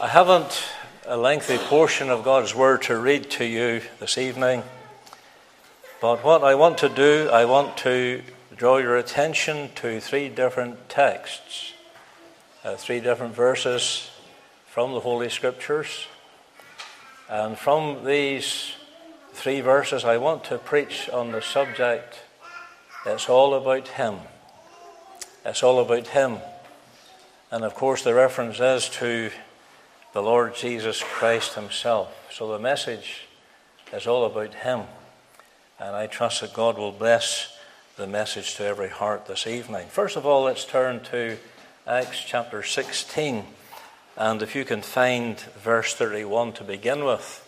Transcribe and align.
I 0.00 0.06
haven't 0.06 0.62
a 1.06 1.16
lengthy 1.16 1.58
portion 1.58 2.08
of 2.08 2.22
God's 2.22 2.54
Word 2.54 2.82
to 2.82 2.96
read 2.96 3.32
to 3.32 3.44
you 3.44 3.82
this 3.98 4.16
evening, 4.16 4.62
but 6.00 6.22
what 6.22 6.44
I 6.44 6.54
want 6.54 6.78
to 6.78 6.88
do, 6.88 7.28
I 7.32 7.46
want 7.46 7.76
to 7.78 8.22
draw 8.54 8.76
your 8.76 8.96
attention 8.96 9.70
to 9.74 9.98
three 9.98 10.28
different 10.28 10.88
texts, 10.88 11.72
uh, 12.62 12.76
three 12.76 13.00
different 13.00 13.34
verses 13.34 14.08
from 14.66 14.92
the 14.92 15.00
Holy 15.00 15.28
Scriptures. 15.28 16.06
And 17.28 17.58
from 17.58 18.04
these 18.04 18.74
three 19.32 19.60
verses, 19.60 20.04
I 20.04 20.18
want 20.18 20.44
to 20.44 20.58
preach 20.58 21.10
on 21.10 21.32
the 21.32 21.42
subject 21.42 22.20
it's 23.04 23.28
all 23.28 23.52
about 23.52 23.88
Him. 23.88 24.18
It's 25.44 25.64
all 25.64 25.80
about 25.80 26.06
Him. 26.06 26.36
And 27.50 27.64
of 27.64 27.74
course, 27.74 28.04
the 28.04 28.14
reference 28.14 28.60
is 28.60 28.88
to 29.00 29.32
the 30.12 30.22
Lord 30.22 30.54
Jesus 30.54 31.02
Christ 31.02 31.54
Himself. 31.54 32.14
So 32.32 32.50
the 32.50 32.58
message 32.58 33.26
is 33.92 34.06
all 34.06 34.24
about 34.24 34.54
Him. 34.54 34.82
And 35.78 35.94
I 35.94 36.06
trust 36.06 36.40
that 36.40 36.54
God 36.54 36.78
will 36.78 36.92
bless 36.92 37.56
the 37.96 38.06
message 38.06 38.54
to 38.54 38.64
every 38.64 38.88
heart 38.88 39.26
this 39.26 39.46
evening. 39.46 39.86
First 39.88 40.16
of 40.16 40.24
all, 40.24 40.44
let's 40.44 40.64
turn 40.64 41.00
to 41.04 41.36
Acts 41.86 42.24
chapter 42.24 42.62
16. 42.62 43.44
And 44.16 44.42
if 44.42 44.56
you 44.56 44.64
can 44.64 44.82
find 44.82 45.38
verse 45.38 45.94
31 45.94 46.54
to 46.54 46.64
begin 46.64 47.04
with, 47.04 47.44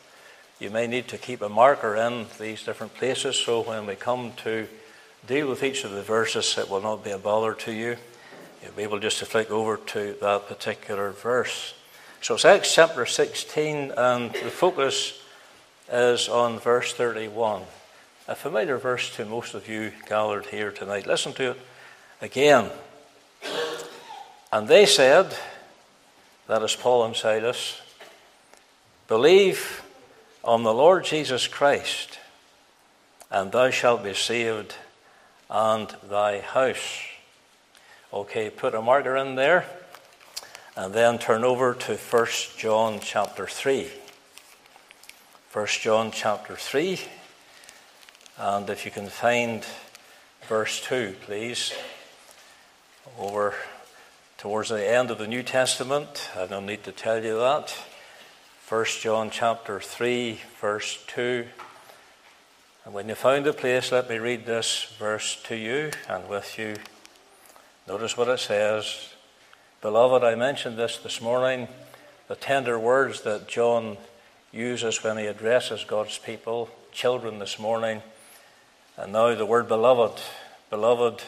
you 0.58 0.70
may 0.70 0.86
need 0.86 1.08
to 1.08 1.18
keep 1.18 1.40
a 1.40 1.48
marker 1.48 1.96
in 1.96 2.26
these 2.38 2.62
different 2.62 2.94
places 2.94 3.36
so 3.36 3.62
when 3.62 3.86
we 3.86 3.94
come 3.94 4.32
to 4.44 4.68
deal 5.26 5.48
with 5.48 5.62
each 5.62 5.84
of 5.84 5.92
the 5.92 6.02
verses, 6.02 6.58
it 6.58 6.68
will 6.68 6.82
not 6.82 7.02
be 7.02 7.10
a 7.10 7.18
bother 7.18 7.54
to 7.54 7.72
you. 7.72 7.96
You'll 8.62 8.72
be 8.72 8.82
able 8.82 8.98
just 8.98 9.18
to 9.20 9.26
flick 9.26 9.50
over 9.50 9.78
to 9.78 10.16
that 10.20 10.48
particular 10.48 11.10
verse. 11.10 11.74
So 12.22 12.34
it's 12.34 12.44
Acts 12.44 12.74
chapter 12.74 13.06
16, 13.06 13.92
and 13.96 14.30
the 14.30 14.50
focus 14.50 15.18
is 15.90 16.28
on 16.28 16.58
verse 16.58 16.92
31. 16.92 17.62
A 18.28 18.34
familiar 18.34 18.76
verse 18.76 19.08
to 19.16 19.24
most 19.24 19.54
of 19.54 19.66
you 19.66 19.92
gathered 20.06 20.44
here 20.44 20.70
tonight. 20.70 21.06
Listen 21.06 21.32
to 21.32 21.52
it 21.52 21.60
again. 22.20 22.70
And 24.52 24.68
they 24.68 24.84
said, 24.84 25.34
that 26.46 26.62
is 26.62 26.76
Paul 26.76 27.06
and 27.06 27.16
Silas, 27.16 27.80
believe 29.08 29.82
on 30.44 30.62
the 30.62 30.74
Lord 30.74 31.06
Jesus 31.06 31.46
Christ, 31.46 32.18
and 33.30 33.50
thou 33.50 33.70
shalt 33.70 34.04
be 34.04 34.12
saved 34.12 34.74
and 35.48 35.88
thy 36.10 36.40
house. 36.40 37.00
Okay, 38.12 38.50
put 38.50 38.74
a 38.74 38.82
marker 38.82 39.16
in 39.16 39.36
there. 39.36 39.64
And 40.76 40.94
then 40.94 41.18
turn 41.18 41.42
over 41.44 41.74
to 41.74 41.96
1 41.96 42.26
John 42.56 43.00
chapter 43.02 43.46
3. 43.46 43.90
1 45.52 45.66
John 45.66 46.10
chapter 46.12 46.54
3. 46.54 47.00
And 48.38 48.70
if 48.70 48.84
you 48.84 48.92
can 48.92 49.08
find 49.08 49.64
verse 50.48 50.80
2, 50.82 51.16
please. 51.22 51.72
Over 53.18 53.54
towards 54.38 54.68
the 54.68 54.88
end 54.88 55.10
of 55.10 55.18
the 55.18 55.26
New 55.26 55.42
Testament. 55.42 56.30
I 56.36 56.46
don't 56.46 56.66
need 56.66 56.84
to 56.84 56.92
tell 56.92 57.22
you 57.22 57.36
that. 57.38 57.76
1 58.68 58.84
John 59.00 59.30
chapter 59.30 59.80
3, 59.80 60.40
verse 60.60 61.02
2. 61.08 61.46
And 62.84 62.94
when 62.94 63.08
you 63.08 63.16
found 63.16 63.44
the 63.44 63.52
place, 63.52 63.90
let 63.90 64.08
me 64.08 64.18
read 64.18 64.46
this 64.46 64.94
verse 64.98 65.42
to 65.44 65.56
you 65.56 65.90
and 66.08 66.28
with 66.28 66.58
you. 66.58 66.76
Notice 67.88 68.16
what 68.16 68.28
it 68.28 68.38
says. 68.38 69.09
Beloved, 69.82 70.22
I 70.22 70.34
mentioned 70.34 70.76
this 70.76 70.98
this 70.98 71.22
morning 71.22 71.66
the 72.28 72.34
tender 72.36 72.78
words 72.78 73.22
that 73.22 73.48
John 73.48 73.96
uses 74.52 75.02
when 75.02 75.16
he 75.16 75.24
addresses 75.24 75.84
God's 75.84 76.18
people, 76.18 76.68
children 76.92 77.38
this 77.38 77.58
morning. 77.58 78.02
And 78.98 79.14
now 79.14 79.34
the 79.34 79.46
word 79.46 79.68
beloved. 79.68 80.20
Beloved, 80.68 81.22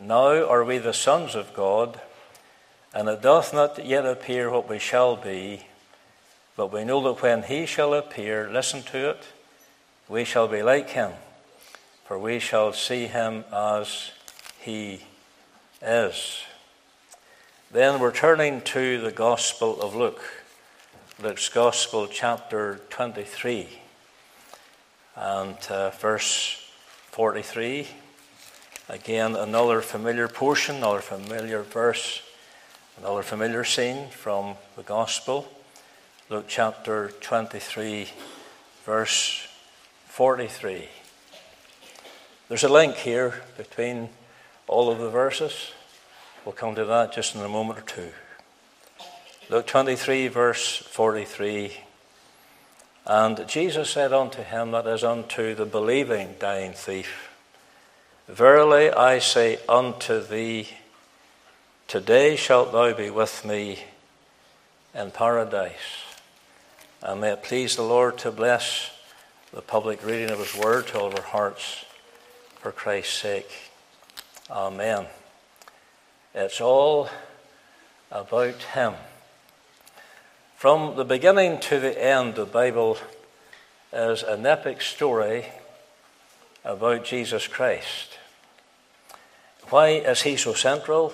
now 0.00 0.48
are 0.48 0.64
we 0.64 0.78
the 0.78 0.94
sons 0.94 1.34
of 1.34 1.52
God, 1.52 2.00
and 2.94 3.06
it 3.06 3.20
doth 3.20 3.52
not 3.52 3.84
yet 3.84 4.06
appear 4.06 4.50
what 4.50 4.66
we 4.66 4.78
shall 4.78 5.16
be, 5.16 5.66
but 6.56 6.72
we 6.72 6.86
know 6.86 7.02
that 7.02 7.22
when 7.22 7.42
he 7.42 7.66
shall 7.66 7.92
appear, 7.92 8.48
listen 8.50 8.82
to 8.84 9.10
it, 9.10 9.24
we 10.08 10.24
shall 10.24 10.48
be 10.48 10.62
like 10.62 10.88
him, 10.88 11.12
for 12.06 12.18
we 12.18 12.38
shall 12.38 12.72
see 12.72 13.08
him 13.08 13.44
as 13.52 14.12
he 14.58 15.02
is. 15.82 16.44
Then 17.70 18.00
we're 18.00 18.12
turning 18.12 18.62
to 18.62 18.98
the 18.98 19.10
Gospel 19.10 19.82
of 19.82 19.94
Luke, 19.94 20.22
Luke's 21.22 21.50
Gospel, 21.50 22.08
chapter 22.10 22.80
23, 22.88 23.68
and 25.14 25.54
uh, 25.68 25.90
verse 25.90 26.66
43. 27.10 27.86
Again, 28.88 29.36
another 29.36 29.82
familiar 29.82 30.28
portion, 30.28 30.76
another 30.76 31.02
familiar 31.02 31.62
verse, 31.62 32.22
another 32.96 33.22
familiar 33.22 33.64
scene 33.64 34.08
from 34.08 34.54
the 34.74 34.82
Gospel. 34.82 35.46
Luke 36.30 36.46
chapter 36.48 37.10
23, 37.20 38.08
verse 38.86 39.46
43. 40.06 40.88
There's 42.48 42.64
a 42.64 42.72
link 42.72 42.94
here 42.94 43.42
between 43.58 44.08
all 44.66 44.90
of 44.90 45.00
the 45.00 45.10
verses. 45.10 45.72
We'll 46.48 46.54
come 46.54 46.76
to 46.76 46.86
that 46.86 47.12
just 47.12 47.34
in 47.34 47.42
a 47.42 47.48
moment 47.48 47.78
or 47.78 47.82
two. 47.82 48.08
Luke 49.50 49.66
23, 49.66 50.28
verse 50.28 50.78
43. 50.78 51.76
And 53.04 53.46
Jesus 53.46 53.90
said 53.90 54.14
unto 54.14 54.42
him, 54.42 54.70
that 54.70 54.86
is 54.86 55.04
unto 55.04 55.54
the 55.54 55.66
believing 55.66 56.36
dying 56.40 56.72
thief, 56.72 57.28
Verily 58.28 58.90
I 58.90 59.18
say 59.18 59.58
unto 59.68 60.22
thee, 60.22 60.70
Today 61.86 62.34
shalt 62.34 62.72
thou 62.72 62.94
be 62.94 63.10
with 63.10 63.44
me 63.44 63.80
in 64.94 65.10
paradise. 65.10 66.02
And 67.02 67.20
may 67.20 67.32
it 67.32 67.42
please 67.42 67.76
the 67.76 67.82
Lord 67.82 68.16
to 68.20 68.32
bless 68.32 68.90
the 69.52 69.60
public 69.60 70.02
reading 70.02 70.30
of 70.30 70.38
His 70.38 70.56
word 70.56 70.86
to 70.86 70.98
all 70.98 71.08
of 71.08 71.14
our 71.14 71.20
hearts 71.20 71.84
for 72.60 72.72
Christ's 72.72 73.18
sake. 73.18 73.50
Amen. 74.50 75.08
It's 76.40 76.60
all 76.60 77.08
about 78.12 78.62
Him. 78.62 78.94
From 80.54 80.94
the 80.94 81.04
beginning 81.04 81.58
to 81.62 81.80
the 81.80 82.00
end, 82.00 82.36
the 82.36 82.46
Bible 82.46 82.96
is 83.92 84.22
an 84.22 84.46
epic 84.46 84.80
story 84.80 85.46
about 86.64 87.04
Jesus 87.04 87.48
Christ. 87.48 88.18
Why 89.70 89.88
is 89.88 90.22
He 90.22 90.36
so 90.36 90.54
central? 90.54 91.12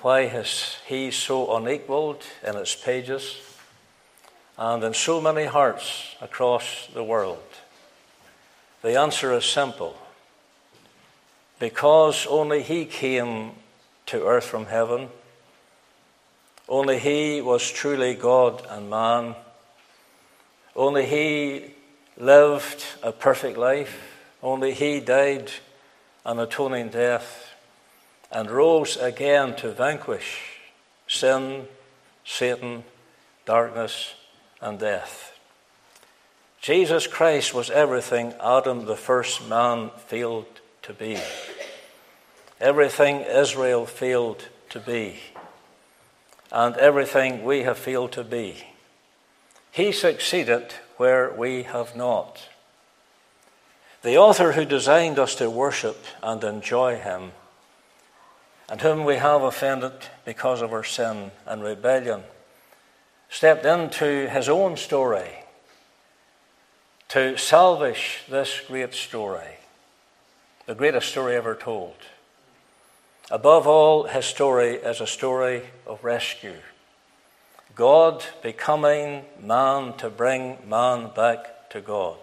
Why 0.00 0.26
is 0.26 0.76
He 0.86 1.10
so 1.10 1.56
unequaled 1.56 2.22
in 2.46 2.56
its 2.56 2.76
pages 2.76 3.36
and 4.56 4.84
in 4.84 4.94
so 4.94 5.20
many 5.20 5.46
hearts 5.46 6.14
across 6.20 6.86
the 6.94 7.02
world? 7.02 7.42
The 8.82 8.96
answer 8.96 9.32
is 9.32 9.44
simple 9.44 9.96
because 11.58 12.28
only 12.28 12.62
He 12.62 12.84
came 12.84 13.54
to 14.06 14.26
earth 14.26 14.44
from 14.44 14.66
heaven. 14.66 15.08
Only 16.68 16.98
He 16.98 17.40
was 17.40 17.70
truly 17.70 18.14
God 18.14 18.66
and 18.68 18.88
man. 18.88 19.34
Only 20.74 21.06
He 21.06 21.74
lived 22.16 22.84
a 23.02 23.12
perfect 23.12 23.58
life. 23.58 24.18
Only 24.42 24.72
He 24.72 25.00
died 25.00 25.50
an 26.24 26.38
atoning 26.38 26.88
death 26.88 27.50
and 28.30 28.50
rose 28.50 28.96
again 28.96 29.54
to 29.56 29.70
vanquish 29.70 30.60
sin, 31.06 31.66
Satan, 32.24 32.84
darkness, 33.44 34.14
and 34.60 34.78
death. 34.78 35.38
Jesus 36.60 37.06
Christ 37.06 37.52
was 37.52 37.70
everything 37.70 38.32
Adam, 38.40 38.86
the 38.86 38.96
first 38.96 39.48
man, 39.48 39.90
failed 40.06 40.46
to 40.82 40.92
be 40.92 41.18
everything 42.62 43.22
Israel 43.22 43.84
failed 43.84 44.48
to 44.70 44.78
be, 44.78 45.18
and 46.52 46.76
everything 46.76 47.42
we 47.42 47.64
have 47.64 47.76
failed 47.76 48.12
to 48.12 48.22
be. 48.22 48.64
He 49.72 49.90
succeeded 49.90 50.72
where 50.96 51.32
we 51.32 51.64
have 51.64 51.96
not. 51.96 52.48
The 54.02 54.16
author 54.16 54.52
who 54.52 54.64
designed 54.64 55.18
us 55.18 55.34
to 55.36 55.50
worship 55.50 56.04
and 56.22 56.44
enjoy 56.44 56.98
Him, 56.98 57.32
and 58.68 58.80
whom 58.80 59.04
we 59.04 59.16
have 59.16 59.42
offended 59.42 59.92
because 60.24 60.62
of 60.62 60.72
our 60.72 60.84
sin 60.84 61.32
and 61.46 61.64
rebellion, 61.64 62.22
stepped 63.28 63.64
into 63.64 64.28
His 64.28 64.48
own 64.48 64.76
story 64.76 65.32
to 67.08 67.36
salvage 67.36 68.22
this 68.28 68.60
great 68.68 68.94
story, 68.94 69.56
the 70.66 70.76
greatest 70.76 71.08
story 71.08 71.34
ever 71.34 71.56
told. 71.56 71.96
Above 73.32 73.66
all, 73.66 74.04
his 74.04 74.26
story 74.26 74.74
is 74.74 75.00
a 75.00 75.06
story 75.06 75.62
of 75.86 76.04
rescue. 76.04 76.58
God 77.74 78.22
becoming 78.42 79.24
man 79.40 79.96
to 79.96 80.10
bring 80.10 80.58
man 80.68 81.08
back 81.16 81.70
to 81.70 81.80
God. 81.80 82.18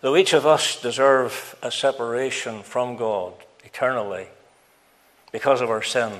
Though 0.00 0.16
each 0.16 0.32
of 0.32 0.46
us 0.46 0.82
deserve 0.82 1.54
a 1.62 1.70
separation 1.70 2.64
from 2.64 2.96
God 2.96 3.34
eternally 3.62 4.26
because 5.30 5.60
of 5.60 5.70
our 5.70 5.80
sin, 5.80 6.12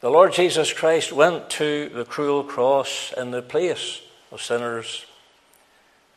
the 0.00 0.10
Lord 0.10 0.32
Jesus 0.32 0.72
Christ 0.72 1.12
went 1.12 1.48
to 1.50 1.88
the 1.90 2.04
cruel 2.04 2.42
cross 2.42 3.14
in 3.16 3.30
the 3.30 3.42
place 3.42 4.02
of 4.32 4.42
sinners 4.42 5.06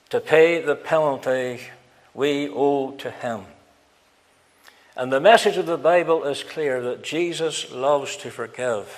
to 0.10 0.20
pay 0.20 0.64
the 0.64 0.76
penalty 0.76 1.60
we 2.16 2.50
owe 2.50 2.94
to 2.94 3.12
Him. 3.12 3.42
And 4.98 5.14
the 5.14 5.20
message 5.20 5.58
of 5.58 5.68
the 5.68 5.78
Bible 5.78 6.24
is 6.24 6.42
clear 6.42 6.82
that 6.82 7.04
Jesus 7.04 7.72
loves 7.72 8.18
to 8.18 8.32
forgive. 8.32 8.92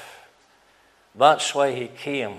That's 1.13 1.54
why 1.54 1.74
He 1.75 1.90
came. 1.90 2.36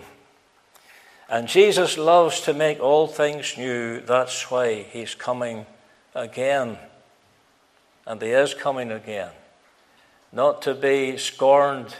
And 1.28 1.46
Jesus 1.46 1.98
loves 1.98 2.40
to 2.40 2.54
make 2.54 2.80
all 2.80 3.06
things 3.06 3.58
new. 3.58 4.00
That's 4.00 4.50
why 4.50 4.84
He's 4.84 5.14
coming 5.14 5.66
again. 6.14 6.78
And 8.06 8.22
He 8.22 8.30
is 8.30 8.54
coming 8.54 8.90
again. 8.90 9.32
Not 10.32 10.62
to 10.62 10.72
be 10.72 11.18
scorned, 11.18 11.94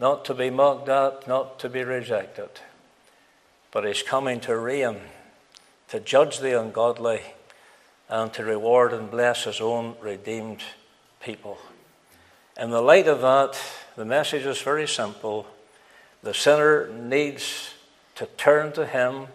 not 0.00 0.24
to 0.24 0.34
be 0.34 0.50
mocked 0.50 0.88
at, 0.88 1.28
not 1.28 1.60
to 1.60 1.68
be 1.68 1.84
rejected. 1.84 2.50
But 3.70 3.86
He's 3.86 4.02
coming 4.02 4.40
to 4.40 4.56
reign, 4.56 4.96
to 5.90 6.00
judge 6.00 6.40
the 6.40 6.60
ungodly, 6.60 7.20
and 8.08 8.32
to 8.32 8.42
reward 8.42 8.92
and 8.92 9.08
bless 9.08 9.44
His 9.44 9.60
own 9.60 9.94
redeemed 10.02 10.64
people. 11.20 11.58
In 12.58 12.70
the 12.70 12.80
light 12.80 13.06
of 13.06 13.20
that, 13.20 13.60
the 13.96 14.04
message 14.04 14.44
is 14.46 14.60
very 14.60 14.88
simple. 14.88 15.46
The 16.22 16.34
sinner 16.34 16.88
needs 16.88 17.74
to 18.16 18.26
turn 18.26 18.72
to 18.72 18.86
Him 18.86 19.28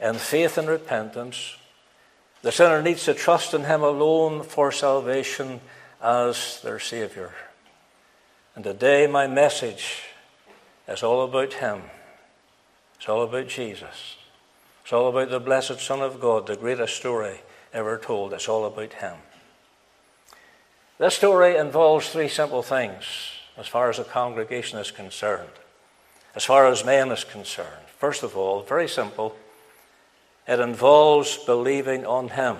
in 0.00 0.14
faith 0.16 0.58
and 0.58 0.68
repentance. 0.68 1.56
The 2.42 2.52
sinner 2.52 2.82
needs 2.82 3.04
to 3.04 3.14
trust 3.14 3.54
in 3.54 3.64
Him 3.64 3.82
alone 3.82 4.42
for 4.42 4.72
salvation 4.72 5.60
as 6.02 6.60
their 6.62 6.78
Savior. 6.78 7.32
And 8.54 8.64
today, 8.64 9.06
my 9.06 9.26
message 9.26 10.02
is 10.86 11.02
all 11.02 11.24
about 11.24 11.54
Him. 11.54 11.82
It's 12.96 13.08
all 13.08 13.22
about 13.22 13.48
Jesus. 13.48 14.16
It's 14.82 14.92
all 14.92 15.08
about 15.08 15.30
the 15.30 15.40
blessed 15.40 15.80
Son 15.80 16.00
of 16.02 16.20
God, 16.20 16.46
the 16.46 16.56
greatest 16.56 16.96
story 16.96 17.40
ever 17.72 17.96
told. 17.96 18.34
It's 18.34 18.48
all 18.48 18.66
about 18.66 18.92
Him. 18.92 19.16
This 21.04 21.16
story 21.16 21.58
involves 21.58 22.08
three 22.08 22.28
simple 22.28 22.62
things 22.62 23.04
as 23.58 23.66
far 23.66 23.90
as 23.90 23.98
the 23.98 24.04
congregation 24.04 24.78
is 24.78 24.90
concerned, 24.90 25.50
as 26.34 26.46
far 26.46 26.66
as 26.66 26.82
man 26.82 27.10
is 27.10 27.24
concerned. 27.24 27.84
First 27.98 28.22
of 28.22 28.38
all, 28.38 28.62
very 28.62 28.88
simple, 28.88 29.36
it 30.48 30.60
involves 30.60 31.36
believing 31.36 32.06
on 32.06 32.30
Him. 32.30 32.56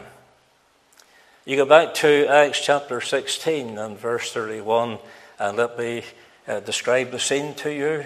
You 1.46 1.56
go 1.56 1.64
back 1.64 1.94
to 1.94 2.26
Acts 2.29 2.61
chapter 2.61 3.00
16 3.00 3.79
and 3.79 3.99
verse 3.99 4.31
31, 4.31 4.99
and 5.38 5.56
let 5.56 5.79
me 5.79 6.02
uh, 6.46 6.61
describe 6.61 7.12
the 7.12 7.19
scene 7.19 7.55
to 7.55 7.73
you. 7.73 8.05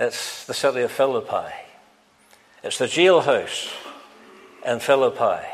It's 0.00 0.46
the 0.46 0.54
city 0.54 0.80
of 0.80 0.90
Philippi, 0.90 1.54
it's 2.64 2.78
the 2.78 2.86
jailhouse 2.86 3.72
in 4.66 4.80
Philippi. 4.80 5.46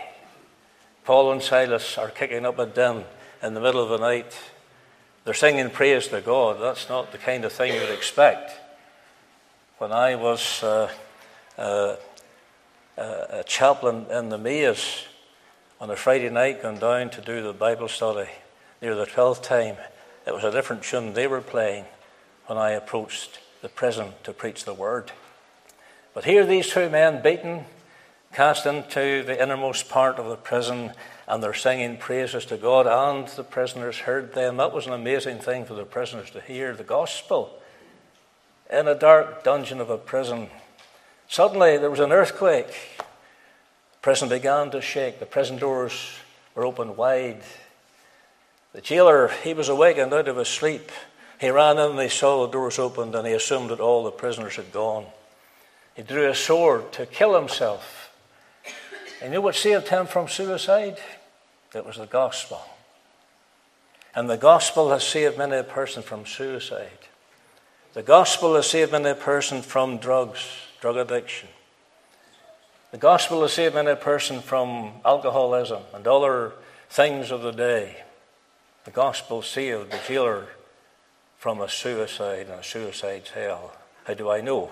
Paul 1.04 1.32
and 1.32 1.42
Silas 1.42 1.98
are 1.98 2.08
kicking 2.08 2.46
up 2.46 2.58
a 2.58 2.64
din 2.64 3.04
in 3.44 3.52
the 3.52 3.60
middle 3.60 3.82
of 3.82 3.90
the 3.90 3.98
night. 3.98 4.34
They're 5.24 5.34
singing 5.34 5.68
praise 5.68 6.08
to 6.08 6.22
God. 6.22 6.60
That's 6.60 6.88
not 6.88 7.12
the 7.12 7.18
kind 7.18 7.44
of 7.44 7.52
thing 7.52 7.74
you'd 7.74 7.90
expect. 7.90 8.52
When 9.76 9.92
I 9.92 10.14
was 10.14 10.62
uh, 10.62 10.90
uh, 11.58 11.96
uh, 12.96 13.24
a 13.30 13.44
chaplain 13.46 14.06
in 14.10 14.30
the 14.30 14.38
Maze 14.38 15.04
on 15.78 15.90
a 15.90 15.96
Friday 15.96 16.30
night, 16.30 16.62
going 16.62 16.78
down 16.78 17.10
to 17.10 17.20
do 17.20 17.42
the 17.42 17.52
Bible 17.52 17.88
study 17.88 18.30
near 18.80 18.94
the 18.94 19.06
12th 19.06 19.42
time, 19.42 19.76
it 20.26 20.32
was 20.32 20.44
a 20.44 20.50
different 20.50 20.82
tune 20.82 21.12
they 21.12 21.26
were 21.26 21.42
playing 21.42 21.84
when 22.46 22.56
I 22.56 22.70
approached 22.70 23.40
the 23.60 23.68
prison 23.68 24.12
to 24.22 24.32
preach 24.32 24.64
the 24.64 24.74
word. 24.74 25.12
But 26.14 26.24
here, 26.24 26.46
these 26.46 26.70
two 26.70 26.88
men 26.88 27.22
beaten, 27.22 27.66
cast 28.34 28.66
into 28.66 29.22
the 29.22 29.40
innermost 29.40 29.88
part 29.88 30.18
of 30.18 30.28
the 30.28 30.36
prison, 30.36 30.92
and 31.28 31.42
they're 31.42 31.54
singing 31.54 31.96
praises 31.96 32.44
to 32.46 32.56
God, 32.56 32.86
and 32.86 33.28
the 33.28 33.44
prisoners 33.44 33.98
heard 33.98 34.34
them. 34.34 34.56
That 34.56 34.72
was 34.72 34.86
an 34.86 34.92
amazing 34.92 35.38
thing 35.38 35.64
for 35.64 35.74
the 35.74 35.84
prisoners 35.84 36.30
to 36.32 36.40
hear 36.40 36.74
the 36.74 36.82
gospel 36.82 37.60
in 38.70 38.88
a 38.88 38.94
dark 38.94 39.44
dungeon 39.44 39.80
of 39.80 39.88
a 39.88 39.96
prison. 39.96 40.48
Suddenly, 41.28 41.78
there 41.78 41.90
was 41.90 42.00
an 42.00 42.12
earthquake. 42.12 42.74
The 42.98 43.98
prison 44.02 44.28
began 44.28 44.70
to 44.72 44.80
shake. 44.80 45.20
The 45.20 45.26
prison 45.26 45.56
doors 45.56 45.92
were 46.56 46.64
opened 46.64 46.96
wide. 46.96 47.42
The 48.72 48.80
jailer, 48.80 49.28
he 49.44 49.54
was 49.54 49.68
awakened 49.68 50.12
out 50.12 50.28
of 50.28 50.36
his 50.36 50.48
sleep. 50.48 50.90
He 51.40 51.50
ran 51.50 51.78
in 51.78 51.92
and 51.92 52.00
he 52.00 52.08
saw 52.08 52.44
the 52.44 52.52
doors 52.52 52.78
opened 52.78 53.14
and 53.14 53.26
he 53.26 53.32
assumed 53.32 53.70
that 53.70 53.80
all 53.80 54.02
the 54.02 54.10
prisoners 54.10 54.56
had 54.56 54.72
gone. 54.72 55.06
He 55.94 56.02
drew 56.02 56.28
a 56.28 56.34
sword 56.34 56.92
to 56.94 57.06
kill 57.06 57.38
himself. 57.38 58.03
And 59.24 59.32
you 59.32 59.38
know 59.38 59.44
what 59.44 59.54
saved 59.54 59.88
him 59.88 60.06
from 60.06 60.28
suicide? 60.28 60.98
It 61.74 61.86
was 61.86 61.96
the 61.96 62.04
gospel. 62.04 62.60
And 64.14 64.28
the 64.28 64.36
gospel 64.36 64.90
has 64.90 65.02
saved 65.02 65.38
many 65.38 65.56
a 65.56 65.64
person 65.64 66.02
from 66.02 66.26
suicide. 66.26 67.08
The 67.94 68.02
gospel 68.02 68.54
has 68.54 68.68
saved 68.68 68.92
many 68.92 69.08
a 69.08 69.14
person 69.14 69.62
from 69.62 69.96
drugs, 69.96 70.46
drug 70.82 70.98
addiction. 70.98 71.48
The 72.90 72.98
gospel 72.98 73.40
has 73.40 73.54
saved 73.54 73.74
many 73.74 73.92
a 73.92 73.96
person 73.96 74.42
from 74.42 74.92
alcoholism 75.06 75.84
and 75.94 76.06
other 76.06 76.52
things 76.90 77.30
of 77.30 77.40
the 77.40 77.52
day. 77.52 78.04
The 78.84 78.90
gospel 78.90 79.40
saved 79.40 79.90
the 79.90 80.00
jailer 80.06 80.48
from 81.38 81.62
a 81.62 81.68
suicide 81.70 82.48
and 82.50 82.60
a 82.60 82.62
suicide's 82.62 83.30
hell. 83.30 83.72
How 84.04 84.12
do 84.12 84.28
I 84.28 84.42
know? 84.42 84.70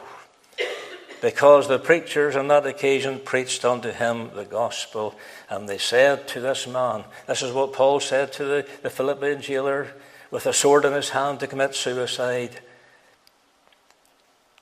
Because 1.23 1.69
the 1.69 1.79
preachers 1.79 2.35
on 2.35 2.49
that 2.49 2.67
occasion 2.67 3.21
preached 3.21 3.65
unto 3.65 3.93
him 3.93 4.31
the 4.35 4.45
gospel. 4.45 5.15
And 5.49 5.69
they 5.69 5.79
said 5.79 6.27
to 6.29 6.41
this 6.41 6.67
man, 6.67 7.05
this 7.29 7.43
is 7.43 7.53
what 7.53 7.73
Paul 7.73 8.01
said 8.01 8.33
to 8.35 8.45
the, 8.45 8.67
the 8.83 8.91
Philippian 8.91 9.41
jailer 9.41 9.87
with 10.33 10.47
a 10.47 10.53
sword 10.53 10.85
in 10.85 10.93
his 10.93 11.11
hand 11.11 11.39
to 11.41 11.47
commit 11.47 11.77
suicide 11.77 12.61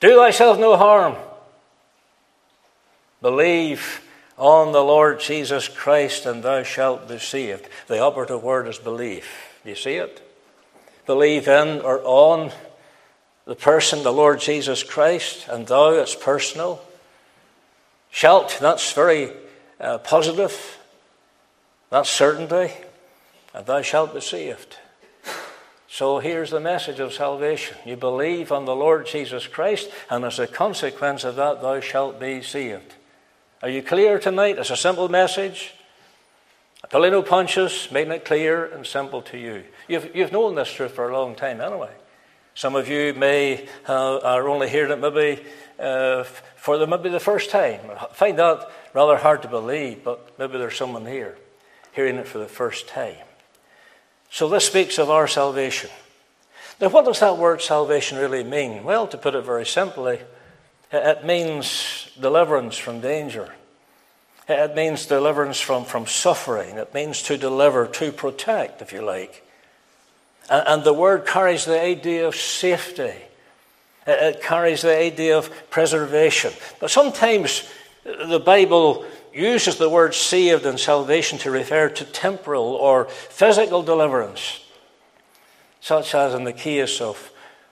Do 0.00 0.16
thyself 0.16 0.58
no 0.58 0.76
harm. 0.76 1.16
Believe 3.22 4.02
on 4.36 4.72
the 4.72 4.82
Lord 4.82 5.20
Jesus 5.20 5.66
Christ, 5.68 6.24
and 6.24 6.42
thou 6.42 6.62
shalt 6.62 7.08
be 7.08 7.18
saved. 7.18 7.68
The 7.86 8.00
operative 8.00 8.42
word 8.42 8.66
is 8.68 8.78
believe. 8.78 9.26
Do 9.62 9.70
you 9.70 9.76
see 9.76 9.94
it? 9.94 10.22
Believe 11.06 11.48
in 11.48 11.80
or 11.80 12.00
on 12.04 12.50
the 13.50 13.56
person, 13.56 14.04
the 14.04 14.12
Lord 14.12 14.38
Jesus 14.38 14.84
Christ, 14.84 15.48
and 15.48 15.66
thou, 15.66 15.90
it's 15.94 16.14
personal. 16.14 16.80
Shalt, 18.12 18.56
that's 18.60 18.92
very 18.92 19.32
uh, 19.80 19.98
positive. 19.98 20.78
That's 21.90 22.08
certainty. 22.08 22.72
And 23.52 23.66
thou 23.66 23.82
shalt 23.82 24.14
be 24.14 24.20
saved. 24.20 24.76
So 25.88 26.20
here's 26.20 26.52
the 26.52 26.60
message 26.60 27.00
of 27.00 27.12
salvation. 27.12 27.76
You 27.84 27.96
believe 27.96 28.52
on 28.52 28.66
the 28.66 28.76
Lord 28.76 29.06
Jesus 29.06 29.48
Christ, 29.48 29.90
and 30.08 30.24
as 30.24 30.38
a 30.38 30.46
consequence 30.46 31.24
of 31.24 31.34
that, 31.34 31.60
thou 31.60 31.80
shalt 31.80 32.20
be 32.20 32.42
saved. 32.42 32.94
Are 33.64 33.68
you 33.68 33.82
clear 33.82 34.20
tonight? 34.20 34.58
It's 34.58 34.70
a 34.70 34.76
simple 34.76 35.08
message. 35.08 35.74
Pulling 36.88 37.20
Pontius 37.24 37.90
making 37.90 38.12
it 38.12 38.24
clear 38.24 38.66
and 38.66 38.86
simple 38.86 39.22
to 39.22 39.36
you. 39.36 39.64
You've, 39.88 40.14
you've 40.14 40.30
known 40.30 40.54
this 40.54 40.72
truth 40.72 40.92
for 40.92 41.10
a 41.10 41.12
long 41.12 41.34
time 41.34 41.60
anyway. 41.60 41.90
Some 42.54 42.76
of 42.76 42.88
you 42.88 43.14
may 43.14 43.68
uh, 43.88 44.18
are 44.18 44.48
only 44.48 44.68
hearing 44.68 44.92
it 44.92 45.00
maybe 45.00 45.42
uh, 45.78 46.24
for 46.56 46.78
the, 46.78 46.86
maybe 46.86 47.08
the 47.08 47.20
first 47.20 47.50
time. 47.50 47.80
I 47.90 48.06
find 48.12 48.38
that 48.38 48.70
rather 48.92 49.16
hard 49.16 49.42
to 49.42 49.48
believe, 49.48 50.04
but 50.04 50.38
maybe 50.38 50.58
there's 50.58 50.76
someone 50.76 51.06
here 51.06 51.36
hearing 51.92 52.16
it 52.16 52.28
for 52.28 52.38
the 52.38 52.46
first 52.46 52.88
time. 52.88 53.16
So 54.30 54.48
this 54.48 54.66
speaks 54.66 54.98
of 54.98 55.10
our 55.10 55.26
salvation. 55.26 55.90
Now, 56.80 56.88
what 56.88 57.04
does 57.04 57.20
that 57.20 57.36
word 57.36 57.60
salvation 57.60 58.18
really 58.18 58.44
mean? 58.44 58.84
Well, 58.84 59.06
to 59.08 59.18
put 59.18 59.34
it 59.34 59.44
very 59.44 59.66
simply, 59.66 60.20
it 60.92 61.24
means 61.24 62.10
deliverance 62.18 62.76
from 62.76 63.00
danger. 63.00 63.52
It 64.48 64.74
means 64.74 65.06
deliverance 65.06 65.60
from, 65.60 65.84
from 65.84 66.06
suffering. 66.06 66.76
It 66.76 66.94
means 66.94 67.22
to 67.24 67.36
deliver, 67.36 67.86
to 67.86 68.12
protect, 68.12 68.82
if 68.82 68.92
you 68.92 69.02
like. 69.02 69.44
And 70.50 70.82
the 70.82 70.92
word 70.92 71.26
carries 71.26 71.64
the 71.64 71.80
idea 71.80 72.26
of 72.26 72.34
safety, 72.34 73.14
it 74.04 74.42
carries 74.42 74.82
the 74.82 74.98
idea 74.98 75.38
of 75.38 75.70
preservation. 75.70 76.52
But 76.80 76.90
sometimes 76.90 77.68
uh, 78.04 78.26
the 78.26 78.40
Bible 78.40 79.04
uses 79.32 79.76
the 79.76 79.88
word 79.88 80.12
saved 80.12 80.66
and 80.66 80.80
salvation 80.80 81.38
to 81.38 81.52
refer 81.52 81.88
to 81.90 82.04
temporal 82.04 82.64
or 82.64 83.04
physical 83.04 83.84
deliverance, 83.84 84.64
such 85.80 86.16
as 86.16 86.34
in 86.34 86.42
the 86.42 86.52
case 86.52 87.00
of 87.00 87.30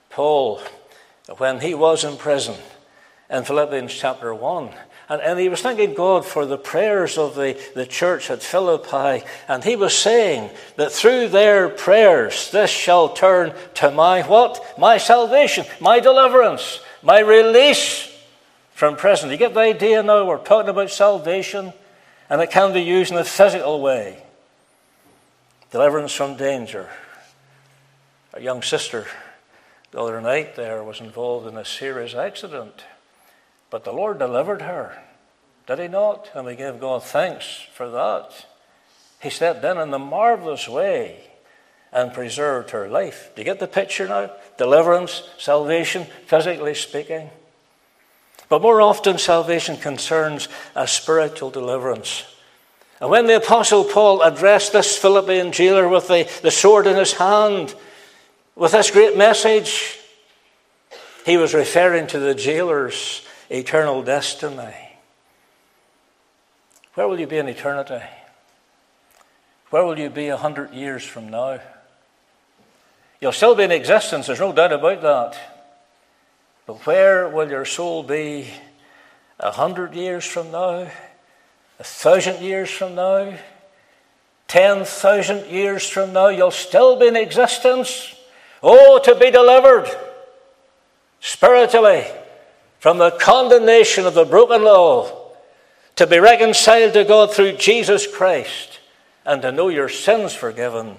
Paul 0.09 0.61
when 1.37 1.59
he 1.59 1.73
was 1.73 2.05
in 2.05 2.15
prison 2.15 2.55
in 3.29 3.43
Philippians 3.43 3.93
chapter 3.93 4.33
1. 4.33 4.69
And, 5.09 5.21
and 5.21 5.39
he 5.39 5.49
was 5.49 5.61
thanking 5.61 5.95
God 5.95 6.23
for 6.23 6.45
the 6.45 6.57
prayers 6.57 7.17
of 7.17 7.35
the, 7.35 7.59
the 7.73 7.85
church 7.85 8.29
at 8.29 8.43
Philippi. 8.43 9.25
And 9.47 9.63
he 9.63 9.75
was 9.75 9.97
saying 9.97 10.51
that 10.75 10.91
through 10.91 11.29
their 11.29 11.67
prayers, 11.67 12.51
this 12.51 12.69
shall 12.69 13.09
turn 13.09 13.53
to 13.75 13.89
my 13.91 14.21
what? 14.21 14.63
My 14.77 14.97
salvation, 14.99 15.65
my 15.79 15.99
deliverance, 15.99 16.79
my 17.01 17.19
release 17.19 18.07
from 18.71 18.95
prison. 18.95 19.31
You 19.31 19.37
get 19.37 19.55
the 19.55 19.61
idea 19.61 20.03
now? 20.03 20.25
We're 20.25 20.37
talking 20.37 20.69
about 20.69 20.91
salvation, 20.91 21.73
and 22.29 22.39
it 22.39 22.51
can 22.51 22.71
be 22.71 22.81
used 22.81 23.11
in 23.11 23.17
a 23.17 23.25
physical 23.25 23.81
way 23.81 24.23
deliverance 25.71 26.13
from 26.13 26.35
danger. 26.35 26.89
A 28.33 28.41
young 28.41 28.61
sister 28.61 29.05
the 29.91 29.99
other 29.99 30.21
night 30.21 30.55
there 30.55 30.83
was 30.83 31.01
involved 31.01 31.47
in 31.47 31.57
a 31.57 31.65
serious 31.65 32.13
accident. 32.13 32.83
But 33.69 33.83
the 33.83 33.93
Lord 33.93 34.19
delivered 34.19 34.61
her, 34.61 34.97
did 35.67 35.79
He 35.79 35.87
not? 35.87 36.29
And 36.33 36.45
we 36.45 36.55
give 36.55 36.79
God 36.79 37.03
thanks 37.03 37.65
for 37.73 37.89
that. 37.89 38.45
He 39.21 39.29
stepped 39.29 39.63
in 39.63 39.77
in 39.77 39.93
a 39.93 39.99
marvelous 39.99 40.67
way 40.67 41.19
and 41.91 42.13
preserved 42.13 42.71
her 42.71 42.87
life. 42.87 43.31
Do 43.35 43.41
you 43.41 43.45
get 43.45 43.59
the 43.59 43.67
picture 43.67 44.07
now? 44.07 44.31
Deliverance, 44.57 45.23
salvation, 45.37 46.05
physically 46.25 46.75
speaking. 46.75 47.29
But 48.47 48.61
more 48.61 48.81
often, 48.81 49.17
salvation 49.17 49.77
concerns 49.77 50.47
a 50.75 50.87
spiritual 50.87 51.51
deliverance. 51.51 52.23
And 52.99 53.09
when 53.09 53.27
the 53.27 53.37
Apostle 53.37 53.85
Paul 53.85 54.21
addressed 54.21 54.73
this 54.73 54.97
Philippian 54.97 55.51
jailer 55.51 55.87
with 55.87 56.07
the, 56.07 56.29
the 56.41 56.51
sword 56.51 56.87
in 56.87 56.97
his 56.97 57.13
hand, 57.13 57.73
with 58.55 58.71
this 58.73 58.91
great 58.91 59.15
message, 59.15 59.97
he 61.25 61.37
was 61.37 61.53
referring 61.53 62.07
to 62.07 62.19
the 62.19 62.35
jailer's 62.35 63.25
eternal 63.49 64.03
destiny. 64.03 64.75
Where 66.93 67.07
will 67.07 67.19
you 67.19 67.27
be 67.27 67.37
in 67.37 67.47
eternity? 67.47 68.05
Where 69.69 69.85
will 69.85 69.97
you 69.97 70.09
be 70.09 70.27
a 70.27 70.37
hundred 70.37 70.73
years 70.73 71.03
from 71.03 71.29
now? 71.29 71.59
You'll 73.21 73.31
still 73.31 73.55
be 73.55 73.63
in 73.63 73.71
existence, 73.71 74.27
there's 74.27 74.39
no 74.39 74.53
doubt 74.53 74.73
about 74.73 75.01
that. 75.01 75.37
But 76.65 76.85
where 76.85 77.27
will 77.27 77.49
your 77.49 77.65
soul 77.65 78.03
be 78.03 78.47
a 79.39 79.51
hundred 79.51 79.93
years 79.95 80.25
from 80.25 80.51
now? 80.51 80.91
A 81.79 81.83
thousand 81.83 82.43
years 82.43 82.69
from 82.69 82.95
now? 82.95 83.33
Ten 84.47 84.85
thousand 84.85 85.49
years 85.49 85.87
from 85.87 86.13
now? 86.13 86.27
You'll 86.29 86.51
still 86.51 86.99
be 86.99 87.07
in 87.07 87.15
existence? 87.15 88.15
Oh, 88.61 88.99
to 88.99 89.15
be 89.15 89.31
delivered 89.31 89.89
spiritually 91.19 92.05
from 92.79 92.97
the 92.97 93.11
condemnation 93.11 94.05
of 94.05 94.13
the 94.13 94.25
broken 94.25 94.63
law, 94.63 95.15
to 95.95 96.07
be 96.07 96.17
reconciled 96.17 96.93
to 96.93 97.03
God 97.03 97.33
through 97.33 97.57
Jesus 97.57 98.07
Christ, 98.07 98.79
and 99.25 99.41
to 99.41 99.51
know 99.51 99.67
your 99.67 99.89
sins 99.89 100.33
forgiven, 100.33 100.95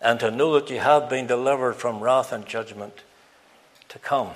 and 0.00 0.18
to 0.20 0.30
know 0.30 0.58
that 0.58 0.70
you 0.70 0.80
have 0.80 1.08
been 1.08 1.26
delivered 1.26 1.74
from 1.74 2.00
wrath 2.00 2.32
and 2.32 2.46
judgment 2.46 3.04
to 3.88 3.98
come. 3.98 4.30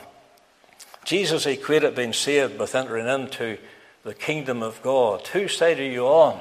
Jesus 1.05 1.47
equated 1.47 1.95
being 1.95 2.13
saved 2.13 2.59
with 2.59 2.75
entering 2.75 3.09
into 3.09 3.59
the 4.03 4.15
kingdom 4.15 4.63
of 4.63 4.83
God. 4.83 5.27
Whose 5.29 5.57
side 5.57 5.81
are 5.81 5.85
you 5.85 6.07
on? 6.07 6.41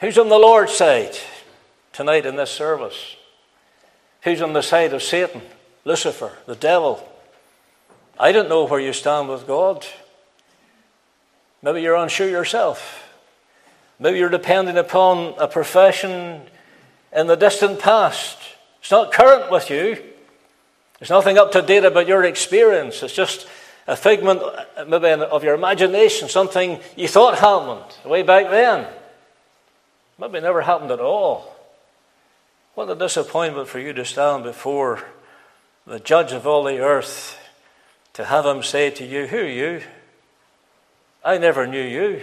Who's 0.00 0.18
on 0.18 0.28
the 0.28 0.38
Lord's 0.38 0.72
side 0.72 1.16
tonight 1.92 2.26
in 2.26 2.36
this 2.36 2.50
service? 2.50 3.16
Who's 4.22 4.42
on 4.42 4.52
the 4.52 4.62
side 4.62 4.92
of 4.92 5.02
Satan, 5.02 5.42
Lucifer, 5.84 6.32
the 6.46 6.54
devil? 6.54 7.06
I 8.20 8.32
don't 8.32 8.50
know 8.50 8.66
where 8.66 8.78
you 8.78 8.92
stand 8.92 9.30
with 9.30 9.46
God. 9.46 9.86
Maybe 11.62 11.80
you're 11.80 11.96
unsure 11.96 12.28
yourself. 12.28 13.02
Maybe 13.98 14.18
you're 14.18 14.28
depending 14.28 14.76
upon 14.76 15.36
a 15.38 15.48
profession 15.48 16.42
in 17.14 17.28
the 17.28 17.34
distant 17.34 17.80
past. 17.80 18.36
It's 18.82 18.90
not 18.90 19.10
current 19.10 19.50
with 19.50 19.70
you. 19.70 20.02
There's 20.98 21.08
nothing 21.08 21.38
up 21.38 21.52
to 21.52 21.62
date 21.62 21.86
about 21.86 22.06
your 22.06 22.22
experience. 22.24 23.02
It's 23.02 23.14
just 23.14 23.48
a 23.86 23.96
figment, 23.96 24.42
maybe, 24.86 25.08
of 25.08 25.42
your 25.42 25.54
imagination, 25.54 26.28
something 26.28 26.78
you 26.96 27.08
thought 27.08 27.38
happened 27.38 27.90
way 28.04 28.22
back 28.22 28.50
then. 28.50 28.86
Maybe 30.18 30.36
it 30.36 30.42
never 30.42 30.60
happened 30.60 30.90
at 30.90 31.00
all. 31.00 31.56
What 32.74 32.90
a 32.90 32.94
disappointment 32.94 33.66
for 33.66 33.78
you 33.78 33.94
to 33.94 34.04
stand 34.04 34.44
before 34.44 35.04
the 35.86 35.98
judge 35.98 36.32
of 36.32 36.46
all 36.46 36.64
the 36.64 36.80
earth 36.80 37.39
to 38.14 38.24
have 38.24 38.44
him 38.44 38.62
say 38.62 38.90
to 38.90 39.04
you, 39.04 39.26
Who 39.26 39.38
are 39.38 39.48
you? 39.48 39.82
I 41.24 41.38
never 41.38 41.66
knew 41.66 41.82
you. 41.82 42.22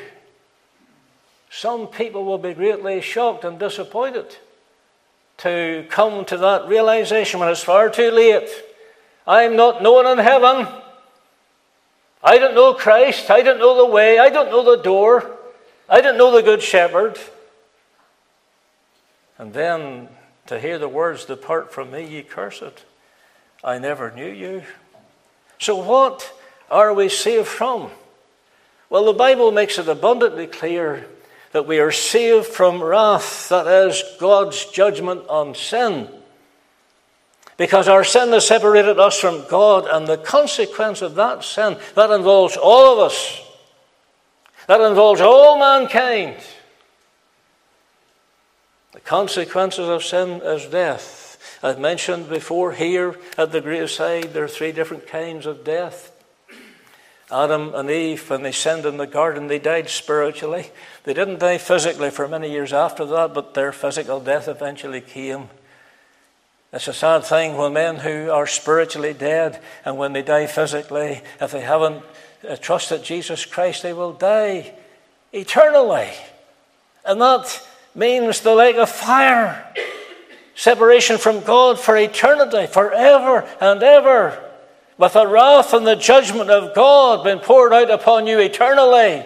Some 1.50 1.88
people 1.88 2.25
will 2.25 2.38
be 2.38 2.53
greatly 2.53 3.01
shocked 3.01 3.44
and 3.44 3.58
disappointed 3.58 4.36
to 5.38 5.86
come 5.89 6.25
to 6.25 6.38
that 6.38 6.67
realization 6.67 7.39
when 7.39 7.50
it's 7.50 7.63
far 7.63 7.89
too 7.89 8.12
late. 8.12 8.50
I'm 9.25 9.56
not 9.56 9.84
known 9.84 10.08
in 10.08 10.24
heaven. 10.24 10.67
I 12.24 12.38
don't 12.39 12.56
know 12.56 12.74
Christ. 12.74 13.29
I 13.29 13.41
don't 13.41 13.60
know 13.60 13.77
the 13.77 13.91
way. 13.91 14.17
I 14.20 14.29
don't 14.29 14.50
know 14.50 14.75
the 14.75 14.82
door. 14.82 15.38
I 15.88 16.01
don't 16.01 16.17
know 16.17 16.32
the 16.32 16.41
Good 16.41 16.62
Shepherd. 16.62 17.17
And 19.38 19.53
then 19.53 20.10
to 20.48 20.60
hear 20.60 20.79
the 20.79 20.89
words, 20.89 21.25
Depart 21.25 21.72
from 21.72 21.91
me, 21.91 22.06
ye 22.06 22.24
cursed. 22.24 22.86
I 23.63 23.77
never 23.77 24.12
knew 24.12 24.29
you. 24.29 24.63
So, 25.59 25.75
what 25.75 26.31
are 26.69 26.93
we 26.93 27.09
saved 27.09 27.47
from? 27.47 27.89
Well, 28.89 29.05
the 29.05 29.13
Bible 29.13 29.51
makes 29.51 29.77
it 29.77 29.87
abundantly 29.87 30.47
clear 30.47 31.07
that 31.51 31.67
we 31.67 31.79
are 31.79 31.91
saved 31.91 32.47
from 32.47 32.81
wrath, 32.81 33.49
that 33.49 33.67
is, 33.67 34.03
God's 34.19 34.65
judgment 34.65 35.27
on 35.27 35.55
sin. 35.55 36.07
Because 37.57 37.87
our 37.87 38.03
sin 38.03 38.29
has 38.29 38.47
separated 38.47 38.99
us 38.99 39.19
from 39.19 39.43
God, 39.49 39.87
and 39.89 40.07
the 40.07 40.17
consequence 40.17 41.01
of 41.01 41.15
that 41.15 41.43
sin, 41.43 41.77
that 41.95 42.11
involves 42.11 42.55
all 42.55 42.93
of 42.93 42.99
us, 42.99 43.41
that 44.67 44.81
involves 44.81 45.21
all 45.21 45.57
mankind. 45.57 46.35
The 48.91 48.99
consequences 48.99 49.87
of 49.89 50.03
sin 50.03 50.41
is 50.43 50.65
death. 50.67 51.16
I've 51.63 51.80
mentioned 51.80 52.30
before 52.30 52.74
here 52.74 53.16
at 53.38 53.51
the 53.51 53.62
graveside, 53.62 54.34
there 54.34 54.44
are 54.44 54.48
three 54.48 54.72
different 54.72 55.08
kinds 55.08 55.46
of 55.46 55.63
death. 55.63 56.12
Adam 57.30 57.74
and 57.75 57.89
Eve, 57.89 58.30
when 58.30 58.44
they 58.44 58.54
sinned 58.54 58.86
in 58.86 58.98
the 58.98 59.08
garden, 59.08 59.48
they 59.48 59.60
died 59.60 59.89
spiritually. 59.89 60.72
They 61.04 61.13
didn't 61.13 61.39
die 61.39 61.58
physically 61.58 62.10
for 62.10 62.27
many 62.27 62.50
years 62.50 62.72
after 62.72 63.06
that, 63.06 63.34
but 63.34 63.54
their 63.54 63.74
physical 63.74 64.22
death 64.22 64.48
eventually 64.48 65.01
came. 65.01 65.50
It's 66.72 66.88
a 66.88 66.94
sad 66.94 67.25
thing 67.25 67.58
when 67.58 67.74
men 67.74 67.98
who 67.98 68.30
are 68.30 68.48
spiritually 68.48 69.13
dead 69.13 69.62
and 69.84 69.98
when 69.98 70.13
they 70.13 70.22
die 70.22 70.48
physically, 70.48 71.22
if 71.42 71.51
they 71.51 71.62
haven't 71.62 72.04
uh, 72.48 72.56
trusted 72.58 73.04
Jesus 73.04 73.46
Christ, 73.46 73.84
they 73.84 73.94
will 73.94 74.13
die 74.13 74.74
eternally. 75.34 76.12
And 77.06 77.20
that 77.22 77.66
means 77.96 78.42
the 78.42 78.54
lake 78.54 78.77
of 78.77 78.89
fire. 78.89 79.74
Separation 80.57 81.19
from 81.19 81.41
God 81.41 81.79
for 81.79 81.95
eternity, 81.95 82.65
forever 82.65 83.47
and 83.61 83.83
ever. 83.83 84.43
With 84.97 85.13
the 85.13 85.27
wrath 85.27 85.71
and 85.75 85.85
the 85.85 85.95
judgment 85.95 86.49
of 86.49 86.73
God 86.73 87.23
being 87.23 87.37
poured 87.37 87.73
out 87.73 87.91
upon 87.91 88.25
you 88.25 88.39
eternally. 88.39 89.23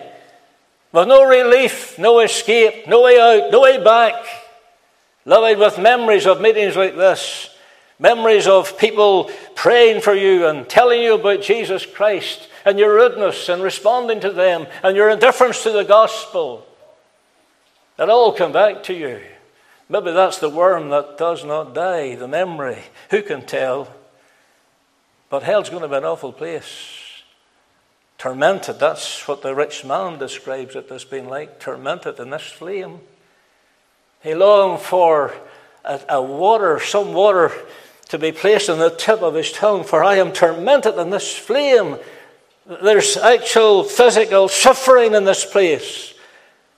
With 0.91 1.07
no 1.07 1.23
relief, 1.23 1.97
no 1.97 2.19
escape, 2.19 2.85
no 2.85 3.03
way 3.03 3.17
out, 3.17 3.49
no 3.49 3.61
way 3.61 3.81
back. 3.81 4.25
Loved 5.23 5.57
with 5.57 5.79
memories 5.79 6.27
of 6.27 6.41
meetings 6.41 6.75
like 6.75 6.97
this, 6.97 7.49
memories 7.97 8.45
of 8.45 8.77
people 8.77 9.31
praying 9.55 10.01
for 10.01 10.13
you 10.13 10.47
and 10.47 10.67
telling 10.67 11.01
you 11.01 11.13
about 11.13 11.41
Jesus 11.41 11.85
Christ 11.85 12.49
and 12.65 12.77
your 12.77 12.93
rudeness 12.93 13.47
and 13.47 13.63
responding 13.63 14.19
to 14.19 14.31
them 14.31 14.67
and 14.83 14.97
your 14.97 15.09
indifference 15.09 15.63
to 15.63 15.71
the 15.71 15.85
gospel. 15.85 16.67
It 17.97 18.09
all 18.09 18.33
come 18.33 18.51
back 18.51 18.83
to 18.83 18.93
you. 18.93 19.21
Maybe 19.91 20.11
that's 20.11 20.37
the 20.37 20.47
worm 20.47 20.89
that 20.91 21.17
does 21.17 21.43
not 21.43 21.75
die, 21.75 22.15
the 22.15 22.25
memory. 22.25 22.81
Who 23.09 23.21
can 23.21 23.45
tell? 23.45 23.93
But 25.29 25.43
hell's 25.43 25.69
going 25.69 25.81
to 25.81 25.89
be 25.89 25.95
an 25.95 26.05
awful 26.05 26.31
place. 26.31 27.23
Tormented, 28.17 28.79
that's 28.79 29.27
what 29.27 29.41
the 29.41 29.53
rich 29.53 29.83
man 29.83 30.17
describes 30.17 30.77
it 30.77 30.89
as 30.89 31.03
being 31.03 31.27
like, 31.27 31.59
tormented 31.59 32.21
in 32.21 32.29
this 32.29 32.43
flame. 32.43 33.01
He 34.23 34.33
longed 34.33 34.79
for 34.79 35.33
a, 35.83 35.99
a 36.07 36.21
water, 36.21 36.79
some 36.79 37.11
water 37.11 37.51
to 38.07 38.17
be 38.17 38.31
placed 38.31 38.69
on 38.69 38.79
the 38.79 38.91
tip 38.91 39.21
of 39.21 39.33
his 39.33 39.51
tongue, 39.51 39.83
for 39.83 40.05
I 40.05 40.15
am 40.15 40.31
tormented 40.31 40.97
in 40.99 41.09
this 41.09 41.35
flame. 41.35 41.97
There's 42.65 43.17
actual 43.17 43.83
physical 43.83 44.47
suffering 44.47 45.15
in 45.15 45.25
this 45.25 45.43
place 45.45 46.13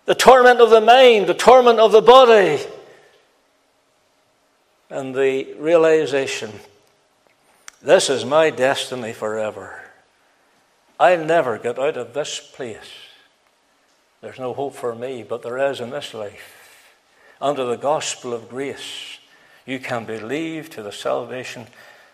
the 0.05 0.15
torment 0.15 0.59
of 0.59 0.69
the 0.71 0.81
mind, 0.81 1.27
the 1.27 1.33
torment 1.33 1.79
of 1.79 1.91
the 1.91 2.01
body, 2.01 2.59
and 4.93 5.15
the 5.15 5.55
realization 5.57 6.51
This 7.81 8.09
is 8.09 8.23
my 8.23 8.49
destiny 8.49 9.11
forever. 9.11 9.81
I'll 10.99 11.25
never 11.25 11.57
get 11.57 11.77
out 11.77 11.97
of 11.97 12.13
this 12.13 12.39
place. 12.39 12.91
There's 14.21 14.39
no 14.39 14.53
hope 14.53 14.75
for 14.75 14.95
me, 14.95 15.23
but 15.27 15.41
there 15.41 15.57
is 15.57 15.81
in 15.81 15.89
this 15.89 16.13
life. 16.13 16.95
Under 17.41 17.65
the 17.65 17.75
gospel 17.75 18.33
of 18.33 18.47
grace, 18.47 19.17
you 19.65 19.79
can 19.79 20.05
believe 20.05 20.69
to 20.69 20.83
the 20.83 20.93
salvation 20.93 21.67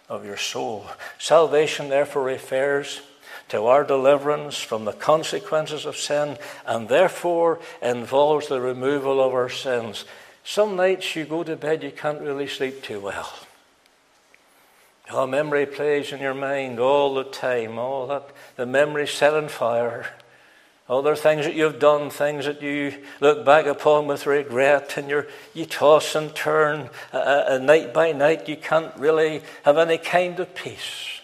of 0.07 0.25
your 0.25 0.37
soul. 0.37 0.87
Salvation, 1.19 1.89
therefore, 1.89 2.23
refers 2.23 3.01
to 3.49 3.65
our 3.65 3.83
deliverance 3.83 4.57
from 4.57 4.85
the 4.85 4.93
consequences 4.93 5.85
of 5.85 5.97
sin 5.97 6.37
and 6.65 6.87
therefore 6.87 7.59
involves 7.81 8.47
the 8.47 8.61
removal 8.61 9.21
of 9.21 9.33
our 9.33 9.49
sins. 9.49 10.05
Some 10.49 10.77
nights 10.77 11.15
you 11.15 11.25
go 11.25 11.43
to 11.43 11.55
bed, 11.55 11.83
you 11.83 11.91
can't 11.91 12.21
really 12.21 12.47
sleep 12.47 12.81
too 12.81 12.99
well. 12.99 13.31
Your 15.07 15.27
memory 15.27 15.67
plays 15.67 16.11
in 16.11 16.21
your 16.21 16.33
mind 16.33 16.79
all 16.79 17.13
the 17.13 17.23
time, 17.23 17.77
all 17.77 18.07
that 18.07 18.31
the 18.55 18.65
memory 18.65 19.05
set 19.05 19.35
on 19.35 19.47
fire. 19.47 20.07
Other 20.89 21.15
things 21.15 21.45
that 21.45 21.53
you've 21.53 21.77
done, 21.77 22.09
things 22.09 22.45
that 22.45 22.63
you 22.63 22.95
look 23.19 23.45
back 23.45 23.67
upon 23.67 24.07
with 24.07 24.25
regret, 24.25 24.97
and 24.97 25.07
you're, 25.07 25.27
you 25.53 25.67
toss 25.67 26.15
and 26.15 26.33
turn 26.33 26.89
uh, 27.13 27.17
uh, 27.17 27.59
night 27.61 27.93
by 27.93 28.11
night. 28.11 28.49
You 28.49 28.57
can't 28.57 28.95
really 28.97 29.43
have 29.65 29.77
any 29.77 29.99
kind 29.99 30.39
of 30.39 30.55
peace 30.55 31.21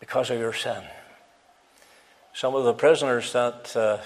because 0.00 0.30
of 0.30 0.40
your 0.40 0.52
sin. 0.52 0.82
Some 2.34 2.56
of 2.56 2.64
the 2.64 2.74
prisoners 2.74 3.32
that 3.34 3.76
uh, 3.76 3.98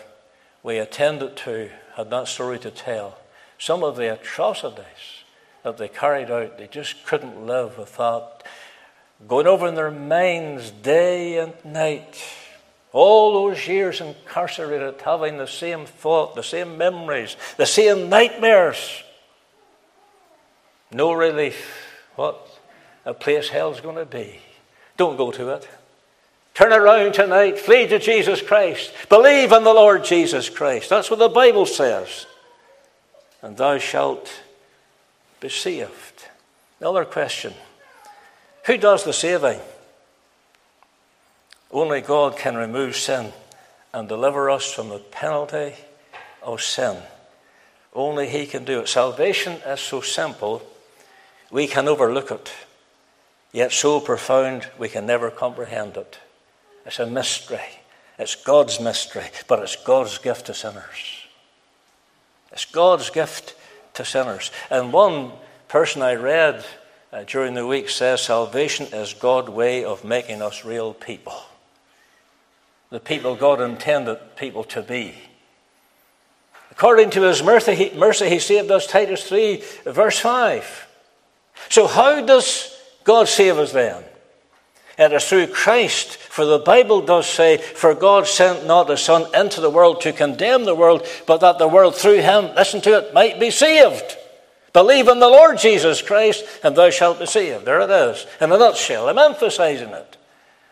we 0.62 0.76
attended 0.76 1.38
to 1.38 1.70
had 1.96 2.10
that 2.10 2.28
story 2.28 2.58
to 2.58 2.70
tell. 2.70 3.16
Some 3.60 3.84
of 3.84 3.96
the 3.96 4.14
atrocities 4.14 5.24
that 5.64 5.76
they 5.76 5.88
carried 5.88 6.30
out, 6.30 6.56
they 6.56 6.66
just 6.66 7.04
couldn't 7.04 7.46
live 7.46 7.76
without 7.76 8.42
going 9.28 9.46
over 9.46 9.68
in 9.68 9.74
their 9.74 9.90
minds 9.90 10.70
day 10.70 11.36
and 11.36 11.52
night. 11.62 12.24
All 12.94 13.34
those 13.34 13.68
years 13.68 14.00
incarcerated, 14.00 15.02
having 15.02 15.36
the 15.36 15.46
same 15.46 15.84
thought, 15.84 16.34
the 16.34 16.42
same 16.42 16.78
memories, 16.78 17.36
the 17.58 17.66
same 17.66 18.08
nightmares. 18.08 19.02
No 20.90 21.12
relief. 21.12 21.86
What 22.16 22.40
a 23.04 23.12
place 23.12 23.50
hell's 23.50 23.82
going 23.82 23.96
to 23.96 24.06
be. 24.06 24.40
Don't 24.96 25.18
go 25.18 25.30
to 25.32 25.50
it. 25.50 25.68
Turn 26.54 26.72
around 26.72 27.12
tonight. 27.12 27.58
Flee 27.58 27.86
to 27.88 27.98
Jesus 27.98 28.40
Christ. 28.40 28.90
Believe 29.10 29.52
in 29.52 29.64
the 29.64 29.74
Lord 29.74 30.02
Jesus 30.02 30.48
Christ. 30.48 30.88
That's 30.88 31.10
what 31.10 31.18
the 31.18 31.28
Bible 31.28 31.66
says. 31.66 32.24
And 33.42 33.56
thou 33.56 33.78
shalt 33.78 34.42
be 35.40 35.48
saved. 35.48 36.28
Another 36.80 37.04
question 37.04 37.54
Who 38.66 38.76
does 38.76 39.04
the 39.04 39.12
saving? 39.12 39.60
Only 41.70 42.00
God 42.00 42.36
can 42.36 42.56
remove 42.56 42.96
sin 42.96 43.32
and 43.94 44.08
deliver 44.08 44.50
us 44.50 44.72
from 44.72 44.88
the 44.88 44.98
penalty 44.98 45.74
of 46.42 46.62
sin. 46.62 46.96
Only 47.94 48.28
He 48.28 48.46
can 48.46 48.64
do 48.64 48.80
it. 48.80 48.88
Salvation 48.88 49.54
is 49.66 49.80
so 49.80 50.00
simple, 50.00 50.62
we 51.50 51.66
can 51.66 51.88
overlook 51.88 52.30
it, 52.30 52.52
yet 53.52 53.72
so 53.72 54.00
profound, 54.00 54.68
we 54.78 54.88
can 54.88 55.06
never 55.06 55.30
comprehend 55.30 55.96
it. 55.96 56.18
It's 56.86 56.98
a 56.98 57.06
mystery. 57.06 57.60
It's 58.18 58.34
God's 58.34 58.80
mystery, 58.80 59.24
but 59.48 59.60
it's 59.60 59.76
God's 59.76 60.18
gift 60.18 60.46
to 60.46 60.54
sinners. 60.54 61.19
It's 62.52 62.64
God's 62.64 63.10
gift 63.10 63.54
to 63.94 64.04
sinners. 64.04 64.50
And 64.70 64.92
one 64.92 65.32
person 65.68 66.02
I 66.02 66.14
read 66.14 66.64
uh, 67.12 67.24
during 67.24 67.54
the 67.54 67.66
week 67.66 67.88
says 67.88 68.22
salvation 68.22 68.86
is 68.92 69.14
God's 69.14 69.50
way 69.50 69.84
of 69.84 70.04
making 70.04 70.42
us 70.42 70.64
real 70.64 70.94
people. 70.94 71.40
The 72.90 73.00
people 73.00 73.36
God 73.36 73.60
intended 73.60 74.18
people 74.36 74.64
to 74.64 74.82
be. 74.82 75.14
According 76.70 77.10
to 77.10 77.22
his 77.22 77.42
mercy, 77.42 77.74
he, 77.74 77.90
mercy, 77.96 78.28
he 78.28 78.38
saved 78.38 78.70
us, 78.70 78.86
Titus 78.86 79.28
3, 79.28 79.62
verse 79.84 80.18
5. 80.18 80.88
So, 81.68 81.86
how 81.86 82.24
does 82.24 82.76
God 83.04 83.28
save 83.28 83.58
us 83.58 83.72
then? 83.72 84.02
It 84.98 85.12
is 85.12 85.28
through 85.28 85.48
Christ. 85.48 86.18
For 86.30 86.44
the 86.44 86.60
Bible 86.60 87.02
does 87.02 87.26
say, 87.26 87.56
For 87.56 87.92
God 87.92 88.24
sent 88.24 88.64
not 88.64 88.86
the 88.86 88.96
Son 88.96 89.26
into 89.34 89.60
the 89.60 89.68
world 89.68 90.00
to 90.02 90.12
condemn 90.12 90.64
the 90.64 90.76
world, 90.76 91.04
but 91.26 91.40
that 91.40 91.58
the 91.58 91.66
world 91.66 91.96
through 91.96 92.20
him, 92.20 92.54
listen 92.54 92.80
to 92.82 92.98
it, 92.98 93.12
might 93.12 93.40
be 93.40 93.50
saved. 93.50 94.16
Believe 94.72 95.08
in 95.08 95.18
the 95.18 95.28
Lord 95.28 95.58
Jesus 95.58 96.00
Christ, 96.00 96.44
and 96.62 96.76
thou 96.76 96.90
shalt 96.90 97.18
be 97.18 97.26
saved. 97.26 97.64
There 97.64 97.80
it 97.80 97.90
is, 97.90 98.28
in 98.40 98.52
a 98.52 98.58
nutshell. 98.58 99.08
I'm 99.08 99.18
emphasizing 99.18 99.88
it. 99.88 100.18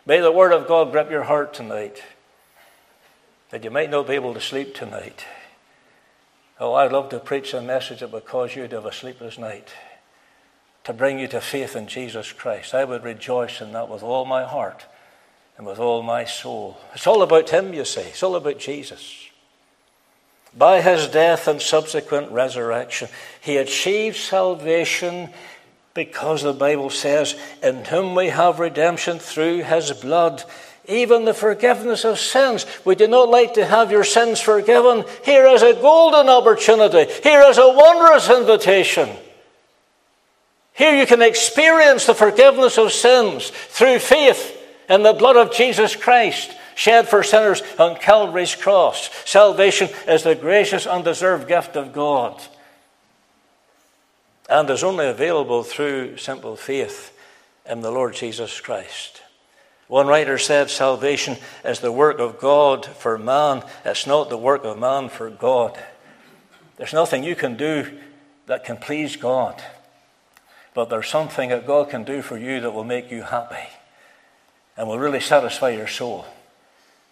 May 0.07 0.21
the 0.21 0.31
Word 0.31 0.53
of 0.53 0.69
God 0.69 0.93
grip 0.93 1.11
your 1.11 1.25
heart 1.25 1.55
tonight, 1.55 2.05
that 3.51 3.65
you 3.65 3.71
might 3.71 3.91
not 3.91 4.07
be 4.07 4.15
able 4.15 4.35
to 4.35 4.41
sleep 4.41 4.77
tonight. 4.77 5.25
Oh, 6.61 6.75
I'd 6.75 6.93
love 6.93 7.09
to 7.09 7.19
preach 7.19 7.53
a 7.53 7.61
message 7.61 7.99
that 7.99 8.13
would 8.13 8.27
cause 8.27 8.55
you 8.55 8.69
to 8.69 8.77
have 8.77 8.87
a 8.87 8.93
sleepless 8.93 9.37
night 9.37 9.71
to 10.85 10.93
bring 10.93 11.19
you 11.19 11.27
to 11.27 11.41
faith 11.41 11.75
in 11.75 11.89
Jesus 11.89 12.33
Christ. 12.33 12.75
I 12.75 12.85
would 12.85 13.03
rejoice 13.03 13.61
in 13.61 13.73
that 13.73 13.89
with 13.89 14.05
all 14.05 14.25
my 14.25 14.45
heart 14.45 14.87
and 15.59 15.67
with 15.67 15.81
all 15.81 16.03
my 16.03 16.25
soul. 16.25 16.79
It's 16.95 17.07
all 17.07 17.23
about 17.23 17.51
Him, 17.51 17.75
you 17.75 17.85
see. 17.85 18.01
It's 18.01 18.23
all 18.23 18.37
about 18.37 18.59
Jesus. 18.59 19.29
By 20.57 20.81
His 20.81 21.09
death 21.09 21.49
and 21.49 21.61
subsequent 21.61 22.31
resurrection, 22.31 23.09
He 23.41 23.57
achieved 23.57 24.17
salvation 24.17 25.31
because 25.95 26.43
the 26.43 26.53
Bible 26.53 26.91
says, 26.91 27.39
In 27.61 27.85
whom 27.85 28.15
we 28.15 28.29
have 28.29 28.61
redemption 28.61 29.19
through 29.19 29.65
His 29.65 29.93
blood 29.93 30.45
even 30.91 31.27
the 31.27 31.35
forgiveness 31.35 32.07
of 32.07 32.19
sins. 32.19 32.65
Would 32.87 33.01
you 33.01 33.09
not 33.09 33.29
like 33.29 33.53
to 33.55 33.67
have 33.67 33.91
your 33.93 34.05
sins 34.05 34.41
forgiven? 34.41 35.05
Here 35.23 35.47
is 35.49 35.63
a 35.63 35.75
golden 35.75 36.31
opportunity. 36.31 37.13
Here 37.23 37.43
is 37.43 37.59
a 37.59 37.69
wondrous 37.69 38.31
invitation. 38.31 39.11
Here 40.73 40.97
you 40.97 41.05
can 41.05 41.21
experience 41.21 42.07
the 42.07 42.15
forgiveness 42.15 42.79
of 42.79 42.91
sins 42.91 43.51
through 43.51 43.99
faith 43.99 44.58
in 44.89 45.03
the 45.03 45.13
blood 45.13 45.37
of 45.37 45.53
Jesus 45.53 45.95
Christ 45.95 46.57
shed 46.75 47.09
for 47.09 47.23
sinners 47.23 47.63
on 47.79 47.97
Calvary's 47.97 48.55
cross. 48.55 49.11
Salvation 49.25 49.89
is 50.07 50.23
the 50.23 50.35
gracious, 50.35 50.87
undeserved 50.87 51.49
gift 51.49 51.77
of 51.77 51.93
God 51.93 52.41
and 54.49 54.71
is 54.71 54.83
only 54.83 55.07
available 55.07 55.63
through 55.63 56.17
simple 56.17 56.57
faith 56.57 57.17
in 57.69 57.83
the 57.83 57.91
Lord 57.91 58.15
Jesus 58.15 58.61
Christ. 58.61 59.23
One 59.89 60.07
writer 60.07 60.39
said 60.39 60.71
salvation 60.71 61.37
is 61.65 61.81
the 61.81 61.93
work 61.93 62.19
of 62.19 62.39
God 62.39 62.87
for 62.87 63.19
man, 63.19 63.63
it's 63.85 64.07
not 64.07 64.31
the 64.31 64.39
work 64.39 64.65
of 64.65 64.79
man 64.79 65.09
for 65.09 65.31
God. 65.31 65.79
There's 66.77 66.93
nothing 66.93 67.25
you 67.25 67.35
can 67.35 67.57
do 67.57 67.99
that 68.47 68.65
can 68.65 68.77
please 68.77 69.17
God. 69.17 69.63
But 70.75 70.91
there's 70.91 71.09
something 71.09 71.51
that 71.51 71.67
God 71.67 71.91
can 71.91 72.05
do 72.05 72.23
for 72.23 72.39
you 72.39 72.61
that 72.61 72.71
will 72.71 72.85
make 72.85 73.11
you 73.11 73.23
happy 73.23 73.69
and 74.79 74.87
will 74.87 74.99
really 74.99 75.21
satisfy 75.21 75.71
your 75.71 75.89
soul, 75.89 76.25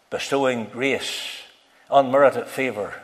bestowing 0.08 0.66
grace, 0.66 1.42
unmerited 1.90 2.46
favor 2.46 2.94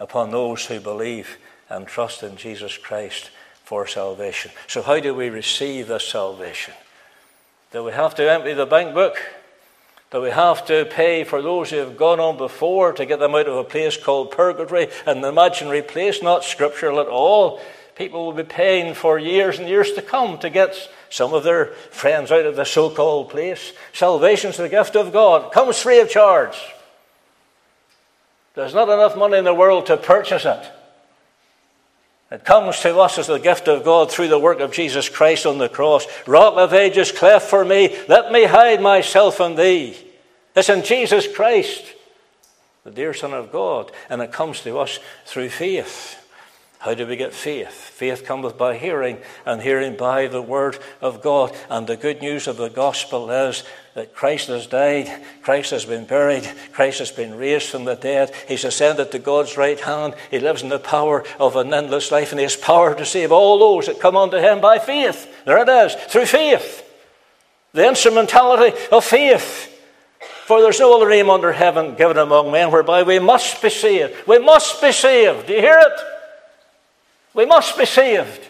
upon 0.00 0.30
those 0.30 0.64
who 0.66 0.80
believe 0.80 1.36
and 1.68 1.86
trust 1.86 2.22
in 2.22 2.36
Jesus 2.36 2.78
Christ 2.78 3.30
for 3.62 3.86
salvation. 3.86 4.50
So, 4.66 4.80
how 4.80 4.98
do 5.00 5.14
we 5.14 5.28
receive 5.28 5.86
this 5.86 6.08
salvation? 6.08 6.72
Do 7.72 7.84
we 7.84 7.92
have 7.92 8.14
to 8.16 8.28
empty 8.28 8.54
the 8.54 8.66
bank 8.66 8.94
book? 8.94 9.16
Do 10.10 10.22
we 10.22 10.30
have 10.30 10.66
to 10.66 10.86
pay 10.86 11.22
for 11.22 11.40
those 11.40 11.70
who 11.70 11.76
have 11.76 11.96
gone 11.96 12.18
on 12.18 12.36
before 12.38 12.92
to 12.94 13.06
get 13.06 13.20
them 13.20 13.34
out 13.34 13.46
of 13.46 13.56
a 13.56 13.62
place 13.62 13.96
called 13.96 14.32
purgatory, 14.32 14.88
an 15.06 15.22
imaginary 15.22 15.82
place, 15.82 16.20
not 16.22 16.42
scriptural 16.42 17.00
at 17.00 17.06
all? 17.06 17.60
people 18.00 18.24
will 18.24 18.32
be 18.32 18.42
paying 18.42 18.94
for 18.94 19.18
years 19.18 19.58
and 19.58 19.68
years 19.68 19.92
to 19.92 20.00
come 20.00 20.38
to 20.38 20.48
get 20.48 20.74
some 21.10 21.34
of 21.34 21.44
their 21.44 21.66
friends 21.66 22.32
out 22.32 22.46
of 22.46 22.56
the 22.56 22.64
so 22.64 22.88
called 22.88 23.28
place. 23.28 23.72
Salvation's 23.92 24.56
the 24.56 24.68
gift 24.68 24.96
of 24.96 25.12
God, 25.12 25.52
comes 25.52 25.78
free 25.78 26.00
of 26.00 26.08
charge. 26.08 26.56
There's 28.54 28.74
not 28.74 28.88
enough 28.88 29.16
money 29.16 29.36
in 29.36 29.44
the 29.44 29.54
world 29.54 29.86
to 29.86 29.96
purchase 29.96 30.44
it. 30.44 30.72
It 32.30 32.44
comes 32.44 32.78
to 32.80 32.96
us 32.98 33.18
as 33.18 33.26
the 33.26 33.38
gift 33.38 33.66
of 33.66 33.84
God 33.84 34.10
through 34.10 34.28
the 34.28 34.38
work 34.38 34.60
of 34.60 34.72
Jesus 34.72 35.08
Christ 35.08 35.46
on 35.46 35.58
the 35.58 35.68
cross. 35.68 36.06
Rock 36.28 36.54
of 36.56 36.72
ages, 36.72 37.10
cleft 37.10 37.50
for 37.50 37.64
me, 37.64 37.96
let 38.08 38.30
me 38.30 38.44
hide 38.44 38.80
myself 38.80 39.40
in 39.40 39.56
thee. 39.56 39.96
It's 40.54 40.68
in 40.68 40.84
Jesus 40.84 41.26
Christ, 41.32 41.84
the 42.84 42.92
dear 42.92 43.14
Son 43.14 43.32
of 43.32 43.50
God, 43.50 43.90
and 44.08 44.22
it 44.22 44.30
comes 44.30 44.60
to 44.62 44.78
us 44.78 45.00
through 45.26 45.48
faith. 45.48 46.19
How 46.80 46.94
do 46.94 47.06
we 47.06 47.16
get 47.16 47.34
faith? 47.34 47.74
Faith 47.74 48.24
cometh 48.24 48.56
by 48.56 48.78
hearing, 48.78 49.18
and 49.44 49.60
hearing 49.60 49.98
by 49.98 50.28
the 50.28 50.40
word 50.40 50.78
of 51.02 51.20
God. 51.20 51.54
And 51.68 51.86
the 51.86 51.98
good 51.98 52.22
news 52.22 52.46
of 52.46 52.56
the 52.56 52.70
gospel 52.70 53.30
is 53.30 53.64
that 53.94 54.14
Christ 54.14 54.48
has 54.48 54.66
died, 54.66 55.22
Christ 55.42 55.72
has 55.72 55.84
been 55.84 56.06
buried, 56.06 56.50
Christ 56.72 57.00
has 57.00 57.10
been 57.10 57.36
raised 57.36 57.68
from 57.68 57.84
the 57.84 57.96
dead, 57.96 58.32
He's 58.48 58.64
ascended 58.64 59.12
to 59.12 59.18
God's 59.18 59.58
right 59.58 59.78
hand, 59.78 60.14
He 60.30 60.38
lives 60.38 60.62
in 60.62 60.70
the 60.70 60.78
power 60.78 61.22
of 61.38 61.54
an 61.56 61.74
endless 61.74 62.10
life, 62.10 62.32
and 62.32 62.38
He 62.38 62.44
has 62.44 62.56
power 62.56 62.94
to 62.94 63.04
save 63.04 63.30
all 63.30 63.58
those 63.58 63.84
that 63.84 64.00
come 64.00 64.16
unto 64.16 64.38
Him 64.38 64.62
by 64.62 64.78
faith. 64.78 65.44
There 65.44 65.58
it 65.58 65.68
is, 65.68 65.94
through 66.10 66.26
faith. 66.26 66.82
The 67.74 67.88
instrumentality 67.88 68.74
of 68.90 69.04
faith. 69.04 69.66
For 70.46 70.62
there's 70.62 70.80
no 70.80 70.96
other 70.96 71.10
name 71.10 71.28
under 71.28 71.52
heaven 71.52 71.94
given 71.94 72.16
among 72.16 72.50
men 72.50 72.72
whereby 72.72 73.02
we 73.02 73.18
must 73.18 73.60
be 73.60 73.68
saved. 73.68 74.14
We 74.26 74.38
must 74.38 74.80
be 74.80 74.92
saved. 74.92 75.46
Do 75.46 75.52
you 75.52 75.60
hear 75.60 75.78
it? 75.78 76.19
We 77.32 77.46
must 77.46 77.78
be 77.78 77.86
saved. 77.86 78.48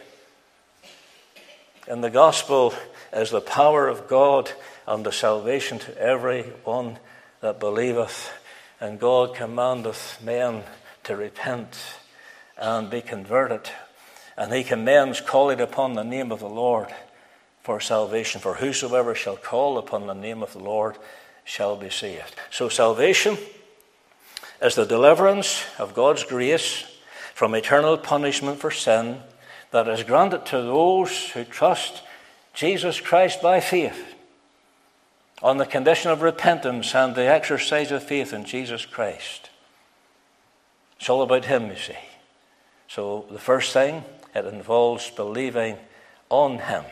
And 1.86 2.02
the 2.02 2.10
gospel 2.10 2.74
is 3.12 3.30
the 3.30 3.40
power 3.40 3.88
of 3.88 4.08
God 4.08 4.50
unto 4.86 5.10
salvation 5.10 5.78
to 5.80 5.98
every 5.98 6.44
one 6.64 6.98
that 7.40 7.60
believeth. 7.60 8.32
And 8.80 8.98
God 8.98 9.34
commandeth 9.34 10.22
men 10.22 10.62
to 11.04 11.16
repent 11.16 11.76
and 12.56 12.88
be 12.88 13.02
converted. 13.02 13.68
And 14.36 14.52
he 14.52 14.64
commends 14.64 15.20
calling 15.20 15.60
upon 15.60 15.92
the 15.92 16.04
name 16.04 16.32
of 16.32 16.40
the 16.40 16.48
Lord 16.48 16.88
for 17.62 17.80
salvation. 17.80 18.40
For 18.40 18.54
whosoever 18.54 19.14
shall 19.14 19.36
call 19.36 19.76
upon 19.76 20.06
the 20.06 20.14
name 20.14 20.42
of 20.42 20.54
the 20.54 20.60
Lord 20.60 20.96
shall 21.44 21.76
be 21.76 21.90
saved. 21.90 22.34
So, 22.50 22.70
salvation 22.70 23.36
is 24.62 24.74
the 24.74 24.86
deliverance 24.86 25.64
of 25.78 25.94
God's 25.94 26.24
grace 26.24 26.84
from 27.40 27.54
eternal 27.54 27.96
punishment 27.96 28.60
for 28.60 28.70
sin 28.70 29.18
that 29.70 29.88
is 29.88 30.02
granted 30.02 30.44
to 30.44 30.60
those 30.60 31.30
who 31.30 31.42
trust 31.42 32.02
Jesus 32.52 33.00
Christ 33.00 33.40
by 33.40 33.60
faith 33.60 34.14
on 35.42 35.56
the 35.56 35.64
condition 35.64 36.10
of 36.10 36.20
repentance 36.20 36.94
and 36.94 37.14
the 37.14 37.22
exercise 37.22 37.90
of 37.92 38.02
faith 38.02 38.34
in 38.34 38.44
Jesus 38.44 38.84
Christ. 38.84 39.48
It's 40.98 41.08
all 41.08 41.22
about 41.22 41.46
Him, 41.46 41.68
you 41.68 41.78
see. 41.78 41.96
So, 42.88 43.24
the 43.30 43.38
first 43.38 43.72
thing, 43.72 44.04
it 44.34 44.44
involves 44.44 45.10
believing 45.10 45.78
on 46.28 46.58
Him. 46.58 46.84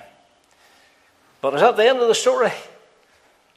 But 1.43 1.53
is 1.57 1.61
that 1.61 1.77
the 1.77 1.85
end 1.85 1.99
of 1.99 2.09
the 2.09 2.15
story? 2.15 2.53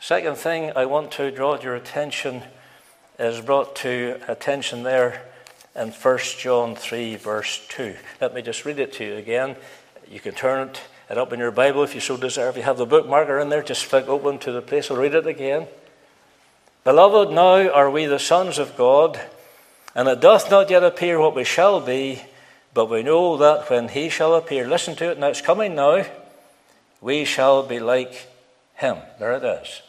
Second 0.01 0.35
thing 0.35 0.73
I 0.75 0.87
want 0.87 1.13
to 1.13 1.31
draw 1.31 1.57
your 1.57 1.75
attention 1.75 2.43
is 3.17 3.39
brought 3.39 3.77
to 3.77 4.19
attention 4.27 4.83
there 4.83 5.30
in 5.75 5.89
1 5.91 6.17
John 6.39 6.75
3, 6.75 7.15
verse 7.15 7.65
2. 7.69 7.95
Let 8.19 8.33
me 8.33 8.41
just 8.41 8.65
read 8.65 8.79
it 8.79 8.93
to 8.93 9.05
you 9.05 9.15
again. 9.15 9.55
You 10.09 10.19
can 10.19 10.33
turn 10.33 10.69
it, 10.69 10.81
it 11.09 11.17
up 11.17 11.31
in 11.33 11.39
your 11.39 11.51
Bible 11.51 11.83
if 11.83 11.95
you 11.95 12.01
so 12.01 12.17
desire. 12.17 12.49
If 12.49 12.57
you 12.57 12.63
have 12.63 12.77
the 12.77 12.87
bookmarker 12.87 13.41
in 13.41 13.49
there, 13.49 13.63
just 13.63 13.85
flick 13.85 14.07
open 14.07 14.39
to 14.39 14.51
the 14.51 14.61
place. 14.61 14.91
I'll 14.91 14.97
read 14.97 15.15
it 15.15 15.27
again. 15.27 15.67
Beloved, 16.83 17.33
now 17.33 17.69
are 17.69 17.89
we 17.89 18.05
the 18.05 18.19
sons 18.19 18.57
of 18.57 18.75
God, 18.75 19.19
and 19.95 20.07
it 20.07 20.19
doth 20.19 20.49
not 20.49 20.69
yet 20.69 20.83
appear 20.83 21.19
what 21.19 21.35
we 21.35 21.43
shall 21.43 21.79
be, 21.79 22.21
but 22.73 22.89
we 22.89 23.03
know 23.03 23.37
that 23.37 23.69
when 23.69 23.89
he 23.89 24.09
shall 24.09 24.33
appear, 24.35 24.67
listen 24.67 24.95
to 24.95 25.11
it, 25.11 25.19
now 25.19 25.27
it's 25.27 25.41
coming 25.41 25.75
now, 25.75 26.05
we 26.99 27.23
shall 27.23 27.63
be 27.63 27.79
like 27.79 28.27
him. 28.81 28.97
There 29.19 29.33
it 29.33 29.43
is. 29.43 29.83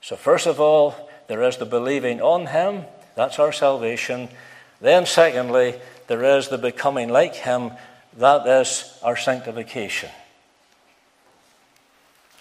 So, 0.00 0.16
first 0.16 0.46
of 0.46 0.58
all, 0.58 1.10
there 1.26 1.42
is 1.42 1.58
the 1.58 1.66
believing 1.66 2.22
on 2.22 2.46
Him, 2.46 2.84
that's 3.14 3.38
our 3.38 3.52
salvation. 3.52 4.30
Then, 4.80 5.06
secondly, 5.06 5.74
there 6.06 6.38
is 6.38 6.48
the 6.48 6.58
becoming 6.58 7.08
like 7.08 7.34
Him, 7.34 7.72
that 8.16 8.46
is 8.46 8.98
our 9.02 9.16
sanctification. 9.16 10.10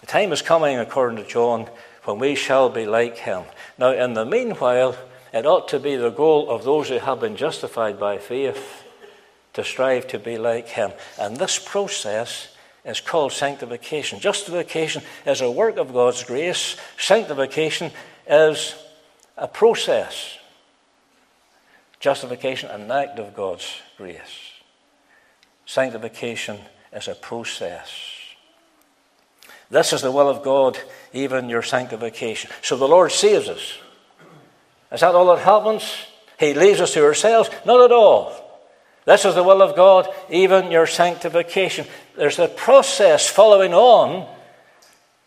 The 0.02 0.08
time 0.08 0.32
is 0.32 0.41
coming, 0.41 0.78
according 0.78 1.17
to 1.17 1.28
John, 1.28 1.67
when 2.04 2.19
we 2.19 2.36
shall 2.36 2.69
be 2.69 2.86
like 2.86 3.17
Him. 3.17 3.43
Now, 3.78 3.91
in 3.91 4.13
the 4.13 4.26
meanwhile, 4.26 4.95
it 5.34 5.45
ought 5.45 5.67
to 5.69 5.80
be 5.80 5.95
the 5.95 6.10
goal 6.10 6.50
of 6.50 6.63
those 6.63 6.89
who 6.89 7.00
have 7.00 7.19
been 7.19 7.36
justified 7.36 8.00
by 8.00 8.17
faith 8.17 8.84
to 9.54 9.63
strive 9.63 10.08
to 10.08 10.19
be 10.19 10.38
like 10.38 10.67
Him. 10.67 10.91
And 11.19 11.36
this 11.36 11.60
process 11.60 12.56
is 12.86 13.02
called 13.02 13.34
sanctification. 13.34 14.19
Justification 14.19 15.04
is 15.26 15.41
a 15.41 15.52
work 15.52 15.78
of 15.78 15.93
God's 15.93 16.23
grace, 16.23 16.78
sanctification 16.97 17.91
is 18.28 18.76
a 19.36 19.47
process. 19.47 20.38
Justification, 22.00 22.70
an 22.70 22.92
act 22.92 23.20
of 23.20 23.36
God's 23.36 23.82
grace. 23.98 24.54
Sanctification 25.66 26.60
is 26.94 27.08
a 27.08 27.16
process. 27.16 27.90
This 29.70 29.92
is 29.92 30.02
the 30.02 30.12
will 30.12 30.30
of 30.30 30.44
God, 30.44 30.78
even 31.12 31.50
your 31.50 31.62
sanctification. 31.62 32.50
So 32.62 32.78
the 32.78 32.88
Lord 32.88 33.12
saves 33.12 33.50
us. 33.50 33.78
Is 34.92 35.02
that 35.02 35.16
all 35.16 35.36
that 35.36 35.44
happens? 35.44 35.84
He 36.40 36.54
leaves 36.54 36.80
us 36.80 36.94
to 36.94 37.04
ourselves? 37.04 37.50
Not 37.66 37.84
at 37.84 37.92
all. 37.92 38.32
This 39.06 39.26
is 39.26 39.36
the 39.36 39.44
will 39.44 39.62
of 39.62 39.76
God, 39.76 40.08
even 40.30 40.72
your 40.72 40.88
sanctification. 40.88 41.88
There's 42.16 42.40
a 42.40 42.48
process 42.48 43.28
following 43.28 43.74
on 43.74 44.28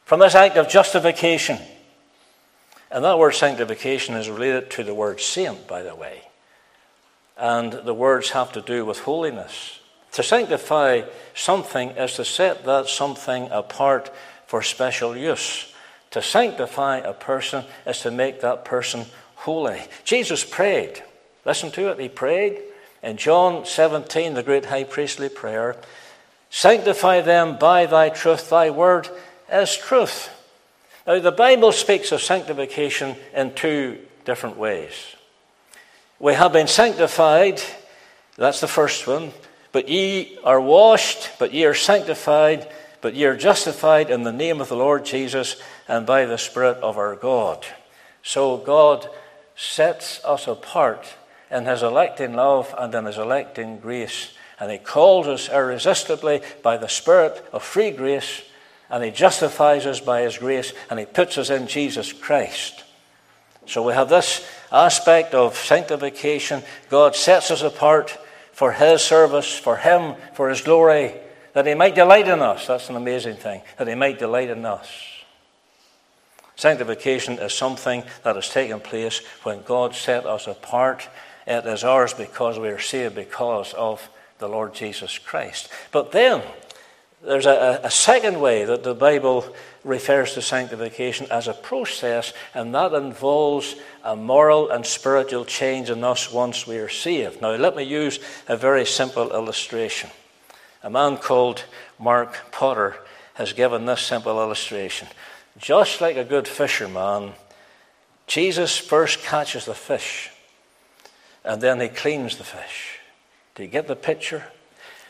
from 0.04 0.20
this 0.20 0.34
act 0.34 0.56
of 0.56 0.68
justification. 0.68 1.58
And 2.90 3.04
that 3.04 3.18
word 3.18 3.32
sanctification 3.32 4.14
is 4.14 4.28
related 4.28 4.70
to 4.72 4.84
the 4.84 4.94
word 4.94 5.20
saint, 5.20 5.66
by 5.66 5.82
the 5.82 5.94
way. 5.94 6.22
And 7.40 7.72
the 7.72 7.94
words 7.94 8.30
have 8.30 8.52
to 8.52 8.60
do 8.60 8.84
with 8.84 9.00
holiness. 9.00 9.80
To 10.12 10.22
sanctify 10.22 11.02
something 11.34 11.90
is 11.90 12.14
to 12.14 12.24
set 12.24 12.64
that 12.64 12.88
something 12.88 13.48
apart 13.50 14.12
for 14.46 14.60
special 14.60 15.16
use. 15.16 15.72
To 16.10 16.20
sanctify 16.20 16.98
a 16.98 17.14
person 17.14 17.64
is 17.86 18.00
to 18.00 18.10
make 18.10 18.40
that 18.42 18.64
person 18.64 19.06
holy. 19.36 19.80
Jesus 20.04 20.44
prayed. 20.44 21.02
Listen 21.44 21.70
to 21.72 21.90
it. 21.90 21.98
He 21.98 22.08
prayed. 22.08 22.60
In 23.02 23.16
John 23.16 23.64
17, 23.64 24.34
the 24.34 24.42
great 24.42 24.66
high 24.66 24.84
priestly 24.84 25.30
prayer, 25.30 25.76
sanctify 26.50 27.22
them 27.22 27.56
by 27.56 27.86
thy 27.86 28.10
truth, 28.10 28.50
thy 28.50 28.68
word 28.68 29.08
is 29.50 29.74
truth. 29.74 30.28
Now, 31.06 31.18
the 31.18 31.32
Bible 31.32 31.72
speaks 31.72 32.12
of 32.12 32.20
sanctification 32.20 33.16
in 33.34 33.54
two 33.54 33.98
different 34.26 34.58
ways. 34.58 34.92
We 36.20 36.34
have 36.34 36.52
been 36.52 36.66
sanctified, 36.66 37.62
that's 38.36 38.60
the 38.60 38.68
first 38.68 39.06
one, 39.06 39.32
but 39.72 39.88
ye 39.88 40.38
are 40.44 40.60
washed, 40.60 41.30
but 41.38 41.54
ye 41.54 41.64
are 41.64 41.72
sanctified, 41.72 42.70
but 43.00 43.14
ye 43.14 43.24
are 43.24 43.38
justified 43.38 44.10
in 44.10 44.22
the 44.22 44.30
name 44.30 44.60
of 44.60 44.68
the 44.68 44.76
Lord 44.76 45.06
Jesus 45.06 45.56
and 45.88 46.04
by 46.04 46.26
the 46.26 46.36
Spirit 46.36 46.76
of 46.82 46.98
our 46.98 47.16
God. 47.16 47.64
So 48.22 48.58
God 48.58 49.08
sets 49.56 50.22
us 50.22 50.46
apart 50.46 51.06
in 51.50 51.64
his 51.64 51.82
electing 51.82 52.34
love 52.34 52.74
and 52.76 52.94
in 52.94 53.06
his 53.06 53.16
electing 53.16 53.78
grace. 53.78 54.34
And 54.58 54.70
he 54.70 54.76
calls 54.76 55.26
us 55.26 55.48
irresistibly 55.48 56.42
by 56.62 56.76
the 56.76 56.86
Spirit 56.86 57.42
of 57.50 57.62
free 57.62 57.92
grace, 57.92 58.42
and 58.90 59.02
he 59.02 59.10
justifies 59.10 59.86
us 59.86 60.00
by 60.00 60.20
his 60.20 60.36
grace, 60.36 60.74
and 60.90 61.00
he 61.00 61.06
puts 61.06 61.38
us 61.38 61.48
in 61.48 61.66
Jesus 61.66 62.12
Christ. 62.12 62.84
So 63.64 63.82
we 63.86 63.94
have 63.94 64.10
this 64.10 64.46
aspect 64.72 65.34
of 65.34 65.56
sanctification. 65.56 66.62
God 66.88 67.14
sets 67.14 67.50
us 67.50 67.62
apart 67.62 68.18
for 68.52 68.72
his 68.72 69.02
service, 69.02 69.56
for 69.56 69.76
him, 69.76 70.14
for 70.34 70.48
his 70.48 70.60
glory, 70.60 71.14
that 71.52 71.66
he 71.66 71.74
might 71.74 71.94
delight 71.94 72.28
in 72.28 72.40
us. 72.40 72.66
That's 72.66 72.90
an 72.90 72.96
amazing 72.96 73.36
thing, 73.36 73.62
that 73.78 73.88
he 73.88 73.94
might 73.94 74.18
delight 74.18 74.50
in 74.50 74.64
us. 74.64 74.88
Sanctification 76.56 77.38
is 77.38 77.54
something 77.54 78.04
that 78.22 78.36
has 78.36 78.50
taken 78.50 78.80
place 78.80 79.22
when 79.44 79.62
God 79.62 79.94
set 79.94 80.26
us 80.26 80.46
apart 80.46 81.08
it 81.50 81.66
is 81.66 81.82
ours 81.82 82.14
because 82.14 82.58
we 82.58 82.68
are 82.68 82.78
saved 82.78 83.16
because 83.16 83.74
of 83.74 84.08
the 84.38 84.48
Lord 84.48 84.72
Jesus 84.72 85.18
Christ. 85.18 85.68
But 85.90 86.12
then, 86.12 86.42
there's 87.22 87.46
a, 87.46 87.80
a, 87.84 87.90
second 87.90 88.40
way 88.40 88.64
that 88.64 88.82
the 88.82 88.94
Bible 88.94 89.44
refers 89.84 90.34
to 90.34 90.42
sanctification 90.42 91.26
as 91.30 91.48
a 91.48 91.52
process, 91.52 92.32
and 92.54 92.74
that 92.74 92.94
involves 92.94 93.76
a 94.02 94.16
moral 94.16 94.70
and 94.70 94.86
spiritual 94.86 95.44
change 95.44 95.90
in 95.90 96.02
us 96.02 96.32
once 96.32 96.66
we 96.66 96.78
are 96.78 96.88
saved. 96.88 97.42
Now, 97.42 97.54
let 97.56 97.76
me 97.76 97.82
use 97.82 98.20
a 98.48 98.56
very 98.56 98.86
simple 98.86 99.32
illustration. 99.32 100.10
A 100.82 100.90
man 100.90 101.18
called 101.18 101.64
Mark 101.98 102.50
Potter 102.52 102.96
has 103.34 103.52
given 103.52 103.84
this 103.84 104.00
simple 104.00 104.40
illustration. 104.40 105.08
Just 105.58 106.00
like 106.00 106.16
a 106.16 106.24
good 106.24 106.48
fisherman, 106.48 107.32
Jesus 108.26 108.78
first 108.78 109.22
catches 109.22 109.66
the 109.66 109.74
fish 109.74 110.30
and 111.44 111.60
then 111.60 111.80
he 111.80 111.88
cleans 111.88 112.36
the 112.36 112.44
fish. 112.44 112.98
Do 113.54 113.62
you 113.62 113.68
get 113.68 113.88
the 113.88 113.96
picture? 113.96 114.44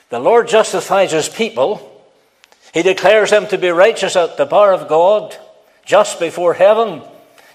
The 0.09 0.18
Lord 0.18 0.49
justifies 0.49 1.12
his 1.12 1.29
people. 1.29 1.99
He 2.72 2.83
declares 2.83 3.30
them 3.30 3.46
to 3.48 3.59
be 3.59 3.70
righteous 3.70 4.16
at 4.16 4.37
the 4.37 4.46
bar 4.46 4.72
of 4.72 4.88
God, 4.88 5.37
just 5.85 6.20
before 6.20 6.54
heaven, 6.54 7.02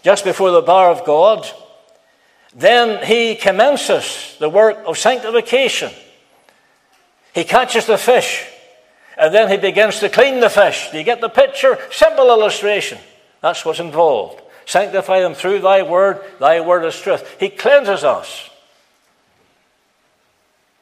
just 0.03 0.23
before 0.23 0.51
the 0.51 0.61
bar 0.61 0.91
of 0.91 1.05
God. 1.05 1.49
Then 2.53 3.05
he 3.05 3.35
commences 3.35 4.35
the 4.39 4.49
work 4.49 4.77
of 4.85 4.97
sanctification. 4.97 5.91
He 7.33 7.43
catches 7.43 7.85
the 7.85 7.97
fish, 7.97 8.45
and 9.17 9.33
then 9.33 9.49
he 9.49 9.57
begins 9.57 9.99
to 9.99 10.09
clean 10.09 10.39
the 10.39 10.49
fish. 10.49 10.89
Do 10.91 10.97
you 10.97 11.03
get 11.03 11.21
the 11.21 11.29
picture? 11.29 11.77
Simple 11.91 12.29
illustration. 12.29 12.97
That's 13.41 13.65
what's 13.65 13.79
involved. 13.79 14.41
Sanctify 14.65 15.19
them 15.19 15.33
through 15.33 15.59
thy 15.59 15.83
word. 15.83 16.21
Thy 16.39 16.61
word 16.61 16.85
is 16.85 16.99
truth. 16.99 17.35
He 17.39 17.49
cleanses 17.49 18.03
us 18.03 18.49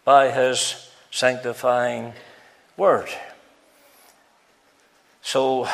by 0.05 0.31
his 0.31 0.89
sanctifying 1.11 2.13
word. 2.77 3.09
So, 5.23 5.67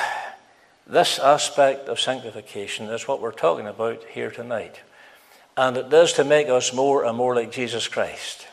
this 0.88 1.20
aspect 1.20 1.90
of 1.90 2.00
sanctification 2.00 2.88
is 2.88 3.08
what 3.08 3.22
we're 3.22 3.32
talking 3.32 3.68
about 3.68 4.04
here 4.06 4.32
tonight. 4.32 4.80
And 5.58 5.76
it 5.76 5.90
does 5.90 6.14
to 6.14 6.24
make 6.24 6.48
us 6.48 6.74
more 6.74 7.04
and 7.04 7.18
more 7.18 7.36
like 7.36 7.52
Jesus 7.52 7.88
Christ. 7.88 8.48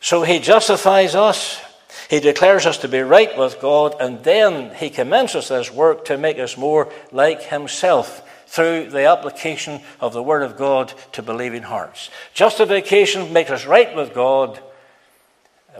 So 0.00 0.22
he 0.22 0.38
justifies 0.38 1.14
us, 1.14 1.60
he 2.08 2.20
declares 2.20 2.66
us 2.66 2.78
to 2.78 2.88
be 2.88 3.00
right 3.00 3.36
with 3.36 3.60
God, 3.60 3.96
and 4.00 4.22
then 4.24 4.74
he 4.74 4.90
commences 4.90 5.48
this 5.48 5.70
work 5.70 6.04
to 6.06 6.16
make 6.16 6.38
us 6.38 6.56
more 6.56 6.92
like 7.10 7.42
himself 7.42 8.28
through 8.46 8.90
the 8.90 9.06
application 9.06 9.80
of 10.00 10.12
the 10.12 10.22
Word 10.22 10.42
of 10.42 10.56
God 10.56 10.92
to 11.12 11.22
believing 11.22 11.62
hearts. 11.62 12.10
Justification 12.34 13.32
makes 13.32 13.50
us 13.50 13.66
right 13.66 13.94
with 13.94 14.14
God. 14.14 14.60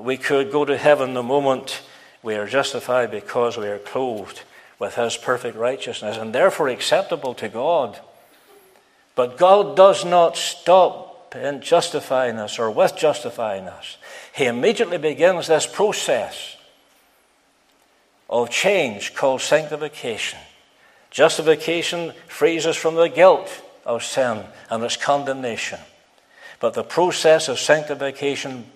We 0.01 0.16
could 0.16 0.53
go 0.53 0.64
to 0.64 0.77
heaven 0.77 1.14
the 1.14 1.23
moment 1.23 1.83
we 2.22 2.35
are 2.35 2.46
justified 2.46 3.11
because 3.11 3.56
we 3.56 3.66
are 3.66 3.78
clothed 3.78 4.42
with 4.78 4.94
His 4.94 5.16
perfect 5.16 5.56
righteousness 5.56 6.16
and 6.16 6.35
therefore 6.35 6.68
acceptable 6.68 7.35
to 7.35 7.48
God. 7.48 7.98
But 9.14 9.37
God 9.37 9.76
does 9.76 10.04
not 10.04 10.37
stop 10.37 11.35
in 11.35 11.61
justifying 11.61 12.37
us 12.37 12.58
or 12.58 12.70
with 12.70 12.96
justifying 12.96 13.64
us. 13.68 13.96
He 14.35 14.46
immediately 14.46 14.98
begins 14.98 15.46
this 15.46 15.66
process 15.66 16.56
of 18.30 18.50
change 18.50 19.14
called 19.14 19.40
sanctification. 19.40 20.38
Justification 21.11 22.12
frees 22.26 22.64
us 22.66 22.76
from 22.76 22.94
the 22.94 23.08
guilt 23.08 23.62
of 23.85 24.02
sin 24.02 24.44
and 24.70 24.82
its 24.82 24.96
condemnation. 24.96 25.78
But 26.58 26.74
the 26.74 26.85
process 26.85 27.48
of 27.48 27.58
sanctification 27.58 28.66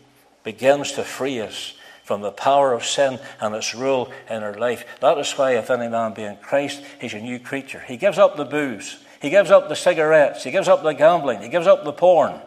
begins 0.44 0.92
to 0.92 1.04
free 1.04 1.40
us 1.40 1.74
from 2.06 2.20
the 2.20 2.30
power 2.30 2.72
of 2.72 2.84
sin 2.84 3.18
and 3.40 3.52
its 3.52 3.74
rule 3.74 4.12
in 4.30 4.44
our 4.44 4.54
life. 4.54 4.86
That 5.00 5.18
is 5.18 5.32
why, 5.32 5.56
if 5.56 5.72
any 5.72 5.88
man 5.88 6.14
be 6.14 6.22
in 6.22 6.36
Christ, 6.36 6.80
he's 7.00 7.14
a 7.14 7.20
new 7.20 7.40
creature. 7.40 7.80
He 7.80 7.96
gives 7.96 8.16
up 8.16 8.36
the 8.36 8.44
booze, 8.44 8.98
he 9.20 9.28
gives 9.28 9.50
up 9.50 9.68
the 9.68 9.74
cigarettes, 9.74 10.44
he 10.44 10.52
gives 10.52 10.68
up 10.68 10.84
the 10.84 10.92
gambling, 10.92 11.42
he 11.42 11.48
gives 11.48 11.66
up 11.66 11.82
the 11.82 11.92
porn. 11.92 12.40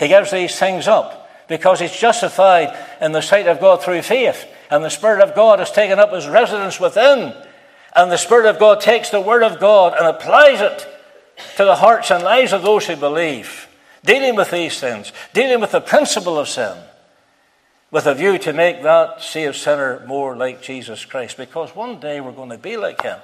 He 0.00 0.08
gives 0.08 0.30
these 0.30 0.58
things 0.58 0.88
up 0.88 1.28
because 1.48 1.80
he's 1.80 1.94
justified 1.94 2.74
in 2.98 3.12
the 3.12 3.20
sight 3.20 3.46
of 3.46 3.60
God 3.60 3.82
through 3.82 4.00
faith, 4.00 4.46
and 4.70 4.82
the 4.82 4.88
Spirit 4.88 5.20
of 5.20 5.34
God 5.34 5.58
has 5.58 5.70
taken 5.70 5.98
up 5.98 6.10
his 6.10 6.26
residence 6.26 6.80
within. 6.80 7.34
And 7.94 8.10
the 8.10 8.16
Spirit 8.16 8.46
of 8.46 8.58
God 8.58 8.80
takes 8.80 9.10
the 9.10 9.20
Word 9.20 9.42
of 9.42 9.60
God 9.60 9.92
and 9.98 10.06
applies 10.06 10.62
it 10.62 10.88
to 11.56 11.64
the 11.66 11.76
hearts 11.76 12.10
and 12.10 12.24
lives 12.24 12.54
of 12.54 12.62
those 12.62 12.86
who 12.86 12.96
believe, 12.96 13.68
dealing 14.02 14.34
with 14.34 14.50
these 14.50 14.80
things, 14.80 15.12
dealing 15.34 15.60
with 15.60 15.72
the 15.72 15.82
principle 15.82 16.38
of 16.38 16.48
sin, 16.48 16.74
with 17.94 18.06
a 18.06 18.14
view 18.14 18.36
to 18.38 18.52
make 18.52 18.82
that 18.82 19.22
saved 19.22 19.54
sinner 19.54 20.04
more 20.04 20.34
like 20.34 20.60
Jesus 20.60 21.04
Christ, 21.04 21.36
because 21.36 21.76
one 21.76 22.00
day 22.00 22.20
we're 22.20 22.32
going 22.32 22.50
to 22.50 22.58
be 22.58 22.76
like 22.76 23.02
Him. 23.02 23.20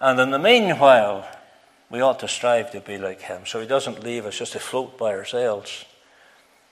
And 0.00 0.20
in 0.20 0.30
the 0.30 0.38
meanwhile, 0.38 1.28
we 1.90 2.00
ought 2.00 2.20
to 2.20 2.28
strive 2.28 2.70
to 2.70 2.80
be 2.80 2.96
like 2.96 3.22
Him, 3.22 3.44
so 3.44 3.60
He 3.60 3.66
doesn't 3.66 4.04
leave 4.04 4.24
us 4.24 4.38
just 4.38 4.52
to 4.52 4.60
float 4.60 4.96
by 4.96 5.12
ourselves. 5.12 5.84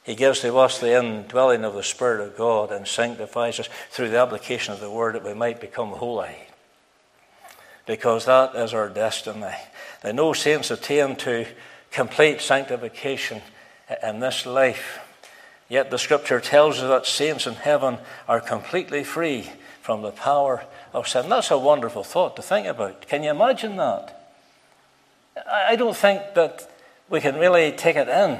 He 0.04 0.14
gives 0.14 0.38
to 0.42 0.56
us 0.56 0.78
the 0.78 0.96
indwelling 0.96 1.64
of 1.64 1.74
the 1.74 1.82
Spirit 1.82 2.20
of 2.20 2.36
God 2.36 2.70
and 2.70 2.86
sanctifies 2.86 3.58
us 3.58 3.68
through 3.90 4.10
the 4.10 4.20
application 4.20 4.72
of 4.72 4.78
the 4.78 4.88
Word 4.88 5.16
that 5.16 5.24
we 5.24 5.34
might 5.34 5.60
become 5.60 5.88
holy 5.88 6.36
because 7.88 8.26
that 8.26 8.54
is 8.54 8.72
our 8.72 8.88
destiny. 8.88 9.50
Now, 10.04 10.12
no 10.12 10.32
saints 10.32 10.70
attain 10.70 11.16
to 11.16 11.44
complete 11.90 12.40
sanctification 12.40 13.42
in 14.00 14.20
this 14.20 14.46
life. 14.46 15.00
Yet 15.74 15.90
the 15.90 15.98
scripture 15.98 16.38
tells 16.38 16.78
us 16.78 16.88
that 16.88 17.04
saints 17.04 17.48
in 17.48 17.54
heaven 17.54 17.98
are 18.28 18.40
completely 18.40 19.02
free 19.02 19.50
from 19.82 20.02
the 20.02 20.12
power 20.12 20.64
of 20.92 21.08
sin. 21.08 21.28
That's 21.28 21.50
a 21.50 21.58
wonderful 21.58 22.04
thought 22.04 22.36
to 22.36 22.42
think 22.42 22.68
about. 22.68 23.08
Can 23.08 23.24
you 23.24 23.30
imagine 23.30 23.74
that? 23.74 24.36
I 25.44 25.74
don't 25.74 25.96
think 25.96 26.22
that 26.36 26.70
we 27.10 27.20
can 27.20 27.34
really 27.40 27.72
take 27.72 27.96
it 27.96 28.06
in 28.06 28.38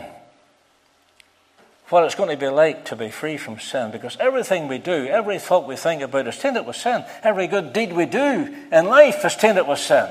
what 1.88 2.04
it's 2.04 2.14
going 2.14 2.30
to 2.30 2.36
be 2.36 2.46
like 2.46 2.84
to 2.84 2.94
be 2.94 3.10
free 3.10 3.36
from 3.36 3.58
sin 3.58 3.90
because 3.90 4.16
everything 4.20 4.68
we 4.68 4.78
do, 4.78 5.08
every 5.08 5.40
thought 5.40 5.66
we 5.66 5.74
think 5.74 6.02
about 6.02 6.28
is 6.28 6.38
tainted 6.38 6.64
with 6.64 6.76
sin. 6.76 7.04
Every 7.24 7.48
good 7.48 7.72
deed 7.72 7.94
we 7.94 8.06
do 8.06 8.54
in 8.70 8.84
life 8.84 9.24
is 9.24 9.34
tainted 9.34 9.66
with 9.66 9.80
sin. 9.80 10.08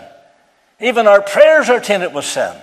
Even 0.82 1.08
our 1.08 1.22
prayers 1.22 1.70
are 1.70 1.80
tainted 1.80 2.14
with 2.14 2.26
sin. 2.26 2.54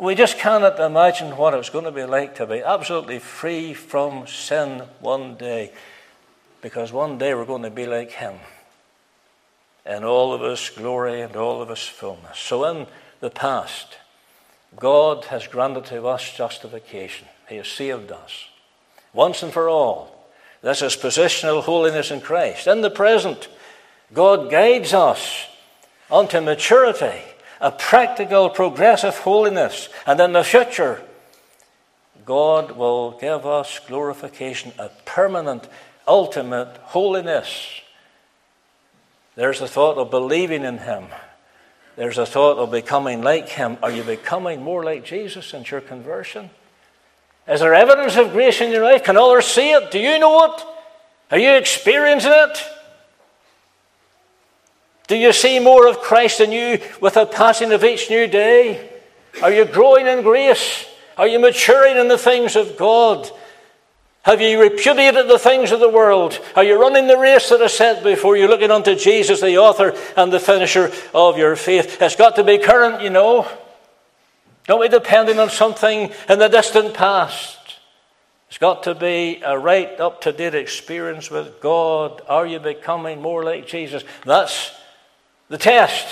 We 0.00 0.16
just 0.16 0.38
cannot 0.38 0.80
imagine 0.80 1.36
what 1.36 1.54
it's 1.54 1.70
going 1.70 1.84
to 1.84 1.92
be 1.92 2.04
like 2.04 2.34
to 2.36 2.46
be 2.46 2.60
absolutely 2.60 3.20
free 3.20 3.74
from 3.74 4.26
sin 4.26 4.82
one 4.98 5.36
day 5.36 5.72
because 6.60 6.90
one 6.90 7.16
day 7.16 7.32
we're 7.34 7.44
going 7.44 7.62
to 7.62 7.70
be 7.70 7.86
like 7.86 8.10
Him 8.10 8.34
in 9.86 10.02
all 10.02 10.32
of 10.32 10.40
His 10.40 10.70
glory 10.70 11.20
and 11.20 11.36
all 11.36 11.62
of 11.62 11.68
His 11.68 11.82
fullness. 11.82 12.38
So, 12.38 12.64
in 12.64 12.86
the 13.20 13.30
past, 13.30 13.98
God 14.76 15.26
has 15.26 15.46
granted 15.46 15.84
to 15.86 16.06
us 16.06 16.36
justification. 16.36 17.28
He 17.48 17.56
has 17.56 17.68
saved 17.68 18.10
us 18.10 18.48
once 19.12 19.42
and 19.42 19.52
for 19.52 19.68
all. 19.68 20.28
This 20.62 20.82
is 20.82 20.96
positional 20.96 21.62
holiness 21.62 22.10
in 22.10 22.20
Christ. 22.20 22.66
In 22.66 22.80
the 22.80 22.90
present, 22.90 23.48
God 24.12 24.50
guides 24.50 24.92
us 24.92 25.46
unto 26.10 26.40
maturity, 26.40 27.20
a 27.64 27.70
practical, 27.70 28.50
progressive 28.50 29.16
holiness. 29.16 29.88
And 30.06 30.20
in 30.20 30.34
the 30.34 30.44
future, 30.44 31.02
God 32.26 32.72
will 32.72 33.12
give 33.12 33.46
us 33.46 33.80
glorification, 33.86 34.74
a 34.78 34.90
permanent, 35.06 35.66
ultimate 36.06 36.76
holiness. 36.82 37.80
There's 39.34 39.62
a 39.62 39.66
thought 39.66 39.96
of 39.96 40.10
believing 40.10 40.62
in 40.62 40.76
Him. 40.76 41.06
There's 41.96 42.18
a 42.18 42.26
thought 42.26 42.58
of 42.58 42.70
becoming 42.70 43.22
like 43.22 43.48
Him. 43.48 43.78
Are 43.82 43.90
you 43.90 44.02
becoming 44.02 44.62
more 44.62 44.84
like 44.84 45.06
Jesus 45.06 45.46
since 45.46 45.70
your 45.70 45.80
conversion? 45.80 46.50
Is 47.48 47.60
there 47.60 47.74
evidence 47.74 48.16
of 48.16 48.32
grace 48.32 48.60
in 48.60 48.72
your 48.72 48.84
life? 48.84 49.04
Can 49.04 49.16
others 49.16 49.46
see 49.46 49.72
it? 49.72 49.90
Do 49.90 49.98
you 49.98 50.18
know 50.18 50.52
it? 50.52 50.62
Are 51.30 51.38
you 51.38 51.52
experiencing 51.52 52.32
it? 52.34 52.62
Do 55.06 55.16
you 55.16 55.32
see 55.32 55.58
more 55.58 55.86
of 55.86 56.00
Christ 56.00 56.40
in 56.40 56.50
you 56.50 56.80
with 57.00 57.14
the 57.14 57.26
passing 57.26 57.72
of 57.72 57.84
each 57.84 58.08
new 58.08 58.26
day? 58.26 58.90
Are 59.42 59.52
you 59.52 59.64
growing 59.64 60.06
in 60.06 60.22
grace? 60.22 60.86
Are 61.18 61.28
you 61.28 61.38
maturing 61.38 61.96
in 61.96 62.08
the 62.08 62.18
things 62.18 62.56
of 62.56 62.76
God? 62.76 63.30
Have 64.22 64.40
you 64.40 64.58
repudiated 64.58 65.28
the 65.28 65.38
things 65.38 65.70
of 65.70 65.80
the 65.80 65.88
world? 65.88 66.40
Are 66.56 66.64
you 66.64 66.80
running 66.80 67.06
the 67.06 67.18
race 67.18 67.50
that 67.50 67.60
is 67.60 67.74
set 67.74 68.02
before 68.02 68.38
you, 68.38 68.48
looking 68.48 68.70
unto 68.70 68.94
Jesus, 68.94 69.42
the 69.42 69.58
author 69.58 69.94
and 70.16 70.32
the 70.32 70.40
finisher 70.40 70.90
of 71.12 71.36
your 71.36 71.56
faith? 71.56 72.00
It's 72.00 72.16
got 72.16 72.36
to 72.36 72.44
be 72.44 72.56
current, 72.56 73.02
you 73.02 73.10
know. 73.10 73.46
Don't 74.66 74.80
be 74.80 74.88
depending 74.88 75.38
on 75.38 75.50
something 75.50 76.10
in 76.26 76.38
the 76.38 76.48
distant 76.48 76.94
past. 76.94 77.58
It's 78.48 78.56
got 78.56 78.84
to 78.84 78.94
be 78.94 79.42
a 79.44 79.58
right 79.58 80.00
up 80.00 80.22
to 80.22 80.32
date 80.32 80.54
experience 80.54 81.30
with 81.30 81.60
God. 81.60 82.22
Are 82.26 82.46
you 82.46 82.60
becoming 82.60 83.20
more 83.20 83.44
like 83.44 83.66
Jesus? 83.66 84.04
That's 84.24 84.70
the 85.48 85.58
test 85.58 86.06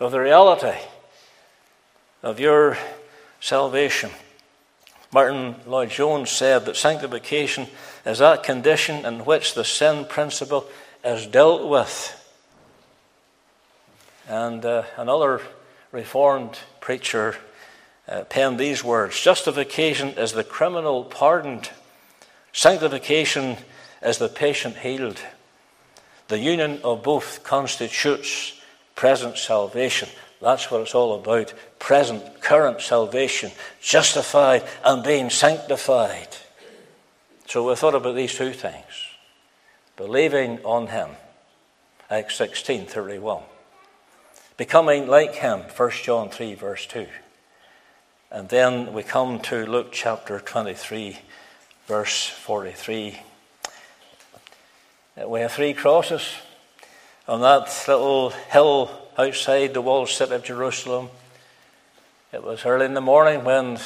of 0.00 0.10
the 0.10 0.20
reality 0.20 0.78
of 2.22 2.40
your 2.40 2.76
salvation. 3.40 4.10
Martyn 5.12 5.54
Lloyd-Jones 5.66 6.28
said 6.28 6.64
that 6.64 6.76
sanctification 6.76 7.68
is 8.04 8.18
that 8.18 8.42
condition 8.42 9.06
in 9.06 9.24
which 9.24 9.54
the 9.54 9.64
sin 9.64 10.06
principle 10.06 10.66
is 11.04 11.26
dealt 11.26 11.68
with. 11.68 12.20
And 14.28 14.64
uh, 14.64 14.84
another 14.96 15.40
Reformed 15.92 16.58
preacher 16.80 17.36
uh, 18.08 18.24
penned 18.24 18.58
these 18.58 18.82
words 18.82 19.20
Justification 19.20 20.08
is 20.08 20.32
the 20.32 20.42
criminal 20.42 21.04
pardoned, 21.04 21.70
sanctification 22.52 23.56
is 24.02 24.18
the 24.18 24.28
patient 24.28 24.78
healed. 24.78 25.20
The 26.28 26.38
union 26.38 26.80
of 26.82 27.02
both 27.02 27.44
constitutes 27.44 28.60
present 28.94 29.36
salvation. 29.38 30.08
That's 30.40 30.70
what 30.70 30.80
it's 30.80 30.94
all 30.94 31.14
about 31.14 31.52
present, 31.78 32.40
current 32.40 32.80
salvation, 32.80 33.50
justified 33.80 34.62
and 34.84 35.02
being 35.02 35.30
sanctified. 35.30 36.28
So 37.46 37.68
we 37.68 37.76
thought 37.76 37.94
about 37.94 38.14
these 38.14 38.34
two 38.34 38.52
things 38.52 39.08
believing 39.96 40.58
on 40.64 40.88
Him, 40.88 41.10
Acts 42.10 42.36
16 42.36 42.86
31 42.86 43.42
becoming 44.56 45.08
like 45.08 45.34
him, 45.34 45.60
1 45.60 45.90
John 46.02 46.28
3, 46.30 46.54
verse 46.54 46.86
2. 46.86 47.06
And 48.30 48.48
then 48.48 48.92
we 48.92 49.02
come 49.02 49.40
to 49.40 49.66
Luke 49.66 49.88
chapter 49.92 50.40
23, 50.40 51.18
verse 51.86 52.26
43. 52.26 53.20
We 55.16 55.40
have 55.42 55.52
three 55.52 55.74
crosses 55.74 56.28
on 57.28 57.40
that 57.42 57.84
little 57.86 58.30
hill 58.30 58.90
outside 59.16 59.72
the 59.72 59.80
walled 59.80 60.08
city 60.08 60.34
of 60.34 60.42
Jerusalem. 60.42 61.08
It 62.32 62.42
was 62.42 62.66
early 62.66 62.86
in 62.86 62.94
the 62.94 63.00
morning 63.00 63.44
when 63.44 63.78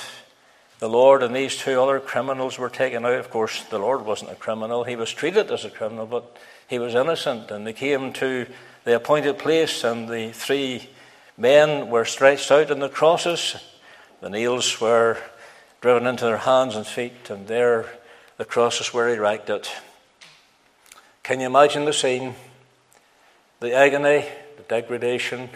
the 0.78 0.88
Lord 0.88 1.22
and 1.22 1.36
these 1.36 1.58
two 1.58 1.82
other 1.82 2.00
criminals 2.00 2.58
were 2.58 2.70
taken 2.70 3.04
out. 3.04 3.12
Of 3.12 3.28
course, 3.28 3.62
the 3.64 3.78
Lord 3.78 4.06
wasn't 4.06 4.30
a 4.30 4.36
criminal. 4.36 4.84
He 4.84 4.96
was 4.96 5.12
treated 5.12 5.50
as 5.50 5.66
a 5.66 5.70
criminal, 5.70 6.06
but 6.06 6.34
he 6.66 6.78
was 6.78 6.94
innocent. 6.94 7.50
And 7.50 7.66
they 7.66 7.74
came 7.74 8.14
to 8.14 8.46
the 8.84 8.96
appointed 8.96 9.36
place, 9.36 9.84
and 9.84 10.08
the 10.08 10.32
three 10.32 10.88
men 11.36 11.90
were 11.90 12.06
stretched 12.06 12.50
out 12.50 12.70
on 12.70 12.78
the 12.78 12.88
crosses. 12.88 13.56
The 14.22 14.30
nails 14.30 14.80
were 14.80 15.18
driven 15.82 16.06
into 16.06 16.24
their 16.24 16.38
hands 16.38 16.74
and 16.74 16.86
feet, 16.86 17.28
and 17.28 17.46
there 17.46 17.84
the 18.38 18.46
crosses 18.46 18.94
were 18.94 19.10
erected. 19.10 19.68
Can 21.28 21.40
you 21.40 21.46
imagine 21.46 21.84
the 21.84 21.92
scene? 21.92 22.34
The 23.60 23.74
agony, 23.74 24.24
the 24.56 24.62
degradation, 24.66 25.50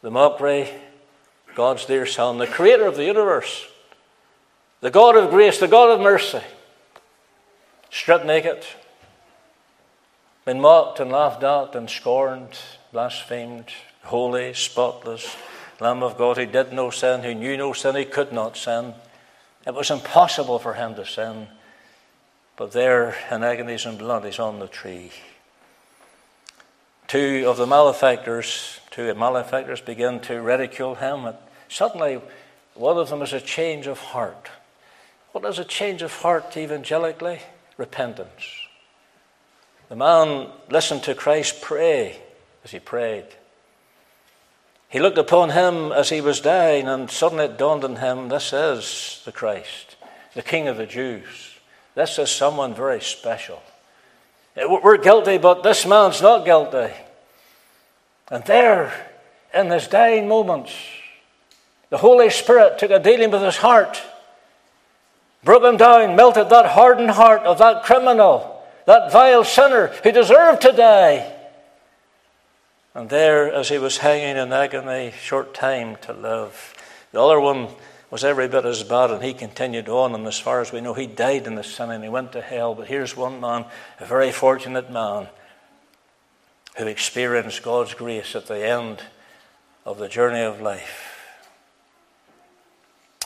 the 0.00 0.10
mockery, 0.10 0.70
God's 1.54 1.84
dear 1.84 2.06
Son, 2.06 2.38
the 2.38 2.46
creator 2.46 2.86
of 2.86 2.96
the 2.96 3.04
universe, 3.04 3.66
the 4.80 4.90
God 4.90 5.14
of 5.18 5.28
grace, 5.28 5.60
the 5.60 5.68
God 5.68 5.90
of 5.90 6.00
mercy, 6.00 6.40
stripped 7.90 8.24
naked, 8.24 8.64
been 10.46 10.62
mocked 10.62 10.98
and 10.98 11.12
laughed 11.12 11.44
at 11.44 11.74
and 11.74 11.90
scorned, 11.90 12.58
blasphemed, 12.90 13.66
holy, 14.04 14.54
spotless, 14.54 15.36
Lamb 15.78 16.02
of 16.02 16.16
God 16.16 16.38
who 16.38 16.46
did 16.46 16.72
no 16.72 16.88
sin, 16.88 17.22
who 17.22 17.34
knew 17.34 17.58
no 17.58 17.74
sin, 17.74 17.96
he 17.96 18.06
could 18.06 18.32
not 18.32 18.56
sin. 18.56 18.94
It 19.66 19.74
was 19.74 19.90
impossible 19.90 20.58
for 20.58 20.72
him 20.72 20.94
to 20.94 21.04
sin. 21.04 21.48
But 22.56 22.72
there, 22.72 23.14
in 23.30 23.44
agonies 23.44 23.84
and 23.84 23.98
blood, 23.98 24.24
he's 24.24 24.38
on 24.38 24.58
the 24.58 24.68
tree. 24.68 25.12
Two 27.06 27.44
of 27.46 27.58
the 27.58 27.66
malefactors, 27.66 28.80
two 28.90 29.12
malefactors 29.14 29.80
begin 29.82 30.20
to 30.20 30.40
ridicule 30.40 30.94
him. 30.94 31.26
And 31.26 31.36
suddenly, 31.68 32.20
one 32.74 32.96
of 32.96 33.10
them 33.10 33.22
is 33.22 33.34
a 33.34 33.40
change 33.40 33.86
of 33.86 33.98
heart. 33.98 34.48
What 35.32 35.44
is 35.44 35.58
a 35.58 35.64
change 35.64 36.00
of 36.00 36.12
heart 36.12 36.56
evangelically? 36.56 37.40
Repentance. 37.76 38.44
The 39.90 39.96
man 39.96 40.48
listened 40.70 41.02
to 41.04 41.14
Christ 41.14 41.60
pray 41.60 42.18
as 42.64 42.70
he 42.70 42.80
prayed. 42.80 43.26
He 44.88 44.98
looked 44.98 45.18
upon 45.18 45.50
him 45.50 45.92
as 45.92 46.08
he 46.08 46.22
was 46.22 46.40
dying, 46.40 46.88
and 46.88 47.10
suddenly 47.10 47.44
it 47.44 47.58
dawned 47.58 47.84
on 47.84 47.96
him 47.96 48.28
this 48.28 48.52
is 48.52 49.20
the 49.24 49.32
Christ, 49.32 49.96
the 50.34 50.42
King 50.42 50.68
of 50.68 50.76
the 50.76 50.86
Jews. 50.86 51.55
This 51.96 52.18
is 52.18 52.30
someone 52.30 52.74
very 52.74 53.00
special. 53.00 53.62
Eh, 54.54 54.66
we're 54.66 54.98
guilty, 54.98 55.38
but 55.38 55.62
this 55.62 55.86
man's 55.86 56.20
not 56.20 56.44
guilty. 56.44 56.92
And 58.28 58.44
there, 58.44 58.92
in 59.54 59.70
his 59.70 59.88
dying 59.88 60.28
moments, 60.28 60.74
the 61.88 61.96
Holy 61.96 62.28
Spirit 62.28 62.78
took 62.78 62.90
a 62.90 62.98
dealing 62.98 63.30
with 63.30 63.40
his 63.40 63.56
heart, 63.56 64.02
broke 65.42 65.64
him 65.64 65.78
down, 65.78 66.16
melted 66.16 66.50
that 66.50 66.66
hardened 66.66 67.12
heart 67.12 67.44
of 67.44 67.56
that 67.58 67.82
criminal, 67.84 68.62
that 68.84 69.10
vile 69.10 69.42
sinner 69.42 69.86
who 69.86 70.12
deserved 70.12 70.60
to 70.62 70.72
die. 70.72 71.32
And 72.94 73.08
there, 73.08 73.50
as 73.50 73.70
he 73.70 73.78
was 73.78 73.98
hanging 73.98 74.36
in 74.36 74.52
agony, 74.52 75.14
short 75.18 75.54
time 75.54 75.96
to 76.02 76.12
live, 76.12 76.74
the 77.12 77.22
other 77.22 77.40
one 77.40 77.68
was 78.10 78.24
every 78.24 78.48
bit 78.48 78.64
as 78.64 78.82
bad, 78.82 79.10
and 79.10 79.22
he 79.22 79.34
continued 79.34 79.88
on. 79.88 80.14
And 80.14 80.26
as 80.26 80.38
far 80.38 80.60
as 80.60 80.72
we 80.72 80.80
know, 80.80 80.94
he 80.94 81.06
died 81.06 81.46
in 81.46 81.56
the 81.56 81.64
sin 81.64 81.90
and 81.90 82.04
he 82.04 82.10
went 82.10 82.32
to 82.32 82.40
hell. 82.40 82.74
But 82.74 82.86
here's 82.86 83.16
one 83.16 83.40
man, 83.40 83.64
a 83.98 84.06
very 84.06 84.30
fortunate 84.30 84.90
man, 84.90 85.28
who 86.76 86.86
experienced 86.86 87.62
God's 87.62 87.94
grace 87.94 88.36
at 88.36 88.46
the 88.46 88.64
end 88.64 89.02
of 89.84 89.98
the 89.98 90.08
journey 90.08 90.42
of 90.42 90.60
life. 90.60 91.12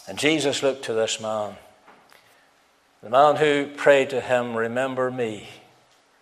And 0.08 0.18
Jesus 0.18 0.62
looked 0.62 0.84
to 0.86 0.94
this 0.94 1.20
man, 1.20 1.56
the 3.02 3.10
man 3.10 3.36
who 3.36 3.66
prayed 3.76 4.10
to 4.10 4.20
him, 4.20 4.54
Remember 4.54 5.10
me. 5.10 5.48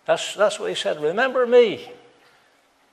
That's, 0.05 0.35
that's 0.35 0.59
what 0.59 0.69
he 0.69 0.75
said, 0.75 1.01
Remember 1.01 1.45
me. 1.45 1.91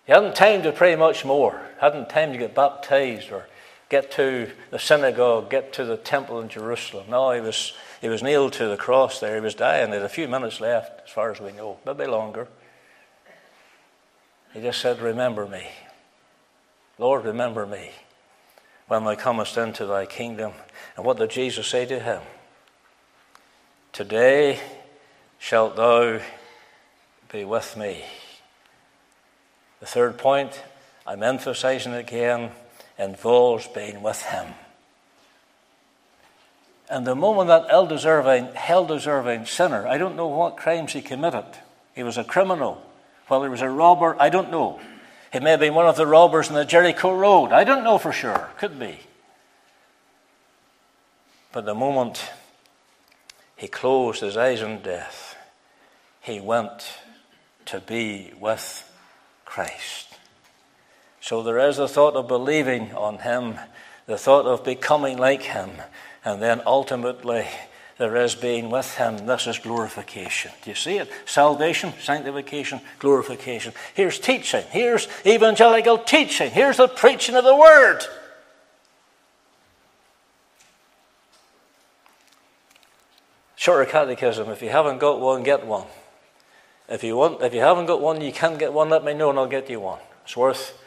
He 0.07 0.13
hadn't 0.13 0.37
time 0.37 0.63
to 0.63 0.73
pray 0.73 0.95
much 0.95 1.25
more, 1.25 1.61
hadn't 1.81 2.09
time 2.09 2.33
to 2.33 2.39
get 2.39 2.55
baptized 2.55 3.33
or 3.33 3.47
get 3.89 4.11
to 4.13 4.51
the 4.71 4.79
synagogue, 4.79 5.51
get 5.51 5.73
to 5.75 5.85
the 5.85 5.97
temple 5.97 6.41
in 6.41 6.49
Jerusalem. 6.49 7.07
No, 7.09 7.31
he 7.33 7.41
was, 7.41 7.73
he 8.01 8.09
was 8.09 8.23
nailed 8.23 8.53
to 8.55 8.67
the 8.67 8.77
cross 8.77 9.21
there. 9.21 9.35
He 9.37 9.41
was 9.41 9.55
dying. 9.55 9.89
He 9.89 9.95
had 9.95 10.03
a 10.03 10.09
few 10.09 10.29
minutes 10.29 10.61
left, 10.61 11.03
as 11.05 11.11
far 11.11 11.31
as 11.31 11.41
we 11.41 11.53
know, 11.53 11.79
maybe 11.87 12.07
longer. 12.07 12.49
He 14.53 14.61
just 14.61 14.81
said, 14.81 15.01
Remember 15.01 15.47
me. 15.47 15.67
Lord, 16.99 17.25
remember 17.25 17.67
me 17.67 17.91
when 18.89 19.05
thou 19.05 19.15
comest 19.15 19.57
into 19.59 19.87
thy 19.87 20.07
kingdom. 20.07 20.53
And 20.97 21.05
what 21.05 21.19
did 21.19 21.31
Jesus 21.31 21.67
say 21.67 21.85
to 21.87 22.01
him? 22.01 22.23
Today 23.93 24.61
shalt 25.39 25.77
thou 25.77 26.21
be 27.31 27.45
with 27.45 27.77
me. 27.77 28.05
The 29.81 29.87
third 29.87 30.17
point, 30.17 30.63
I'm 31.07 31.23
emphasizing 31.23 31.93
again 31.93 32.51
involves 32.99 33.67
being 33.69 34.03
with 34.03 34.23
Him. 34.23 34.55
And 36.89 37.07
the 37.07 37.15
moment 37.15 37.49
that 37.49 37.67
ill 37.71 37.87
deserving, 37.87 38.55
hell 38.55 38.87
deserving 38.87 39.47
sinner, 39.47 39.87
I 39.87 39.99
don't 39.99 40.17
know 40.17 40.29
what 40.29 40.57
crimes 40.57 40.93
he 40.93 41.03
committed. 41.03 41.45
He 41.95 42.03
was 42.03 42.17
a 42.17 42.25
criminal. 42.25 42.81
Well, 43.29 43.43
he 43.43 43.49
was 43.49 43.63
a 43.63 43.69
robber, 43.69 44.17
I 44.21 44.29
don't 44.29 44.53
know. 44.53 44.81
He 45.33 45.41
may 45.41 45.51
have 45.51 45.61
been 45.61 45.75
one 45.75 45.87
of 45.87 45.97
the 45.97 46.07
robbers 46.07 46.49
in 46.49 46.55
the 46.55 46.65
Jericho 46.65 47.17
Road. 47.17 47.53
I 47.53 47.65
don't 47.65 47.83
know 47.83 47.99
for 47.99 48.13
sure. 48.13 48.51
Could 48.59 48.79
be. 48.79 49.01
But 51.53 51.65
the 51.65 51.75
moment 51.75 52.31
he 53.57 53.67
closed 53.67 54.21
his 54.21 54.37
eyes 54.37 54.61
in 54.61 54.83
death, 54.83 55.37
he 56.21 56.41
went 56.41 56.99
to 57.67 57.81
be 57.81 58.33
with 58.39 58.89
Christ. 59.45 60.06
So 61.27 61.43
there 61.43 61.59
is 61.59 61.79
the 61.79 61.89
thought 61.89 62.15
of 62.15 62.29
believing 62.29 62.95
on 62.95 63.19
Him, 63.19 63.59
the 64.07 64.17
thought 64.17 64.47
of 64.47 64.63
becoming 64.63 65.19
like 65.19 65.43
Him, 65.43 65.71
and 66.25 66.41
then 66.41 66.63
ultimately 66.65 67.47
there 67.99 68.15
is 68.15 68.37
being 68.37 68.71
with 68.71 68.95
Him. 68.95 69.27
This 69.27 69.49
is 69.49 69.59
glorification. 69.59 70.53
Do 70.63 70.71
you 70.71 70.77
see 70.77 70.99
it? 70.99 71.11
Salvation, 71.25 71.95
sanctification, 72.01 72.81
glorification. 73.01 73.73
Here's 73.95 74.21
teaching. 74.21 74.63
Here's 74.71 75.09
evangelical 75.27 75.99
teaching. 75.99 76.53
Here's 76.53 76.77
the 76.77 76.87
preaching 76.87 77.35
of 77.35 77.43
the 77.43 77.57
Word. 77.57 78.05
Shorter 83.57 83.91
catechism. 83.91 84.49
If 84.51 84.63
you 84.63 84.69
haven't 84.69 84.99
got 84.99 85.19
one, 85.19 85.43
get 85.43 85.67
one. 85.67 85.89
If 86.89 87.03
you 87.03 87.17
want, 87.17 87.43
if 87.43 87.53
you 87.53 87.63
haven't 87.63 87.87
got 87.87 88.01
one, 88.01 88.21
you 88.21 88.31
can 88.31 88.59
get 88.59 88.73
one. 88.73 88.91
Let 88.91 89.05
me 89.05 89.13
know, 89.13 89.31
and 89.31 89.41
I'll 89.41 89.49
get 89.49 89.69
you 89.69 89.81
one. 89.81 89.99
It's 90.23 90.37
worth 90.37 90.81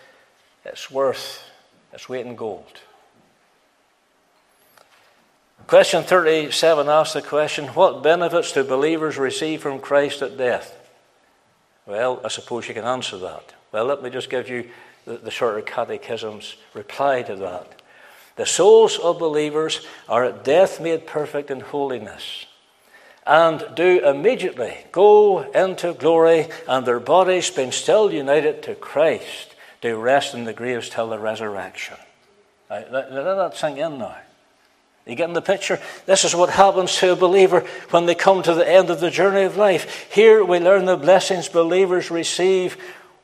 it's 0.70 0.90
worth 0.90 1.44
its 1.92 2.08
weight 2.08 2.26
in 2.26 2.36
gold. 2.36 2.80
Question 5.68 6.04
37 6.04 6.88
asks 6.88 7.14
the 7.14 7.22
question 7.22 7.68
What 7.68 8.02
benefits 8.02 8.54
do 8.54 8.64
believers 8.64 9.18
receive 9.18 9.62
from 9.62 9.80
Christ 9.80 10.22
at 10.22 10.38
death? 10.38 10.76
Well, 11.86 12.22
I 12.24 12.28
suppose 12.30 12.68
you 12.68 12.74
can 12.74 12.86
answer 12.86 13.18
that. 13.18 13.54
Well, 13.72 13.86
let 13.86 14.02
me 14.02 14.10
just 14.10 14.30
give 14.30 14.50
you 14.50 14.70
the, 15.06 15.18
the 15.18 15.32
shorter 15.32 15.62
catechism's 15.62 16.56
reply 16.74 17.24
to 17.24 17.36
that. 17.36 17.82
The 18.36 18.46
souls 18.46 18.98
of 18.98 19.20
believers 19.20 19.86
are 20.08 20.24
at 20.24 20.44
death 20.44 20.80
made 20.80 21.06
perfect 21.06 21.52
in 21.52 21.60
holiness 21.60 22.46
and 23.28 23.64
do 23.76 24.04
immediately 24.04 24.76
go 24.92 25.42
into 25.52 25.94
glory, 25.94 26.48
and 26.68 26.86
their 26.86 27.00
bodies 27.00 27.52
being 27.52 27.72
still 27.72 28.12
united 28.12 28.64
to 28.64 28.74
Christ 28.76 29.49
to 29.82 29.96
rest 29.96 30.34
in 30.34 30.44
the 30.44 30.54
graves 30.54 30.90
till 30.90 31.10
the 31.10 31.20
resurrection. 31.20 31.98
let, 32.70 32.92
let 32.92 33.12
that 33.12 33.56
sink 33.56 33.78
in 33.78 33.98
now. 33.98 34.16
You 35.06 35.16
getting 35.16 35.34
the 35.34 35.42
picture? 35.42 35.80
This 36.06 36.24
is 36.24 36.36
what 36.36 36.52
happens 36.52 36.96
to 36.98 37.14
a 37.14 37.16
believer 37.16 37.62
when 37.90 38.06
they 38.06 38.14
come 38.14 38.44
to 38.44 38.54
the 38.54 38.70
end 38.70 38.92
of 38.92 39.00
the 39.00 39.10
journey 39.10 39.44
of 39.44 39.58
life. 39.58 40.12
Here 40.14 40.44
we 40.44 40.60
learn 40.60 40.86
the 40.86 40.98
blessings 40.98 41.50
believers 41.50 42.12
receive 42.12 42.78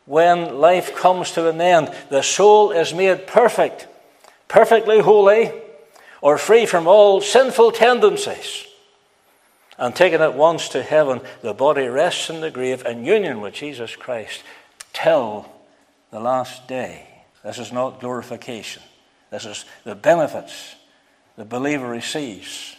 when 0.05 0.59
life 0.59 0.95
comes 0.95 1.31
to 1.33 1.47
an 1.47 1.61
end. 1.61 1.93
The 2.09 2.23
soul 2.23 2.71
is 2.71 2.93
made 2.93 3.27
perfect, 3.27 3.87
perfectly 4.47 4.99
holy, 4.99 5.51
or 6.21 6.39
free 6.39 6.65
from 6.65 6.87
all 6.87 7.21
sinful 7.21 7.73
tendencies. 7.73 8.65
And 9.77 9.95
taken 9.95 10.21
at 10.21 10.35
once 10.35 10.69
to 10.69 10.81
heaven, 10.81 11.21
the 11.41 11.53
body 11.53 11.87
rests 11.87 12.29
in 12.31 12.41
the 12.41 12.49
grave 12.49 12.83
in 12.85 13.05
union 13.05 13.41
with 13.41 13.53
Jesus 13.53 13.95
Christ 13.95 14.41
till 14.93 15.51
the 16.11 16.19
last 16.19 16.67
day. 16.67 17.07
This 17.43 17.59
is 17.59 17.71
not 17.71 17.99
glorification. 17.99 18.83
This 19.31 19.45
is 19.45 19.65
the 19.83 19.95
benefits 19.95 20.75
the 21.37 21.45
believer 21.45 21.87
receives 21.87 22.75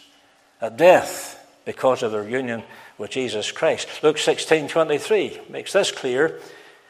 at 0.59 0.77
death 0.77 1.33
because 1.65 2.01
of 2.01 2.11
their 2.11 2.27
union 2.27 2.63
with 2.97 3.11
Jesus 3.11 3.51
Christ. 3.51 3.87
Luke 4.01 4.17
16 4.17 4.67
23 4.67 5.41
makes 5.49 5.73
this 5.73 5.91
clear. 5.91 6.39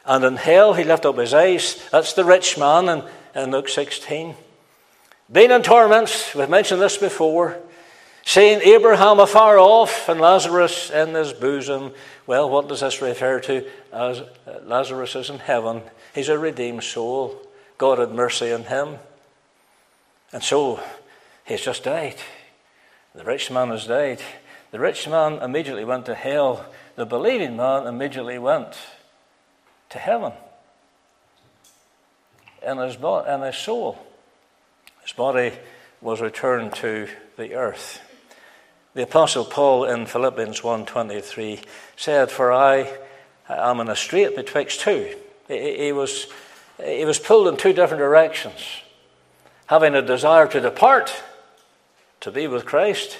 And 0.05 0.23
in 0.23 0.37
hell 0.37 0.73
he 0.73 0.85
lifted 0.85 1.09
up 1.09 1.17
his 1.17 1.33
eyes. 1.33 1.85
That's 1.91 2.13
the 2.13 2.23
rich 2.23 2.57
man 2.57 2.87
in, 2.87 3.03
in 3.35 3.51
Luke 3.51 3.67
16. 3.67 4.35
Being 5.29 5.51
in 5.51 5.61
torments, 5.61 6.33
we've 6.33 6.49
mentioned 6.49 6.81
this 6.81 6.97
before, 6.97 7.57
seeing 8.23 8.61
Abraham 8.61 9.19
afar 9.19 9.59
off 9.59 10.07
and 10.07 10.21
Lazarus 10.21 10.89
in 10.89 11.13
his 11.13 11.33
bosom. 11.33 11.91
Well, 12.25 12.49
what 12.49 12.69
does 12.69 12.79
this 12.79 13.01
refer 13.01 13.41
to? 13.41 13.67
As 13.91 14.21
uh, 14.21 14.25
Lazarus 14.63 15.15
is 15.17 15.29
in 15.29 15.39
heaven 15.39 15.81
He's 16.17 16.29
a 16.29 16.39
redeemed 16.39 16.83
soul. 16.83 17.39
God 17.77 17.99
had 17.99 18.11
mercy 18.11 18.51
on 18.51 18.63
him. 18.63 18.97
And 20.33 20.41
so 20.41 20.79
he's 21.45 21.61
just 21.61 21.83
died. 21.83 22.15
The 23.13 23.23
rich 23.23 23.51
man 23.51 23.69
has 23.69 23.85
died. 23.85 24.23
The 24.71 24.79
rich 24.79 25.07
man 25.07 25.33
immediately 25.33 25.85
went 25.85 26.07
to 26.07 26.15
hell. 26.15 26.65
The 26.95 27.05
believing 27.05 27.55
man 27.55 27.85
immediately 27.85 28.39
went 28.39 28.79
to 29.91 29.99
heaven. 29.99 30.33
And 32.65 32.79
his, 32.79 32.95
and 32.95 33.43
his 33.43 33.55
soul, 33.55 34.03
his 35.03 35.13
body 35.13 35.51
was 36.01 36.19
returned 36.19 36.73
to 36.77 37.09
the 37.37 37.53
earth. 37.53 38.01
The 38.95 39.03
apostle 39.03 39.45
Paul 39.45 39.85
in 39.85 40.07
Philippians 40.07 40.63
1:23 40.63 41.61
said, 41.95 42.31
"For 42.31 42.51
I 42.51 42.97
am 43.47 43.79
in 43.79 43.87
a 43.87 43.95
strait 43.95 44.35
betwixt 44.35 44.79
two." 44.79 45.15
He 45.47 45.91
was, 45.91 46.27
he 46.83 47.05
was 47.05 47.19
pulled 47.19 47.47
in 47.47 47.57
two 47.57 47.73
different 47.73 47.99
directions, 47.99 48.81
having 49.67 49.95
a 49.95 50.01
desire 50.01 50.47
to 50.47 50.59
depart, 50.59 51.23
to 52.21 52.31
be 52.31 52.47
with 52.47 52.65
Christ, 52.65 53.17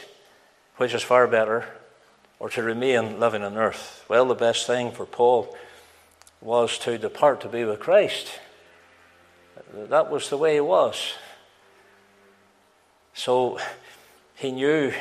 which 0.78 0.94
is 0.94 1.04
far 1.04 1.28
better, 1.28 1.66
or 2.40 2.50
to 2.50 2.62
remain 2.62 3.20
living 3.20 3.44
on 3.44 3.58
earth. 3.58 4.04
Well, 4.10 4.26
the 4.26 4.36
best 4.36 4.68
thing 4.68 4.92
for 4.92 5.06
Paul 5.06 5.56
was 6.42 6.78
to 6.80 6.98
depart 6.98 7.42
to 7.42 7.50
be 7.50 7.64
with 7.64 7.80
Christ. 7.80 8.40
That 9.74 10.12
was 10.12 10.30
the 10.30 10.38
way 10.38 10.56
he 10.56 10.60
was. 10.62 11.14
So 13.14 13.60
he 14.36 14.52
knew 14.52 14.94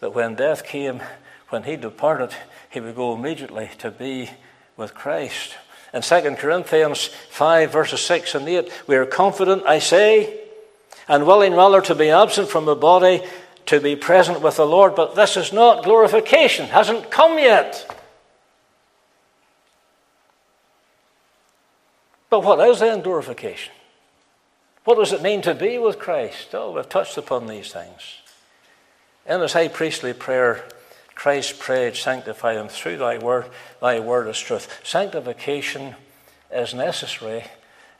that 0.00 0.14
when 0.14 0.34
death 0.34 0.64
came, 0.64 1.02
when 1.48 1.62
he 1.62 1.76
departed, 1.76 2.34
he 2.68 2.80
would 2.80 2.96
go 2.96 3.14
immediately 3.14 3.70
to 3.78 3.90
be 3.90 4.30
with 4.76 4.94
Christ. 4.94 5.56
In 5.94 6.02
2 6.02 6.34
Corinthians 6.34 7.06
5, 7.06 7.70
verses 7.70 8.00
6 8.00 8.34
and 8.34 8.48
8, 8.48 8.68
we 8.88 8.96
are 8.96 9.06
confident, 9.06 9.62
I 9.64 9.78
say, 9.78 10.40
and 11.06 11.24
willing 11.24 11.54
rather 11.54 11.80
to 11.82 11.94
be 11.94 12.10
absent 12.10 12.48
from 12.48 12.64
the 12.64 12.74
body, 12.74 13.22
to 13.66 13.78
be 13.80 13.94
present 13.94 14.40
with 14.40 14.56
the 14.56 14.66
Lord. 14.66 14.96
But 14.96 15.14
this 15.14 15.36
is 15.36 15.52
not 15.52 15.84
glorification, 15.84 16.66
hasn't 16.66 17.12
come 17.12 17.38
yet. 17.38 17.88
But 22.28 22.42
what 22.42 22.68
is 22.68 22.80
then 22.80 23.00
glorification? 23.00 23.72
What 24.82 24.96
does 24.96 25.12
it 25.12 25.22
mean 25.22 25.42
to 25.42 25.54
be 25.54 25.78
with 25.78 26.00
Christ? 26.00 26.48
Oh, 26.54 26.72
we've 26.72 26.88
touched 26.88 27.16
upon 27.16 27.46
these 27.46 27.72
things. 27.72 28.18
In 29.26 29.40
his 29.40 29.52
high 29.52 29.68
priestly 29.68 30.12
prayer, 30.12 30.64
Christ 31.14 31.58
prayed, 31.58 31.96
Sanctify 31.96 32.54
them 32.54 32.68
through 32.68 32.98
thy 32.98 33.18
word, 33.18 33.46
thy 33.80 34.00
word 34.00 34.28
is 34.28 34.38
truth. 34.38 34.80
Sanctification 34.82 35.94
is 36.52 36.74
necessary 36.74 37.44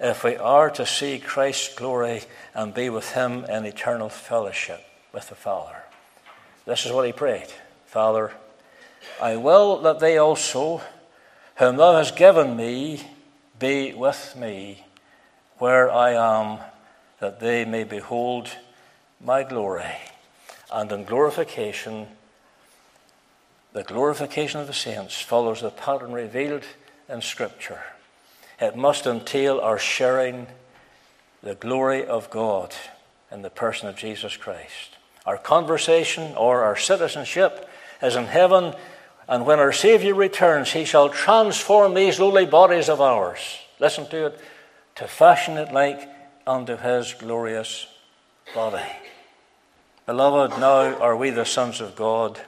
if 0.01 0.25
we 0.25 0.37
are 0.37 0.71
to 0.71 0.85
see 0.85 1.19
Christ's 1.19 1.75
glory 1.75 2.23
and 2.55 2.75
be 2.75 2.91
with 2.91 3.13
him 3.13 3.45
in 3.45 3.65
eternal 3.65 4.09
fellowship 4.09 4.85
with 5.13 5.29
the 5.29 5.35
Father. 5.35 5.77
This 6.67 6.87
is 6.87 6.93
what 6.93 7.07
he 7.07 7.13
prayed 7.13 7.49
Father, 7.87 8.33
I 9.21 9.37
will 9.37 9.81
that 9.83 10.01
they 10.01 10.19
also, 10.19 10.83
whom 11.57 11.77
thou 11.77 11.97
hast 11.97 12.17
given 12.17 12.57
me, 12.57 13.03
be 13.59 13.93
with 13.93 14.35
me 14.37 14.85
where 15.59 15.91
I 15.91 16.13
am, 16.13 16.59
that 17.21 17.41
they 17.41 17.65
may 17.65 17.85
behold 17.85 18.51
my 19.21 19.45
glory. 19.45 19.95
And 20.73 20.91
in 20.91 21.05
glorification, 21.05 22.09
the 23.75 23.83
glorification 23.83 24.61
of 24.61 24.69
the 24.69 24.73
saints 24.73 25.21
follows 25.21 25.61
the 25.61 25.71
pattern 25.71 26.13
revealed 26.13 26.63
in 27.09 27.21
Scripture. 27.21 27.83
It 28.61 28.77
must 28.77 29.05
entail 29.05 29.59
our 29.59 29.79
sharing 29.79 30.47
the 31.43 31.57
glory 31.57 32.07
of 32.07 32.31
God 32.31 32.73
in 33.33 33.43
the 33.43 33.51
person 33.51 33.89
of 33.89 33.97
Jesus 33.97 34.37
Christ. 34.37 34.97
Our 35.27 35.37
conversation 35.37 36.35
or 36.37 36.63
our 36.63 36.77
citizenship 36.77 37.69
is 38.01 38.15
in 38.15 38.27
heaven, 38.27 38.75
and 39.29 39.45
when 39.45 39.59
our 39.59 39.73
Savior 39.73 40.15
returns, 40.15 40.73
He 40.73 40.85
shall 40.85 41.09
transform 41.09 41.95
these 41.95 42.21
lowly 42.21 42.47
bodies 42.47 42.89
of 42.89 43.01
ours. 43.01 43.59
Listen 43.81 44.07
to 44.11 44.27
it 44.27 44.41
to 44.95 45.09
fashion 45.09 45.57
it 45.57 45.73
like 45.73 46.09
unto 46.47 46.77
His 46.77 47.13
glorious 47.15 47.89
body. 48.55 48.87
Beloved, 50.07 50.61
now 50.61 50.97
are 51.01 51.17
we 51.17 51.31
the 51.31 51.45
sons 51.45 51.81
of 51.81 51.97
God. 51.97 52.41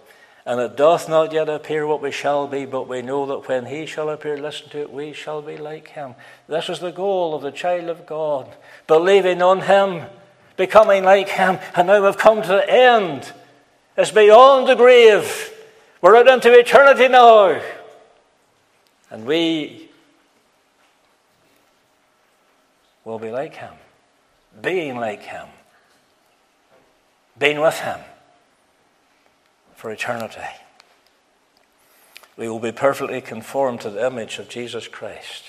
And 0.46 0.60
it 0.60 0.76
doth 0.76 1.08
not 1.08 1.32
yet 1.32 1.48
appear 1.48 1.88
what 1.88 2.00
we 2.00 2.12
shall 2.12 2.46
be, 2.46 2.66
but 2.66 2.86
we 2.86 3.02
know 3.02 3.26
that 3.26 3.48
when 3.48 3.66
he 3.66 3.84
shall 3.84 4.08
appear, 4.08 4.38
listen 4.38 4.68
to 4.70 4.80
it, 4.80 4.92
we 4.92 5.12
shall 5.12 5.42
be 5.42 5.56
like 5.56 5.88
him. 5.88 6.14
This 6.48 6.68
is 6.68 6.78
the 6.78 6.92
goal 6.92 7.34
of 7.34 7.42
the 7.42 7.50
child 7.50 7.88
of 7.88 8.06
God. 8.06 8.54
Believing 8.86 9.42
on 9.42 9.62
him, 9.62 10.06
becoming 10.56 11.02
like 11.02 11.30
him. 11.30 11.58
And 11.74 11.88
now 11.88 12.04
we've 12.04 12.16
come 12.16 12.42
to 12.42 12.48
the 12.48 12.70
end. 12.70 13.32
It's 13.96 14.12
beyond 14.12 14.68
the 14.68 14.76
grave. 14.76 15.52
We're 16.00 16.14
out 16.14 16.28
into 16.28 16.56
eternity 16.56 17.08
now. 17.08 17.60
And 19.10 19.26
we 19.26 19.90
will 23.04 23.18
be 23.18 23.30
like 23.32 23.56
him, 23.56 23.74
being 24.62 24.94
like 24.94 25.22
him, 25.22 25.48
being 27.36 27.60
with 27.60 27.80
him 27.80 27.98
for 29.76 29.90
eternity. 29.90 30.40
We 32.36 32.48
will 32.48 32.60
be 32.60 32.72
perfectly 32.72 33.20
conformed 33.20 33.82
to 33.82 33.90
the 33.90 34.06
image 34.06 34.38
of 34.38 34.48
Jesus 34.48 34.88
Christ. 34.88 35.44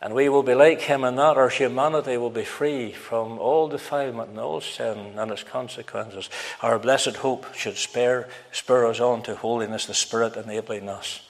And 0.00 0.14
we 0.14 0.28
will 0.28 0.42
be 0.42 0.54
like 0.54 0.82
him 0.82 1.04
in 1.04 1.16
that 1.16 1.36
our 1.36 1.48
humanity 1.48 2.16
will 2.16 2.30
be 2.30 2.44
free 2.44 2.92
from 2.92 3.38
all 3.38 3.66
defilement 3.66 4.30
and 4.30 4.38
all 4.38 4.60
sin 4.60 5.14
and 5.16 5.30
its 5.30 5.42
consequences. 5.42 6.28
Our 6.60 6.78
blessed 6.78 7.16
hope 7.16 7.54
should 7.54 7.76
spur, 7.76 8.28
spur 8.52 8.86
us 8.86 9.00
on 9.00 9.22
to 9.22 9.34
holiness, 9.36 9.86
the 9.86 9.94
Spirit 9.94 10.36
enabling 10.36 10.88
us. 10.88 11.22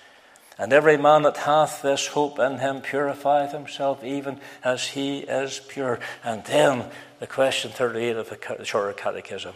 And 0.58 0.72
every 0.72 0.96
man 0.96 1.22
that 1.22 1.36
hath 1.36 1.82
this 1.82 2.08
hope 2.08 2.38
in 2.38 2.58
him 2.58 2.80
purifieth 2.80 3.52
himself 3.52 4.02
even 4.02 4.40
as 4.64 4.88
he 4.88 5.18
is 5.18 5.60
pure. 5.68 6.00
And 6.24 6.44
then 6.44 6.90
the 7.20 7.26
question 7.26 7.70
38 7.70 8.16
of 8.16 8.28
the 8.30 8.64
Shorter 8.64 8.94
Catechism. 8.94 9.54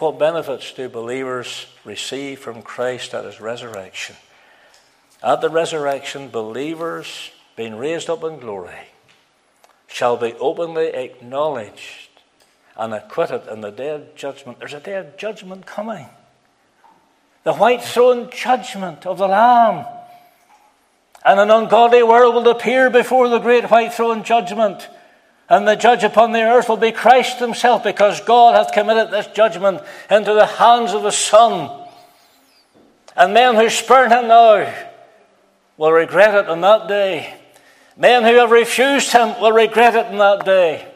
What 0.00 0.18
benefits 0.18 0.72
do 0.72 0.88
believers 0.88 1.66
receive 1.84 2.38
from 2.38 2.62
Christ 2.62 3.12
at 3.12 3.26
his 3.26 3.38
resurrection? 3.38 4.16
At 5.22 5.42
the 5.42 5.50
resurrection, 5.50 6.30
believers, 6.30 7.30
being 7.54 7.76
raised 7.76 8.08
up 8.08 8.24
in 8.24 8.38
glory, 8.38 8.88
shall 9.88 10.16
be 10.16 10.32
openly 10.40 10.86
acknowledged 10.86 12.08
and 12.78 12.94
acquitted 12.94 13.46
in 13.52 13.60
the 13.60 13.70
day 13.70 13.90
of 13.90 14.14
judgment. 14.14 14.58
There's 14.58 14.72
a 14.72 14.80
day 14.80 14.94
of 14.94 15.18
judgment 15.18 15.66
coming. 15.66 16.08
The 17.44 17.52
white 17.52 17.82
throne 17.82 18.30
judgment 18.32 19.04
of 19.04 19.18
the 19.18 19.28
Lamb. 19.28 19.84
And 21.26 21.38
an 21.38 21.50
ungodly 21.50 22.02
world 22.02 22.36
will 22.36 22.48
appear 22.48 22.88
before 22.88 23.28
the 23.28 23.38
great 23.38 23.70
white 23.70 23.92
throne 23.92 24.24
judgment. 24.24 24.88
And 25.50 25.66
the 25.66 25.74
judge 25.74 26.04
upon 26.04 26.30
the 26.30 26.42
earth 26.42 26.68
will 26.68 26.76
be 26.76 26.92
Christ 26.92 27.40
himself, 27.40 27.82
because 27.82 28.20
God 28.20 28.54
hath 28.54 28.72
committed 28.72 29.10
this 29.10 29.26
judgment 29.26 29.82
into 30.08 30.32
the 30.32 30.46
hands 30.46 30.92
of 30.92 31.02
the 31.02 31.10
Son. 31.10 31.86
And 33.16 33.34
men 33.34 33.56
who 33.56 33.68
spurn 33.68 34.12
him 34.12 34.28
now 34.28 34.72
will 35.76 35.90
regret 35.90 36.36
it 36.36 36.48
on 36.48 36.60
that 36.60 36.86
day. 36.86 37.34
Men 37.96 38.22
who 38.22 38.34
have 38.34 38.52
refused 38.52 39.12
him 39.12 39.40
will 39.40 39.50
regret 39.50 39.96
it 39.96 40.06
on 40.06 40.18
that 40.18 40.44
day. 40.44 40.86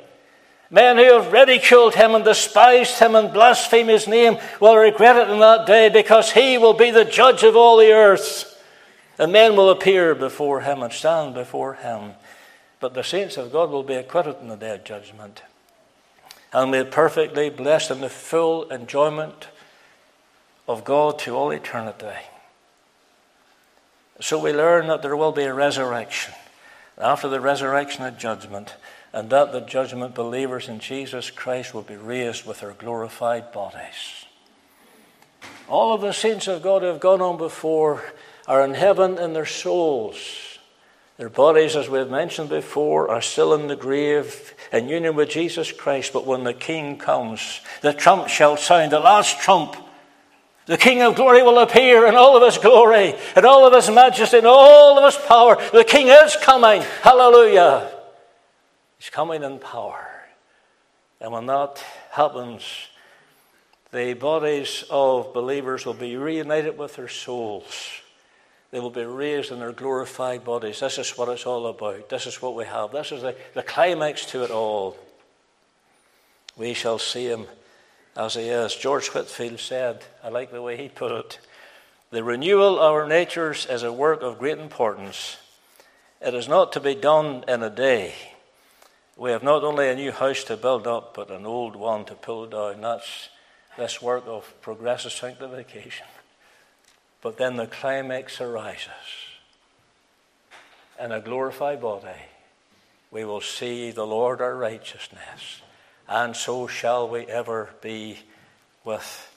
Men 0.71 0.99
who 0.99 1.21
have 1.21 1.33
ridiculed 1.33 1.97
him 1.97 2.15
and 2.15 2.25
despised 2.25 2.99
him 2.99 3.17
and 3.17 3.33
blasphemed 3.33 3.91
his 3.91 4.07
name 4.07 4.39
will 4.61 4.77
regret 4.77 5.17
it 5.17 5.31
on 5.31 5.41
that 5.41 5.67
day 5.67 5.89
because 5.89 6.31
he 6.31 6.59
will 6.59 6.73
be 6.75 6.93
the 6.93 7.05
judge 7.05 7.43
of 7.43 7.57
all 7.57 7.77
the 7.77 7.93
earth. 7.93 8.51
And 9.19 9.33
men 9.33 9.57
will 9.57 9.71
appear 9.71 10.15
before 10.15 10.61
him 10.61 10.83
and 10.83 10.93
stand 10.93 11.35
before 11.35 11.75
him. 11.75 12.13
But 12.85 12.93
the 12.93 13.03
saints 13.03 13.39
of 13.39 13.51
God 13.51 13.71
will 13.71 13.83
be 13.83 13.95
acquitted 13.95 14.37
in 14.43 14.49
the 14.49 14.57
day 14.57 14.75
of 14.75 14.85
judgment 14.85 15.41
and 16.53 16.71
made 16.71 16.91
perfectly 16.91 17.49
blessed 17.49 17.91
in 17.91 18.03
the 18.03 18.11
full 18.11 18.69
enjoyment 18.71 19.49
of 20.69 20.85
God 20.85 21.19
to 21.21 21.35
all 21.35 21.51
eternity. 21.51 22.21
So 24.21 24.39
we 24.39 24.53
learn 24.53 24.89
that 24.89 25.01
there 25.01 25.17
will 25.17 25.33
be 25.33 25.45
a 25.45 25.55
resurrection. 25.55 26.35
After 26.99 27.27
the 27.27 27.41
resurrection 27.41 28.05
of 28.05 28.19
judgment, 28.19 28.75
and 29.15 29.31
that 29.31 29.53
the 29.53 29.63
judgment 29.63 30.15
believers 30.15 30.69
in 30.69 30.79
Jesus 30.79 31.31
Christ 31.31 31.73
will 31.73 31.81
be 31.81 31.97
raised 31.97 32.45
with 32.45 32.61
their 32.61 32.75
glorified 32.75 33.51
bodies. 33.51 34.27
All 35.69 35.95
of 35.95 36.03
the 36.03 36.13
saints 36.13 36.49
of 36.49 36.61
God 36.61 36.83
who 36.83 36.89
have 36.89 37.01
gone 37.01 37.23
on 37.23 37.39
before 37.39 38.05
are 38.47 38.63
in 38.63 38.75
heaven 38.75 39.17
in 39.17 39.33
their 39.33 39.47
souls 39.47 40.54
their 41.17 41.29
bodies, 41.29 41.77
as 41.77 41.89
we've 41.89 42.11
mentioned 42.11 42.49
before, 42.49 43.09
are 43.09 43.23
still 43.23 43.55
in 43.55 43.69
the 43.69 43.77
grave 43.77 44.55
in 44.73 44.89
union 44.89 45.15
with 45.15 45.31
Jesus 45.31 45.71
Christ. 45.71 46.13
But 46.13 46.27
when 46.27 46.43
the 46.43 46.55
King 46.55 46.99
comes, 46.99 47.61
the 47.83 47.93
trump 47.93 48.29
shall 48.29 48.57
sound, 48.57 48.91
the 48.91 48.99
last 48.99 49.39
trump, 49.41 49.77
The 50.67 50.79
King 50.79 51.03
of 51.03 51.15
glory 51.15 51.43
will 51.43 51.59
appear 51.59 52.07
in 52.07 52.15
all 52.15 52.37
of 52.37 52.43
his 52.43 52.57
glory, 52.57 53.15
in 53.37 53.45
all 53.45 53.67
of 53.67 53.75
his 53.75 53.91
majesty, 53.91 54.39
in 54.39 54.47
all 54.47 54.99
of 54.99 55.05
his 55.05 55.23
power. 55.27 55.57
The 55.73 55.85
King 55.85 56.09
is 56.09 56.37
coming. 56.37 56.83
Hallelujah. 57.03 57.91
He's 58.99 59.11
coming 59.11 59.43
in 59.43 59.59
power. 59.59 60.09
And 61.21 61.33
when 61.33 61.47
that 61.47 61.85
happens, 62.11 62.63
the 63.93 64.15
bodies 64.15 64.85
of 64.89 65.35
believers 65.35 65.85
will 65.85 65.95
be 65.95 66.17
reunited 66.17 66.79
with 66.79 66.97
their 66.97 67.09
souls. 67.09 68.01
They 68.75 68.81
will 68.81 68.91
be 68.91 69.05
raised 69.05 69.53
in 69.53 69.61
their 69.61 69.71
glorified 69.71 70.43
bodies. 70.43 70.81
This 70.81 70.99
is 70.99 71.17
what 71.17 71.29
it's 71.29 71.47
all 71.47 71.69
about. 71.69 72.09
This 72.09 72.27
is 72.27 72.43
what 72.43 72.57
we 72.57 72.65
have. 72.65 72.91
This 72.91 73.13
is 73.13 73.23
the, 73.23 73.37
the 73.55 73.63
climax 73.63 74.27
to 74.33 74.43
it 74.43 74.51
all. 74.51 74.97
We 76.57 76.75
shall 76.75 76.99
see 76.99 77.27
him 77.27 77.47
as 78.17 78.35
he 78.35 78.49
is. 78.49 78.75
George 78.75 79.07
Whitefield 79.11 79.61
said, 79.61 80.05
I 80.25 80.29
like 80.31 80.51
the 80.51 80.61
way 80.61 80.77
he 80.77 80.89
put 80.89 81.13
it, 81.13 81.39
the 82.11 82.25
renewal 82.25 82.81
of 82.81 82.95
our 82.95 83.07
natures 83.07 83.65
is 83.71 83.85
a 83.85 83.93
work 83.93 84.23
of 84.23 84.41
great 84.41 84.59
importance. 84.59 85.37
It 86.21 86.35
is 86.35 86.49
not 86.49 86.73
to 86.73 86.81
be 86.81 86.97
done 86.97 87.45
in 87.47 87.63
a 87.63 87.71
day. 87.71 88.15
We 89.17 89.31
have 89.31 89.45
not 89.45 89.63
only 89.63 89.89
a 89.89 89.95
new 89.95 90.11
house 90.11 90.43
to 90.45 90.57
build 90.57 90.89
up, 90.89 91.15
but 91.15 91.31
an 91.31 91.47
old 91.47 91.77
one 91.77 92.07
to 92.07 92.17
pull 92.17 92.47
down. 92.47 92.81
That's 92.81 93.29
this 93.79 94.03
work 94.03 94.25
of 94.27 94.53
progressive 94.63 95.13
sanctification. 95.13 96.09
But 97.25 97.37
then 97.39 97.57
the 97.57 97.67
climax 97.67 98.41
arises. 98.41 98.91
In 101.03 101.11
a 101.11 101.21
glorified 101.21 101.81
body, 101.81 102.21
we 103.11 103.25
will 103.25 103.41
see 103.41 103.91
the 103.91 104.07
Lord 104.07 104.41
our 104.41 104.55
righteousness 104.55 105.63
and 106.09 106.37
so 106.37 106.67
shall 106.67 107.09
we 107.09 107.27
ever 107.27 107.71
be 107.81 108.19
with 108.85 109.31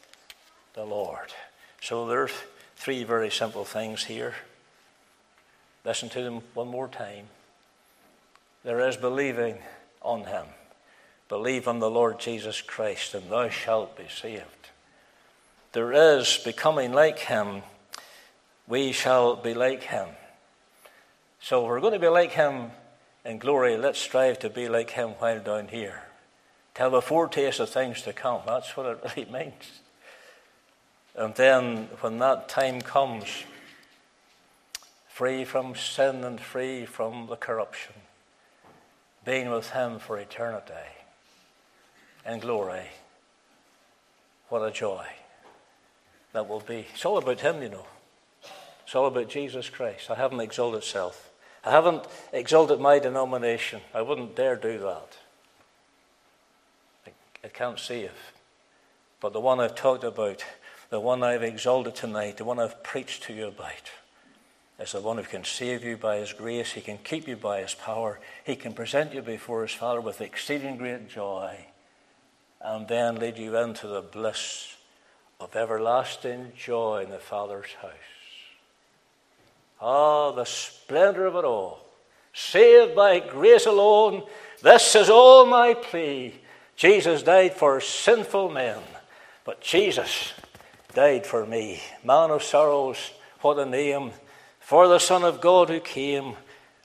the 0.74 0.84
Lord. 0.84 1.34
So 1.82 2.08
there's 2.08 2.32
three 2.76 3.04
very 3.04 3.32
simple 3.32 3.66
things 3.66 4.04
here. 4.04 4.36
Listen 5.86 6.10
to 6.10 6.22
them 6.22 6.42
one 6.54 6.68
more 6.68 6.90
time. 6.90 7.28
There 8.64 8.88
is 8.88 8.98
believing 8.98 9.60
on 10.02 10.26
him. 10.26 10.46
Believe 11.30 11.68
on 11.68 11.80
the 11.80 11.90
Lord 11.90 12.20
Jesus 12.20 12.62
Christ, 12.62 13.14
and 13.14 13.30
thou 13.30 13.50
shalt 13.50 13.98
be 13.98 14.08
saved. 14.10 14.44
There 15.72 15.94
is 16.18 16.40
becoming 16.44 16.94
like 16.94 17.20
him. 17.20 17.64
We 18.68 18.92
shall 18.92 19.36
be 19.36 19.54
like 19.54 19.84
him. 19.84 20.10
So 21.40 21.66
we're 21.66 21.80
going 21.80 21.94
to 21.94 22.00
be 22.00 22.08
like 22.08 22.32
him 22.32 22.72
in 23.24 23.38
glory. 23.38 23.78
Let's 23.78 24.00
strive 24.00 24.40
to 24.40 24.50
be 24.50 24.68
like 24.68 24.92
him 24.92 25.12
while 25.20 25.40
down 25.40 25.70
here 25.70 26.04
to 26.78 26.84
have 26.84 26.94
a 26.94 27.02
foretaste 27.02 27.60
of 27.60 27.70
things 27.70 28.04
to 28.04 28.14
come. 28.14 28.42
That's 28.46 28.78
what 28.78 28.86
it 28.86 29.00
really 29.18 29.32
means. 29.32 29.82
And 31.16 31.34
then 31.34 31.90
when 32.02 32.20
that 32.20 32.48
time 32.48 32.82
comes, 32.82 33.26
free 35.08 35.44
from 35.44 35.76
sin 35.76 36.24
and 36.24 36.40
free 36.40 36.86
from 36.86 37.26
the 37.28 37.36
corruption, 37.36 37.96
being 39.26 39.50
with 39.50 39.72
Him 39.72 39.98
for 39.98 40.20
eternity 40.20 40.74
in 42.24 42.38
glory, 42.40 42.86
what 44.50 44.60
a 44.60 44.70
joy 44.70 45.08
that 46.34 46.48
will 46.48 46.60
be. 46.60 46.86
It's 46.94 47.04
all 47.04 47.18
about 47.18 47.40
Him, 47.40 47.64
you 47.64 47.70
know. 47.70 47.88
It's 48.88 48.96
all 48.96 49.08
about 49.08 49.28
Jesus 49.28 49.70
Christ. 49.70 50.10
I 50.10 50.16
haven't 50.16 50.40
exalted 50.40 50.82
self. 50.82 51.30
I 51.66 51.72
haven't 51.72 52.06
exalted 52.32 52.80
my 52.80 53.00
denomination. 53.00 53.82
I 53.94 54.02
wouldn't 54.02 54.38
dare 54.38 54.56
do 54.56 54.80
that. 54.80 55.18
I 57.44 57.50
can't 57.50 57.80
see 57.80 58.04
it. 58.04 58.16
But 59.20 59.34
the 59.34 59.42
one 59.42 59.60
I've 59.60 59.76
talked 59.76 60.06
about, 60.06 60.46
the 60.90 61.02
one 61.02 61.22
I've 61.22 61.44
exalted 61.44 61.96
tonight, 61.96 62.38
the 62.38 62.46
one 62.46 62.60
I've 62.60 62.82
preached 62.82 63.24
to 63.24 63.34
you 63.34 63.48
about, 63.48 63.92
is 64.80 64.94
the 64.94 65.02
one 65.02 65.18
who 65.18 65.24
can 65.24 65.44
save 65.44 65.84
you 65.84 65.98
by 65.98 66.20
his 66.20 66.32
grace. 66.32 66.72
He 66.72 66.80
can 66.80 67.00
keep 67.00 67.28
you 67.28 67.36
by 67.36 67.60
his 67.60 67.74
power. 67.74 68.22
He 68.46 68.56
can 68.56 68.72
present 68.72 69.14
you 69.14 69.22
before 69.22 69.64
his 69.64 69.74
Father 69.74 70.00
with 70.00 70.22
exceeding 70.22 70.78
great 70.78 71.10
joy 71.10 71.58
and 72.62 72.88
then 72.88 73.18
lead 73.18 73.38
you 73.38 73.58
into 73.58 73.88
the 73.88 74.02
bliss 74.02 74.78
of 75.42 75.58
everlasting 75.58 76.54
joy 76.56 77.04
in 77.04 77.10
the 77.10 77.20
Father's 77.20 77.74
house. 77.82 78.17
Ah, 79.82 80.32
the 80.32 80.46
splendor 80.46 81.26
of 81.26 81.36
it 81.36 81.46
all. 81.46 81.80
Saved 82.34 82.96
by 82.96 83.20
grace 83.20 83.66
alone, 83.66 84.24
this 84.62 84.96
is 84.96 85.10
all 85.10 85.46
my 85.46 85.74
plea. 85.74 86.34
Jesus 86.76 87.24
died 87.24 87.54
for 87.54 87.82
sinful 87.82 88.50
men, 88.50 88.80
but 89.44 89.62
Jesus 89.62 90.34
died 90.94 91.26
for 91.26 91.46
me. 91.46 91.82
Man 92.04 92.32
of 92.32 92.44
sorrows, 92.44 93.12
what 93.42 93.60
a 93.60 93.66
name. 93.66 94.12
For 94.60 94.88
the 94.88 95.00
Son 95.00 95.24
of 95.24 95.42
God 95.42 95.70
who 95.70 95.80
came, 95.80 96.36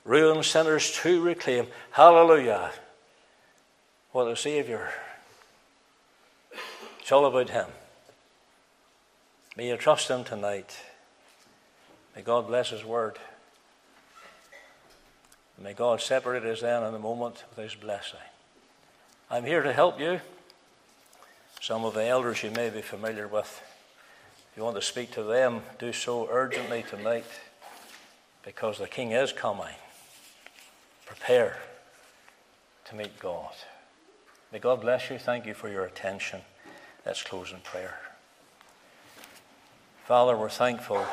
ruined 0.04 0.44
sinners 0.44 0.92
to 1.02 1.20
reclaim. 1.20 1.66
Hallelujah. 1.90 2.70
What 4.12 4.28
a 4.28 4.36
Savior. 4.36 4.88
It's 7.00 7.10
all 7.10 7.26
about 7.26 7.50
Him. 7.50 7.66
May 9.56 9.68
you 9.68 9.76
trust 9.76 10.08
Him 10.08 10.24
tonight. 10.24 10.78
May 12.14 12.22
God 12.22 12.46
bless 12.46 12.70
His 12.70 12.84
word. 12.84 13.18
May 15.62 15.74
God 15.74 16.00
separate 16.00 16.44
us 16.44 16.60
then 16.60 16.82
in 16.82 16.94
a 16.94 16.98
moment 16.98 17.44
with 17.50 17.70
His 17.70 17.74
blessing. 17.74 18.18
I'm 19.30 19.44
here 19.44 19.62
to 19.62 19.72
help 19.72 20.00
you. 20.00 20.20
Some 21.60 21.84
of 21.84 21.94
the 21.94 22.04
elders 22.04 22.42
you 22.42 22.50
may 22.50 22.70
be 22.70 22.82
familiar 22.82 23.28
with. 23.28 23.62
If 24.50 24.56
you 24.56 24.64
want 24.64 24.76
to 24.76 24.82
speak 24.82 25.12
to 25.12 25.22
them, 25.22 25.62
do 25.78 25.92
so 25.92 26.28
urgently 26.30 26.84
tonight 26.88 27.24
because 28.44 28.78
the 28.78 28.88
King 28.88 29.12
is 29.12 29.32
coming. 29.32 29.74
Prepare 31.06 31.58
to 32.86 32.96
meet 32.96 33.18
God. 33.18 33.52
May 34.52 34.58
God 34.58 34.80
bless 34.80 35.08
you. 35.08 35.18
Thank 35.18 35.46
you 35.46 35.54
for 35.54 35.68
your 35.68 35.84
attention. 35.84 36.40
Let's 37.06 37.22
close 37.22 37.52
in 37.52 37.60
prayer. 37.60 37.98
Father, 40.04 40.36
we're 40.36 40.50
thankful 40.50 41.06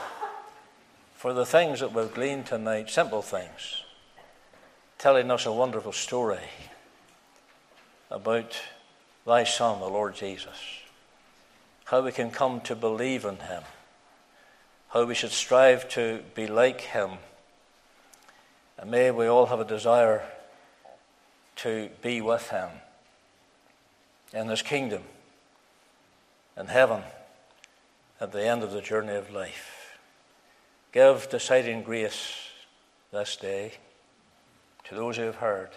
for 1.20 1.34
the 1.34 1.46
things 1.46 1.82
that 1.82 1.92
we've 1.92 2.14
gleaned 2.14 2.46
tonight, 2.46 2.90
simple 2.90 3.22
things, 3.22 3.84
telling 4.98 5.30
us 5.30 5.46
a 5.46 5.52
wonderful 5.52 5.92
story 5.92 6.48
about 8.10 8.58
thy 9.28 9.44
Son, 9.44 9.82
the 9.82 9.90
Lord 9.90 10.16
Jesus. 10.16 10.56
How 11.84 12.00
we 12.00 12.14
can 12.14 12.32
come 12.32 12.62
to 12.62 12.74
believe 12.74 13.26
in 13.26 13.36
him. 13.36 13.64
How 14.92 15.04
we 15.04 15.14
should 15.14 15.34
strive 15.34 15.90
to 15.90 16.22
be 16.36 16.48
like 16.48 16.80
him. 16.80 17.10
And 18.78 18.90
may 18.90 19.12
we 19.12 19.28
all 19.28 19.48
have 19.48 19.60
a 19.60 19.66
desire 19.66 20.24
to 21.58 21.90
be 22.02 22.22
with 22.22 22.50
him 22.50 22.70
in 24.32 24.48
his 24.48 24.62
kingdom, 24.62 25.04
in 26.56 26.68
heaven, 26.68 27.04
at 28.22 28.32
the 28.32 28.46
end 28.46 28.64
of 28.64 28.72
the 28.72 28.82
journey 28.82 29.16
of 29.16 29.34
life. 29.34 29.79
Give 30.92 31.30
deciding 31.30 31.84
grace 31.84 32.50
this 33.12 33.36
day 33.36 33.74
to 34.86 34.96
those 34.96 35.18
who 35.18 35.24
have 35.24 35.36
heard. 35.36 35.70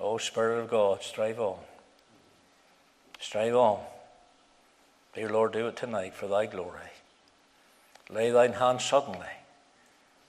Oh, 0.00 0.18
Spirit 0.18 0.58
of 0.58 0.68
God, 0.68 1.02
strive 1.02 1.38
on. 1.38 1.58
Strive 3.20 3.54
on. 3.54 3.78
Dear 5.14 5.30
Lord, 5.30 5.52
do 5.52 5.68
it 5.68 5.76
tonight 5.76 6.14
for 6.14 6.26
thy 6.26 6.46
glory. 6.46 6.90
Lay 8.10 8.30
thine 8.32 8.54
hand 8.54 8.80
suddenly 8.80 9.26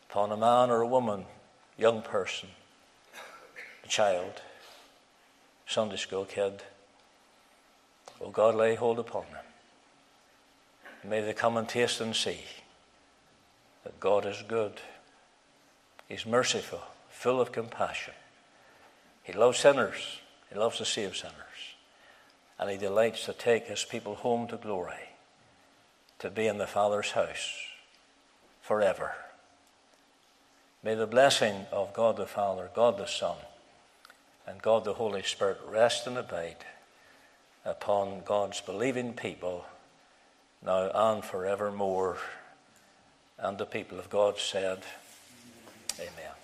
upon 0.10 0.32
a 0.32 0.38
man 0.38 0.70
or 0.70 0.82
a 0.82 0.88
woman, 0.88 1.26
young 1.76 2.04
person, 2.04 2.50
a 3.84 3.88
child, 3.88 4.42
Sunday 5.66 5.98
school 5.98 6.26
kid. 6.26 6.62
Oh 8.22 8.30
God, 8.30 8.54
lay 8.54 8.76
hold 8.76 9.00
upon 9.00 9.26
them. 9.34 9.44
May 11.04 11.22
they 11.22 11.34
come 11.34 11.58
and 11.58 11.68
taste 11.68 12.00
and 12.00 12.16
see 12.16 12.42
that 13.88 14.02
God 14.02 14.26
is 14.26 14.44
good. 14.50 14.74
He's 16.10 16.26
merciful, 16.26 16.82
full 17.08 17.40
of 17.40 17.54
compassion. 17.54 18.14
He 19.24 19.32
loves 19.32 19.60
sinners. 19.60 20.20
He 20.52 20.60
loves 20.60 20.80
to 20.80 20.86
save 20.86 21.16
sinners. 21.16 21.38
And 22.60 22.70
he 22.70 22.76
delights 22.76 23.24
to 23.26 23.32
take 23.32 23.68
his 23.68 23.86
people 23.86 24.16
home 24.16 24.46
to 24.50 24.58
glory, 24.58 25.14
to 26.20 26.30
be 26.30 26.48
in 26.48 26.58
the 26.58 26.68
Father's 26.68 27.12
house 27.12 27.50
forever. 28.62 29.14
May 30.84 30.96
the 30.96 31.08
blessing 31.08 31.66
of 31.72 31.94
God 31.94 32.18
the 32.18 32.26
Father, 32.26 32.70
God 32.76 32.98
the 32.98 33.08
Son, 33.08 33.38
and 34.46 34.62
God 34.62 34.84
the 34.84 34.96
Holy 34.96 35.24
Spirit 35.24 35.60
rest 35.66 36.08
and 36.08 36.18
abide 36.18 36.66
upon 37.64 38.24
God's 38.26 38.60
believing 38.60 39.14
people 39.14 39.64
now 40.62 40.92
and 40.94 41.24
forevermore. 41.24 42.18
And 43.40 43.58
the 43.58 43.66
people 43.66 44.00
of 44.00 44.10
God 44.10 44.38
said, 44.40 44.80
Amen. 46.00 46.37